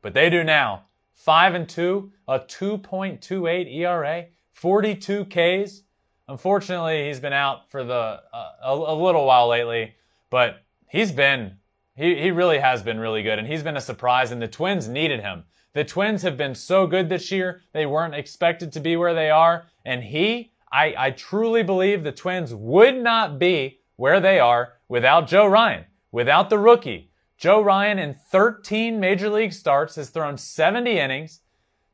But 0.00 0.14
they 0.14 0.30
do 0.30 0.42
now. 0.42 0.85
5 1.16 1.54
and 1.54 1.68
2, 1.68 2.12
a 2.28 2.38
2.28 2.38 3.74
ERA, 3.74 4.26
42 4.52 5.24
Ks. 5.24 5.82
Unfortunately, 6.28 7.06
he's 7.06 7.20
been 7.20 7.32
out 7.32 7.70
for 7.70 7.84
the 7.84 8.20
uh, 8.32 8.52
a, 8.62 8.72
a 8.72 8.94
little 8.94 9.26
while 9.26 9.48
lately, 9.48 9.94
but 10.30 10.62
he's 10.88 11.10
been 11.10 11.56
he, 11.96 12.14
he 12.14 12.30
really 12.30 12.58
has 12.58 12.82
been 12.82 13.00
really 13.00 13.22
good, 13.22 13.38
and 13.38 13.48
he's 13.48 13.62
been 13.62 13.76
a 13.76 13.80
surprise, 13.80 14.30
and 14.30 14.40
the 14.40 14.48
Twins 14.48 14.88
needed 14.88 15.20
him. 15.20 15.44
The 15.72 15.84
Twins 15.84 16.22
have 16.22 16.36
been 16.36 16.54
so 16.54 16.86
good 16.86 17.08
this 17.08 17.32
year, 17.32 17.62
they 17.72 17.86
weren't 17.86 18.14
expected 18.14 18.72
to 18.72 18.80
be 18.80 18.96
where 18.96 19.14
they 19.14 19.30
are, 19.30 19.66
and 19.84 20.02
he, 20.02 20.52
I, 20.70 20.94
I 20.96 21.10
truly 21.12 21.62
believe 21.62 22.04
the 22.04 22.12
Twins 22.12 22.54
would 22.54 22.96
not 23.02 23.38
be 23.38 23.80
where 23.96 24.20
they 24.20 24.38
are 24.38 24.74
without 24.88 25.26
Joe 25.26 25.46
Ryan, 25.46 25.84
without 26.12 26.50
the 26.50 26.58
rookie. 26.58 27.10
Joe 27.36 27.62
Ryan 27.62 27.98
in 27.98 28.14
13 28.14 28.98
major 28.98 29.28
league 29.28 29.52
starts 29.52 29.96
has 29.96 30.08
thrown 30.08 30.38
70 30.38 30.98
innings, 30.98 31.40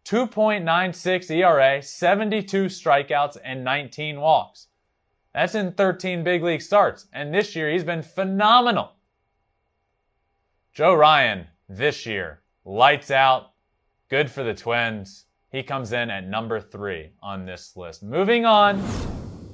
2.96 0.05 1.30
ERA, 1.30 1.82
72 1.82 2.66
strikeouts, 2.66 3.36
and 3.45 3.64
19 3.64 4.20
walks. 4.20 4.68
That's 5.34 5.55
in 5.55 5.72
13 5.72 6.22
big 6.22 6.43
league 6.43 6.62
starts. 6.62 7.07
And 7.12 7.34
this 7.34 7.57
year 7.57 7.70
he's 7.70 7.84
been 7.84 8.03
phenomenal. 8.03 8.93
Joe 10.72 10.95
Ryan 10.95 11.47
this 11.68 12.07
year, 12.07 12.43
lights 12.64 13.11
out, 13.11 13.53
good 14.09 14.30
for 14.30 14.43
the 14.45 14.55
Twins. 14.55 15.26
He 15.51 15.62
comes 15.62 15.93
in 15.93 16.11
at 16.11 16.26
number 16.26 16.61
three 16.61 17.11
on 17.22 17.45
this 17.45 17.76
list. 17.76 18.03
Moving 18.03 18.47
on 18.47 18.82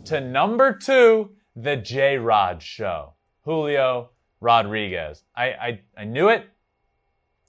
to 0.04 0.20
number 0.20 0.72
two, 0.72 1.30
the 1.56 1.76
J 1.76 2.18
Rod 2.18 2.62
Show. 2.62 3.14
Julio 3.42 4.10
Rodriguez. 4.40 5.24
I, 5.34 5.46
I, 5.46 5.80
I 5.96 6.04
knew 6.04 6.28
it. 6.28 6.48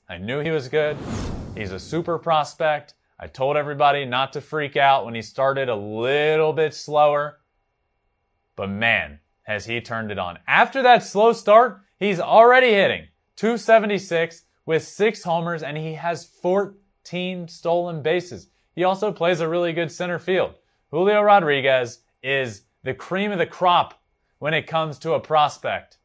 I 0.07 0.17
knew 0.17 0.39
he 0.39 0.51
was 0.51 0.67
good. 0.67 0.97
He's 1.55 1.71
a 1.71 1.79
super 1.79 2.17
prospect. 2.17 2.95
I 3.19 3.27
told 3.27 3.57
everybody 3.57 4.05
not 4.05 4.33
to 4.33 4.41
freak 4.41 4.77
out 4.77 5.05
when 5.05 5.13
he 5.13 5.21
started 5.21 5.69
a 5.69 5.75
little 5.75 6.53
bit 6.53 6.73
slower. 6.73 7.39
But 8.55 8.69
man, 8.69 9.19
has 9.43 9.65
he 9.65 9.81
turned 9.81 10.11
it 10.11 10.19
on. 10.19 10.39
After 10.47 10.83
that 10.83 11.03
slow 11.03 11.33
start, 11.33 11.81
he's 11.97 12.19
already 12.19 12.71
hitting 12.71 13.07
276 13.35 14.43
with 14.65 14.83
six 14.83 15.23
homers, 15.23 15.63
and 15.63 15.77
he 15.77 15.93
has 15.93 16.25
14 16.25 17.47
stolen 17.47 18.01
bases. 18.01 18.49
He 18.75 18.83
also 18.83 19.11
plays 19.11 19.39
a 19.39 19.49
really 19.49 19.73
good 19.73 19.91
center 19.91 20.19
field. 20.19 20.53
Julio 20.91 21.21
Rodriguez 21.21 21.99
is 22.21 22.63
the 22.83 22.93
cream 22.93 23.31
of 23.31 23.37
the 23.37 23.45
crop 23.45 24.01
when 24.39 24.53
it 24.53 24.67
comes 24.67 24.97
to 24.99 25.13
a 25.13 25.19
prospect. 25.19 25.98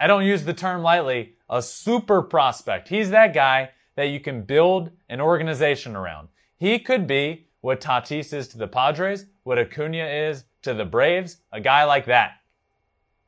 I 0.00 0.06
don't 0.06 0.24
use 0.24 0.44
the 0.44 0.54
term 0.54 0.82
lightly, 0.82 1.34
a 1.50 1.60
super 1.60 2.22
prospect. 2.22 2.88
He's 2.88 3.10
that 3.10 3.34
guy 3.34 3.70
that 3.96 4.10
you 4.10 4.20
can 4.20 4.42
build 4.42 4.90
an 5.08 5.20
organization 5.20 5.96
around. 5.96 6.28
He 6.56 6.78
could 6.78 7.06
be 7.06 7.48
what 7.60 7.80
Tatis 7.80 8.32
is 8.32 8.48
to 8.48 8.58
the 8.58 8.68
Padres, 8.68 9.26
what 9.42 9.58
Acuna 9.58 10.04
is 10.04 10.44
to 10.62 10.74
the 10.74 10.84
Braves, 10.84 11.38
a 11.52 11.60
guy 11.60 11.84
like 11.84 12.06
that. 12.06 12.32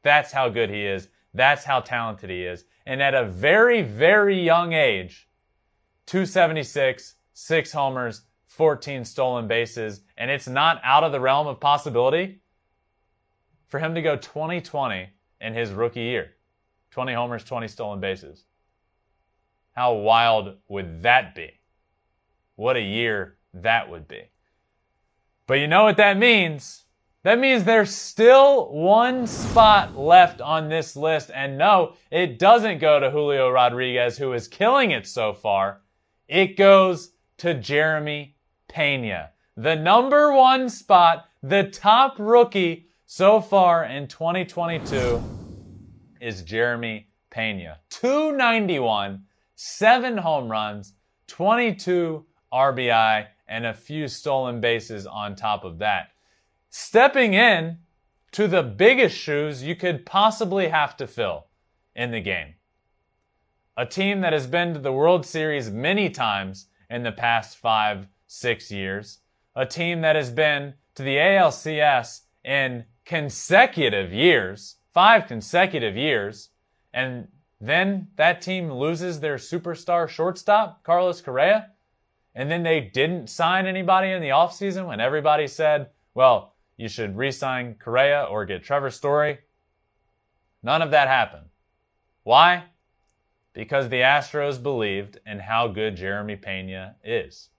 That's 0.02 0.32
how 0.32 0.48
good 0.48 0.70
he 0.70 0.84
is. 0.84 1.08
That's 1.34 1.64
how 1.64 1.80
talented 1.80 2.30
he 2.30 2.44
is. 2.44 2.64
And 2.86 3.02
at 3.02 3.14
a 3.14 3.24
very, 3.24 3.82
very 3.82 4.40
young 4.40 4.72
age, 4.72 5.28
276, 6.06 7.16
six 7.32 7.72
homers, 7.72 8.22
14 8.46 9.04
stolen 9.04 9.46
bases, 9.46 10.02
and 10.16 10.30
it's 10.30 10.48
not 10.48 10.80
out 10.84 11.04
of 11.04 11.12
the 11.12 11.20
realm 11.20 11.46
of 11.46 11.60
possibility 11.60 12.40
for 13.68 13.78
him 13.78 13.94
to 13.94 14.02
go 14.02 14.16
2020 14.16 15.08
in 15.40 15.54
his 15.54 15.70
rookie 15.70 16.00
year. 16.00 16.32
20 16.90 17.12
homers, 17.12 17.44
20 17.44 17.68
stolen 17.68 18.00
bases. 18.00 18.44
How 19.72 19.94
wild 19.94 20.56
would 20.68 21.02
that 21.02 21.34
be? 21.34 21.50
What 22.56 22.76
a 22.76 22.82
year 22.82 23.36
that 23.54 23.88
would 23.88 24.08
be. 24.08 24.22
But 25.46 25.54
you 25.54 25.68
know 25.68 25.84
what 25.84 25.96
that 25.96 26.18
means? 26.18 26.84
That 27.22 27.38
means 27.38 27.64
there's 27.64 27.94
still 27.94 28.72
one 28.72 29.26
spot 29.26 29.96
left 29.96 30.40
on 30.40 30.68
this 30.68 30.96
list. 30.96 31.30
And 31.34 31.58
no, 31.58 31.94
it 32.10 32.38
doesn't 32.38 32.78
go 32.78 32.98
to 32.98 33.10
Julio 33.10 33.50
Rodriguez, 33.50 34.16
who 34.16 34.32
is 34.32 34.48
killing 34.48 34.90
it 34.90 35.06
so 35.06 35.32
far. 35.32 35.82
It 36.28 36.56
goes 36.56 37.12
to 37.38 37.54
Jeremy 37.54 38.36
Pena. 38.68 39.30
The 39.56 39.76
number 39.76 40.32
one 40.32 40.68
spot, 40.68 41.26
the 41.42 41.64
top 41.64 42.16
rookie 42.18 42.88
so 43.06 43.40
far 43.40 43.84
in 43.84 44.06
2022 44.06 45.39
is 46.20 46.42
Jeremy 46.42 47.08
Pena. 47.30 47.78
291, 47.90 49.24
seven 49.54 50.16
home 50.16 50.50
runs, 50.50 50.94
22 51.26 52.24
RBI, 52.52 53.26
and 53.48 53.66
a 53.66 53.74
few 53.74 54.08
stolen 54.08 54.60
bases 54.60 55.06
on 55.06 55.34
top 55.34 55.64
of 55.64 55.78
that 55.78 56.10
stepping 56.70 57.34
in 57.34 57.78
to 58.30 58.46
the 58.46 58.62
biggest 58.62 59.16
shoes 59.16 59.62
you 59.62 59.74
could 59.74 60.06
possibly 60.06 60.68
have 60.68 60.96
to 60.96 61.06
fill 61.06 61.46
in 61.96 62.12
the 62.12 62.20
game. 62.20 62.54
a 63.76 63.86
team 63.86 64.20
that 64.20 64.32
has 64.32 64.46
been 64.46 64.74
to 64.74 64.80
the 64.80 64.92
World 64.92 65.24
Series 65.24 65.70
many 65.70 66.10
times 66.10 66.66
in 66.90 67.02
the 67.02 67.12
past 67.12 67.56
five, 67.56 68.06
six 68.26 68.70
years, 68.70 69.20
a 69.56 69.64
team 69.64 70.00
that 70.02 70.16
has 70.16 70.30
been 70.30 70.74
to 70.94 71.02
the 71.02 71.16
ALCS 71.16 72.22
in 72.44 72.84
consecutive 73.04 74.12
years, 74.12 74.76
five 74.92 75.26
consecutive 75.26 75.96
years, 75.96 76.50
and 76.92 77.28
then 77.60 78.08
that 78.16 78.40
team 78.40 78.72
loses 78.72 79.20
their 79.20 79.36
superstar 79.36 80.08
shortstop, 80.08 80.82
Carlos 80.82 81.20
Correa, 81.20 81.70
and 82.34 82.50
then 82.50 82.62
they 82.62 82.80
didn't 82.80 83.28
sign 83.28 83.66
anybody 83.66 84.10
in 84.10 84.22
the 84.22 84.28
offseason 84.28 84.86
when 84.86 85.00
everybody 85.00 85.46
said, 85.46 85.90
well, 86.14 86.54
you 86.76 86.88
should 86.88 87.16
re 87.16 87.30
sign 87.30 87.74
Correa 87.74 88.24
or 88.24 88.46
get 88.46 88.64
Trevor 88.64 88.90
Story. 88.90 89.38
None 90.62 90.82
of 90.82 90.90
that 90.92 91.08
happened. 91.08 91.46
Why? 92.22 92.64
Because 93.52 93.88
the 93.88 94.00
Astros 94.00 94.62
believed 94.62 95.18
in 95.26 95.40
how 95.40 95.68
good 95.68 95.96
Jeremy 95.96 96.36
Pena 96.36 96.96
is. 97.04 97.50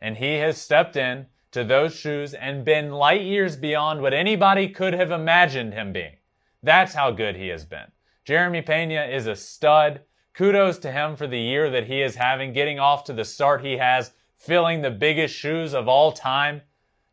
And 0.00 0.16
he 0.16 0.34
has 0.36 0.60
stepped 0.60 0.96
in 0.96 1.26
to 1.52 1.64
those 1.64 1.94
shoes 1.94 2.34
and 2.34 2.64
been 2.64 2.92
light 2.92 3.22
years 3.22 3.56
beyond 3.56 4.00
what 4.00 4.14
anybody 4.14 4.68
could 4.68 4.94
have 4.94 5.10
imagined 5.10 5.74
him 5.74 5.92
being. 5.92 6.16
That's 6.62 6.94
how 6.94 7.10
good 7.10 7.36
he 7.36 7.48
has 7.48 7.64
been. 7.64 7.90
Jeremy 8.24 8.62
Pena 8.62 9.02
is 9.02 9.26
a 9.26 9.34
stud. 9.34 10.02
Kudos 10.34 10.78
to 10.78 10.92
him 10.92 11.16
for 11.16 11.26
the 11.26 11.40
year 11.40 11.70
that 11.70 11.86
he 11.86 12.02
is 12.02 12.14
having, 12.14 12.52
getting 12.52 12.78
off 12.78 13.04
to 13.04 13.12
the 13.12 13.24
start 13.24 13.64
he 13.64 13.78
has, 13.78 14.12
filling 14.36 14.80
the 14.80 14.90
biggest 14.90 15.34
shoes 15.34 15.74
of 15.74 15.88
all 15.88 16.12
time. 16.12 16.62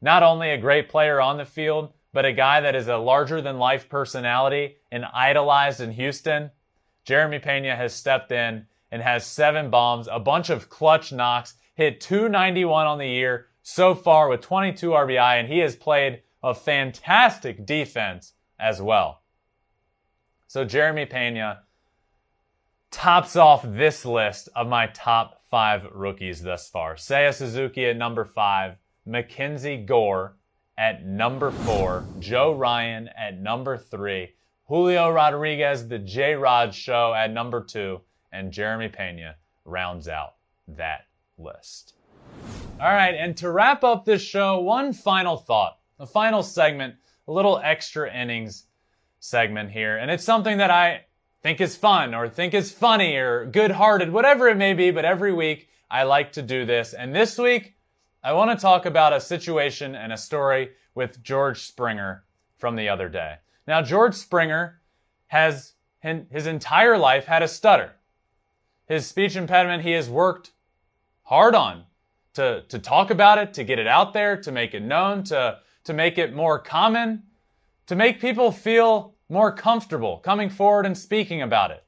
Not 0.01 0.21
only 0.21 0.51
a 0.51 0.57
great 0.57 0.89
player 0.89 1.19
on 1.19 1.37
the 1.37 1.45
field, 1.45 1.93
but 2.13 2.25
a 2.25 2.33
guy 2.33 2.61
that 2.61 2.75
is 2.75 2.87
a 2.87 2.97
larger 2.97 3.41
than 3.41 3.57
life 3.57 3.89
personality 3.89 4.77
and 4.91 5.05
idolized 5.13 5.81
in 5.81 5.91
Houston. 5.91 6.51
Jeremy 7.05 7.39
Pena 7.39 7.75
has 7.75 7.93
stepped 7.93 8.31
in 8.31 8.67
and 8.91 9.01
has 9.01 9.25
seven 9.25 9.69
bombs, 9.69 10.07
a 10.11 10.19
bunch 10.19 10.49
of 10.49 10.69
clutch 10.69 11.11
knocks, 11.11 11.55
hit 11.75 11.99
291 12.01 12.85
on 12.85 12.97
the 12.97 13.07
year 13.07 13.47
so 13.69 13.93
far 13.93 14.29
with 14.29 14.39
22 14.39 14.91
RBI, 14.91 15.41
and 15.41 15.47
he 15.49 15.59
has 15.59 15.75
played 15.75 16.21
a 16.41 16.55
fantastic 16.55 17.65
defense 17.65 18.31
as 18.57 18.81
well. 18.81 19.23
So 20.47 20.63
Jeremy 20.63 21.05
Pena 21.05 21.63
tops 22.91 23.35
off 23.35 23.63
this 23.63 24.05
list 24.05 24.47
of 24.55 24.69
my 24.69 24.87
top 24.87 25.41
five 25.51 25.85
rookies 25.91 26.41
thus 26.41 26.69
far. 26.69 26.95
Seiya 26.95 27.33
Suzuki 27.33 27.85
at 27.87 27.97
number 27.97 28.23
five, 28.23 28.77
MacKenzie 29.05 29.85
Gore 29.85 30.37
at 30.77 31.05
number 31.05 31.51
four, 31.51 32.05
Joe 32.19 32.53
Ryan 32.53 33.09
at 33.17 33.37
number 33.37 33.77
three, 33.77 34.29
Julio 34.69 35.09
Rodriguez, 35.09 35.89
the 35.89 35.99
J 35.99 36.35
Rod 36.35 36.73
Show 36.73 37.13
at 37.13 37.33
number 37.33 37.61
two, 37.61 37.99
and 38.31 38.53
Jeremy 38.53 38.87
Pena 38.87 39.35
rounds 39.65 40.07
out 40.07 40.35
that 40.69 41.07
list. 41.37 41.96
All 42.79 42.93
right, 42.93 43.15
and 43.15 43.35
to 43.37 43.49
wrap 43.49 43.83
up 43.83 44.05
this 44.05 44.21
show, 44.21 44.59
one 44.59 44.93
final 44.93 45.37
thought, 45.37 45.79
a 45.99 46.05
final 46.05 46.43
segment, 46.43 46.95
a 47.27 47.31
little 47.31 47.59
extra 47.63 48.13
innings 48.13 48.65
segment 49.19 49.71
here. 49.71 49.97
And 49.97 50.11
it's 50.11 50.23
something 50.23 50.59
that 50.59 50.69
I 50.69 51.05
think 51.41 51.59
is 51.59 51.75
fun 51.75 52.13
or 52.13 52.29
think 52.29 52.53
is 52.53 52.71
funny 52.71 53.15
or 53.15 53.45
good 53.45 53.71
hearted, 53.71 54.11
whatever 54.11 54.47
it 54.47 54.57
may 54.57 54.73
be, 54.73 54.91
but 54.91 55.05
every 55.05 55.33
week 55.33 55.69
I 55.89 56.03
like 56.03 56.33
to 56.33 56.41
do 56.41 56.65
this. 56.65 56.93
And 56.93 57.15
this 57.15 57.37
week, 57.37 57.75
I 58.23 58.33
want 58.33 58.51
to 58.51 58.61
talk 58.61 58.85
about 58.85 59.13
a 59.13 59.21
situation 59.21 59.95
and 59.95 60.13
a 60.13 60.17
story 60.17 60.71
with 60.93 61.23
George 61.23 61.61
Springer 61.61 62.25
from 62.57 62.75
the 62.75 62.89
other 62.89 63.09
day. 63.09 63.35
Now, 63.67 63.81
George 63.81 64.15
Springer 64.15 64.81
has 65.27 65.73
his 66.01 66.47
entire 66.47 66.97
life 66.97 67.25
had 67.25 67.43
a 67.43 67.47
stutter. 67.47 67.93
His 68.85 69.05
speech 69.05 69.35
impediment 69.35 69.83
he 69.83 69.91
has 69.91 70.09
worked 70.09 70.51
hard 71.23 71.55
on 71.55 71.83
to, 72.37 72.63
to 72.69 72.79
talk 72.79 73.11
about 73.11 73.37
it, 73.37 73.53
to 73.55 73.63
get 73.63 73.79
it 73.79 73.87
out 73.87 74.13
there, 74.13 74.39
to 74.41 74.51
make 74.51 74.73
it 74.73 74.81
known, 74.81 75.23
to, 75.25 75.57
to 75.83 75.93
make 75.93 76.17
it 76.17 76.33
more 76.33 76.59
common, 76.59 77.23
to 77.87 77.95
make 77.95 78.21
people 78.21 78.51
feel 78.51 79.15
more 79.29 79.51
comfortable 79.51 80.19
coming 80.19 80.49
forward 80.49 80.85
and 80.85 80.97
speaking 80.97 81.41
about 81.41 81.71
it. 81.71 81.83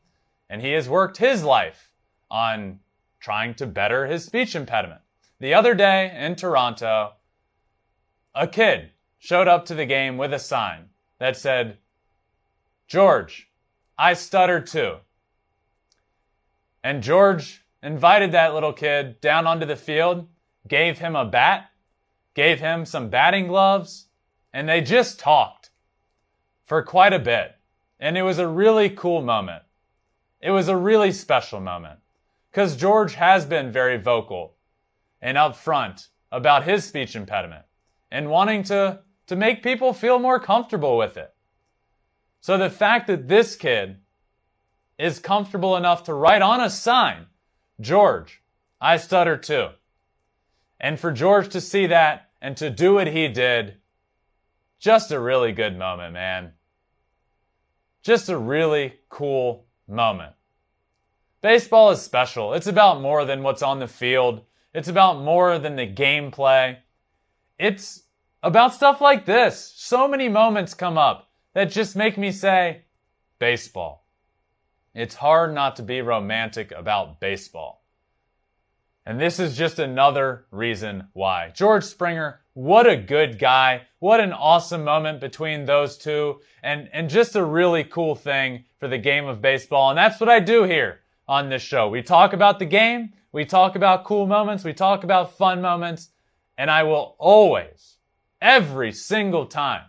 And 0.49 0.61
he 0.61 0.71
has 0.73 0.89
worked 0.89 1.17
his 1.17 1.43
life 1.43 1.91
on 2.29 2.79
trying 3.19 3.53
to 3.55 3.67
better 3.67 4.07
his 4.07 4.25
speech 4.25 4.55
impediment. 4.55 5.01
The 5.39 5.53
other 5.53 5.75
day 5.75 6.11
in 6.17 6.35
Toronto, 6.35 7.13
a 8.33 8.47
kid 8.47 8.91
showed 9.19 9.47
up 9.47 9.65
to 9.65 9.75
the 9.75 9.85
game 9.85 10.17
with 10.17 10.33
a 10.33 10.39
sign 10.39 10.85
that 11.19 11.37
said, 11.37 11.77
George, 12.87 13.49
I 13.97 14.13
stutter 14.13 14.59
too. 14.59 14.95
And 16.83 17.03
George 17.03 17.63
invited 17.83 18.31
that 18.31 18.53
little 18.53 18.73
kid 18.73 19.21
down 19.21 19.45
onto 19.45 19.65
the 19.65 19.75
field, 19.75 20.27
gave 20.69 20.99
him 20.99 21.15
a 21.15 21.25
bat, 21.25 21.71
gave 22.33 22.59
him 22.59 22.85
some 22.85 23.09
batting 23.09 23.47
gloves, 23.47 24.05
and 24.53 24.69
they 24.69 24.81
just 24.81 25.19
talked 25.19 25.71
for 26.65 26.81
quite 26.83 27.13
a 27.13 27.19
bit. 27.19 27.55
And 27.99 28.17
it 28.17 28.21
was 28.21 28.39
a 28.39 28.47
really 28.47 28.89
cool 28.89 29.21
moment. 29.21 29.63
It 30.41 30.51
was 30.51 30.69
a 30.69 30.77
really 30.77 31.11
special 31.11 31.59
moment 31.59 31.99
because 32.49 32.77
George 32.77 33.15
has 33.15 33.45
been 33.45 33.71
very 33.71 33.97
vocal 33.97 34.55
and 35.21 35.37
upfront 35.37 36.07
about 36.31 36.63
his 36.63 36.85
speech 36.85 37.15
impediment 37.15 37.65
and 38.11 38.29
wanting 38.29 38.63
to, 38.63 38.99
to 39.27 39.35
make 39.35 39.63
people 39.63 39.93
feel 39.93 40.19
more 40.19 40.39
comfortable 40.39 40.97
with 40.97 41.17
it. 41.17 41.33
So 42.41 42.57
the 42.57 42.69
fact 42.69 43.07
that 43.07 43.27
this 43.27 43.55
kid 43.55 43.97
is 44.97 45.19
comfortable 45.19 45.75
enough 45.75 46.03
to 46.03 46.13
write 46.13 46.41
on 46.41 46.61
a 46.61 46.69
sign, 46.69 47.25
George, 47.81 48.41
I 48.79 48.97
stutter 48.97 49.37
too. 49.37 49.69
And 50.79 50.99
for 50.99 51.11
George 51.11 51.49
to 51.49 51.61
see 51.61 51.87
that 51.87 52.29
and 52.41 52.55
to 52.57 52.69
do 52.69 52.93
what 52.95 53.07
he 53.07 53.27
did, 53.27 53.77
just 54.79 55.11
a 55.11 55.19
really 55.19 55.51
good 55.51 55.77
moment, 55.77 56.13
man. 56.13 56.53
Just 58.01 58.29
a 58.29 58.37
really 58.37 58.93
cool 59.09 59.65
moment. 59.87 60.33
Baseball 61.41 61.91
is 61.91 62.01
special. 62.01 62.53
It's 62.53 62.67
about 62.67 63.01
more 63.01 63.25
than 63.25 63.43
what's 63.43 63.61
on 63.61 63.79
the 63.79 63.87
field. 63.87 64.41
It's 64.73 64.87
about 64.87 65.21
more 65.21 65.59
than 65.59 65.75
the 65.75 65.87
gameplay. 65.87 66.77
It's 67.57 68.03
about 68.41 68.73
stuff 68.73 69.01
like 69.01 69.25
this. 69.25 69.73
So 69.75 70.07
many 70.07 70.29
moments 70.29 70.73
come 70.73 70.97
up 70.97 71.29
that 71.53 71.71
just 71.71 71.95
make 71.95 72.17
me 72.17 72.31
say, 72.31 72.83
baseball. 73.37 74.05
It's 74.93 75.15
hard 75.15 75.53
not 75.53 75.75
to 75.77 75.83
be 75.83 76.01
romantic 76.01 76.71
about 76.71 77.19
baseball. 77.19 77.78
And 79.09 79.19
this 79.19 79.39
is 79.39 79.57
just 79.57 79.79
another 79.79 80.45
reason 80.51 81.07
why. 81.13 81.49
George 81.55 81.83
Springer, 81.83 82.41
what 82.53 82.87
a 82.87 82.95
good 82.95 83.39
guy. 83.39 83.87
What 83.97 84.19
an 84.19 84.31
awesome 84.31 84.83
moment 84.83 85.19
between 85.19 85.65
those 85.65 85.97
two. 85.97 86.41
And, 86.61 86.87
and 86.93 87.09
just 87.09 87.35
a 87.35 87.43
really 87.43 87.83
cool 87.83 88.13
thing 88.13 88.65
for 88.77 88.87
the 88.87 88.99
game 88.99 89.25
of 89.25 89.41
baseball. 89.41 89.89
And 89.89 89.97
that's 89.97 90.19
what 90.19 90.29
I 90.29 90.39
do 90.39 90.63
here 90.63 90.99
on 91.27 91.49
this 91.49 91.63
show. 91.63 91.89
We 91.89 92.03
talk 92.03 92.33
about 92.33 92.59
the 92.59 92.67
game. 92.67 93.13
We 93.31 93.45
talk 93.45 93.75
about 93.75 94.03
cool 94.03 94.27
moments. 94.27 94.63
We 94.63 94.73
talk 94.73 95.03
about 95.03 95.35
fun 95.35 95.59
moments. 95.59 96.09
And 96.59 96.69
I 96.69 96.83
will 96.83 97.15
always, 97.17 97.97
every 98.39 98.91
single 98.91 99.47
time, 99.47 99.85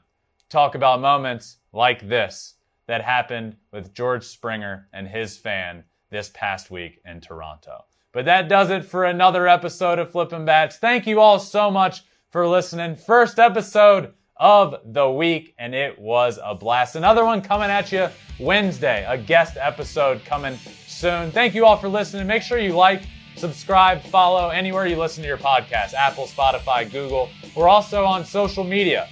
talk 0.48 0.74
about 0.74 1.02
moments 1.02 1.58
like 1.74 2.08
this 2.08 2.54
that 2.86 3.02
happened 3.02 3.56
with 3.70 3.92
George 3.92 4.24
Springer 4.24 4.88
and 4.94 5.06
his 5.06 5.36
fan 5.36 5.84
this 6.08 6.30
past 6.32 6.70
week 6.70 7.02
in 7.04 7.20
Toronto. 7.20 7.84
But 8.12 8.24
that 8.24 8.48
does 8.48 8.70
it 8.70 8.84
for 8.84 9.04
another 9.04 9.46
episode 9.46 9.98
of 9.98 10.10
Flippin' 10.10 10.44
Bats. 10.44 10.76
Thank 10.76 11.06
you 11.06 11.20
all 11.20 11.38
so 11.38 11.70
much 11.70 12.02
for 12.30 12.46
listening. 12.46 12.96
First 12.96 13.38
episode 13.38 14.14
of 14.36 14.74
the 14.84 15.08
week, 15.08 15.54
and 15.58 15.74
it 15.74 15.98
was 15.98 16.38
a 16.42 16.54
blast. 16.54 16.96
Another 16.96 17.24
one 17.24 17.40
coming 17.40 17.70
at 17.70 17.92
you 17.92 18.08
Wednesday, 18.40 19.04
a 19.06 19.16
guest 19.16 19.56
episode 19.60 20.24
coming 20.24 20.56
soon. 20.86 21.30
Thank 21.30 21.54
you 21.54 21.66
all 21.66 21.76
for 21.76 21.88
listening. 21.88 22.26
Make 22.26 22.42
sure 22.42 22.58
you 22.58 22.72
like, 22.72 23.02
subscribe, 23.36 24.02
follow 24.02 24.48
anywhere 24.48 24.86
you 24.86 24.96
listen 24.96 25.22
to 25.22 25.28
your 25.28 25.38
podcast 25.38 25.94
Apple, 25.94 26.26
Spotify, 26.26 26.90
Google. 26.90 27.28
We're 27.54 27.68
also 27.68 28.04
on 28.04 28.24
social 28.24 28.64
media 28.64 29.08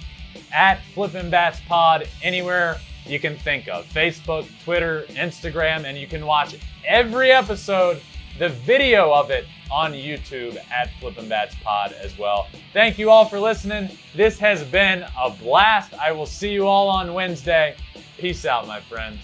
at 0.51 0.81
Flippin' 0.93 1.29
Bats 1.29 1.61
Pod, 1.67 2.07
anywhere 2.21 2.77
you 3.05 3.19
can 3.19 3.37
think 3.37 3.67
of 3.67 3.85
Facebook, 3.85 4.47
Twitter, 4.63 5.05
Instagram, 5.09 5.85
and 5.85 5.97
you 5.97 6.07
can 6.07 6.25
watch 6.25 6.57
every 6.85 7.31
episode, 7.31 8.01
the 8.39 8.49
video 8.49 9.13
of 9.13 9.29
it 9.31 9.45
on 9.69 9.91
YouTube 9.91 10.57
at 10.71 10.89
Flippin' 11.01 11.27
Bats 11.27 11.55
Pod 11.61 11.91
as 12.01 12.17
well. 12.17 12.47
Thank 12.71 12.97
you 12.97 13.09
all 13.09 13.25
for 13.25 13.37
listening. 13.37 13.89
This 14.15 14.39
has 14.39 14.63
been 14.63 15.05
a 15.19 15.29
blast. 15.29 15.93
I 15.95 16.13
will 16.13 16.25
see 16.25 16.49
you 16.49 16.65
all 16.65 16.87
on 16.87 17.13
Wednesday. 17.13 17.75
Peace 18.17 18.45
out, 18.45 18.65
my 18.65 18.79
friends. 18.79 19.19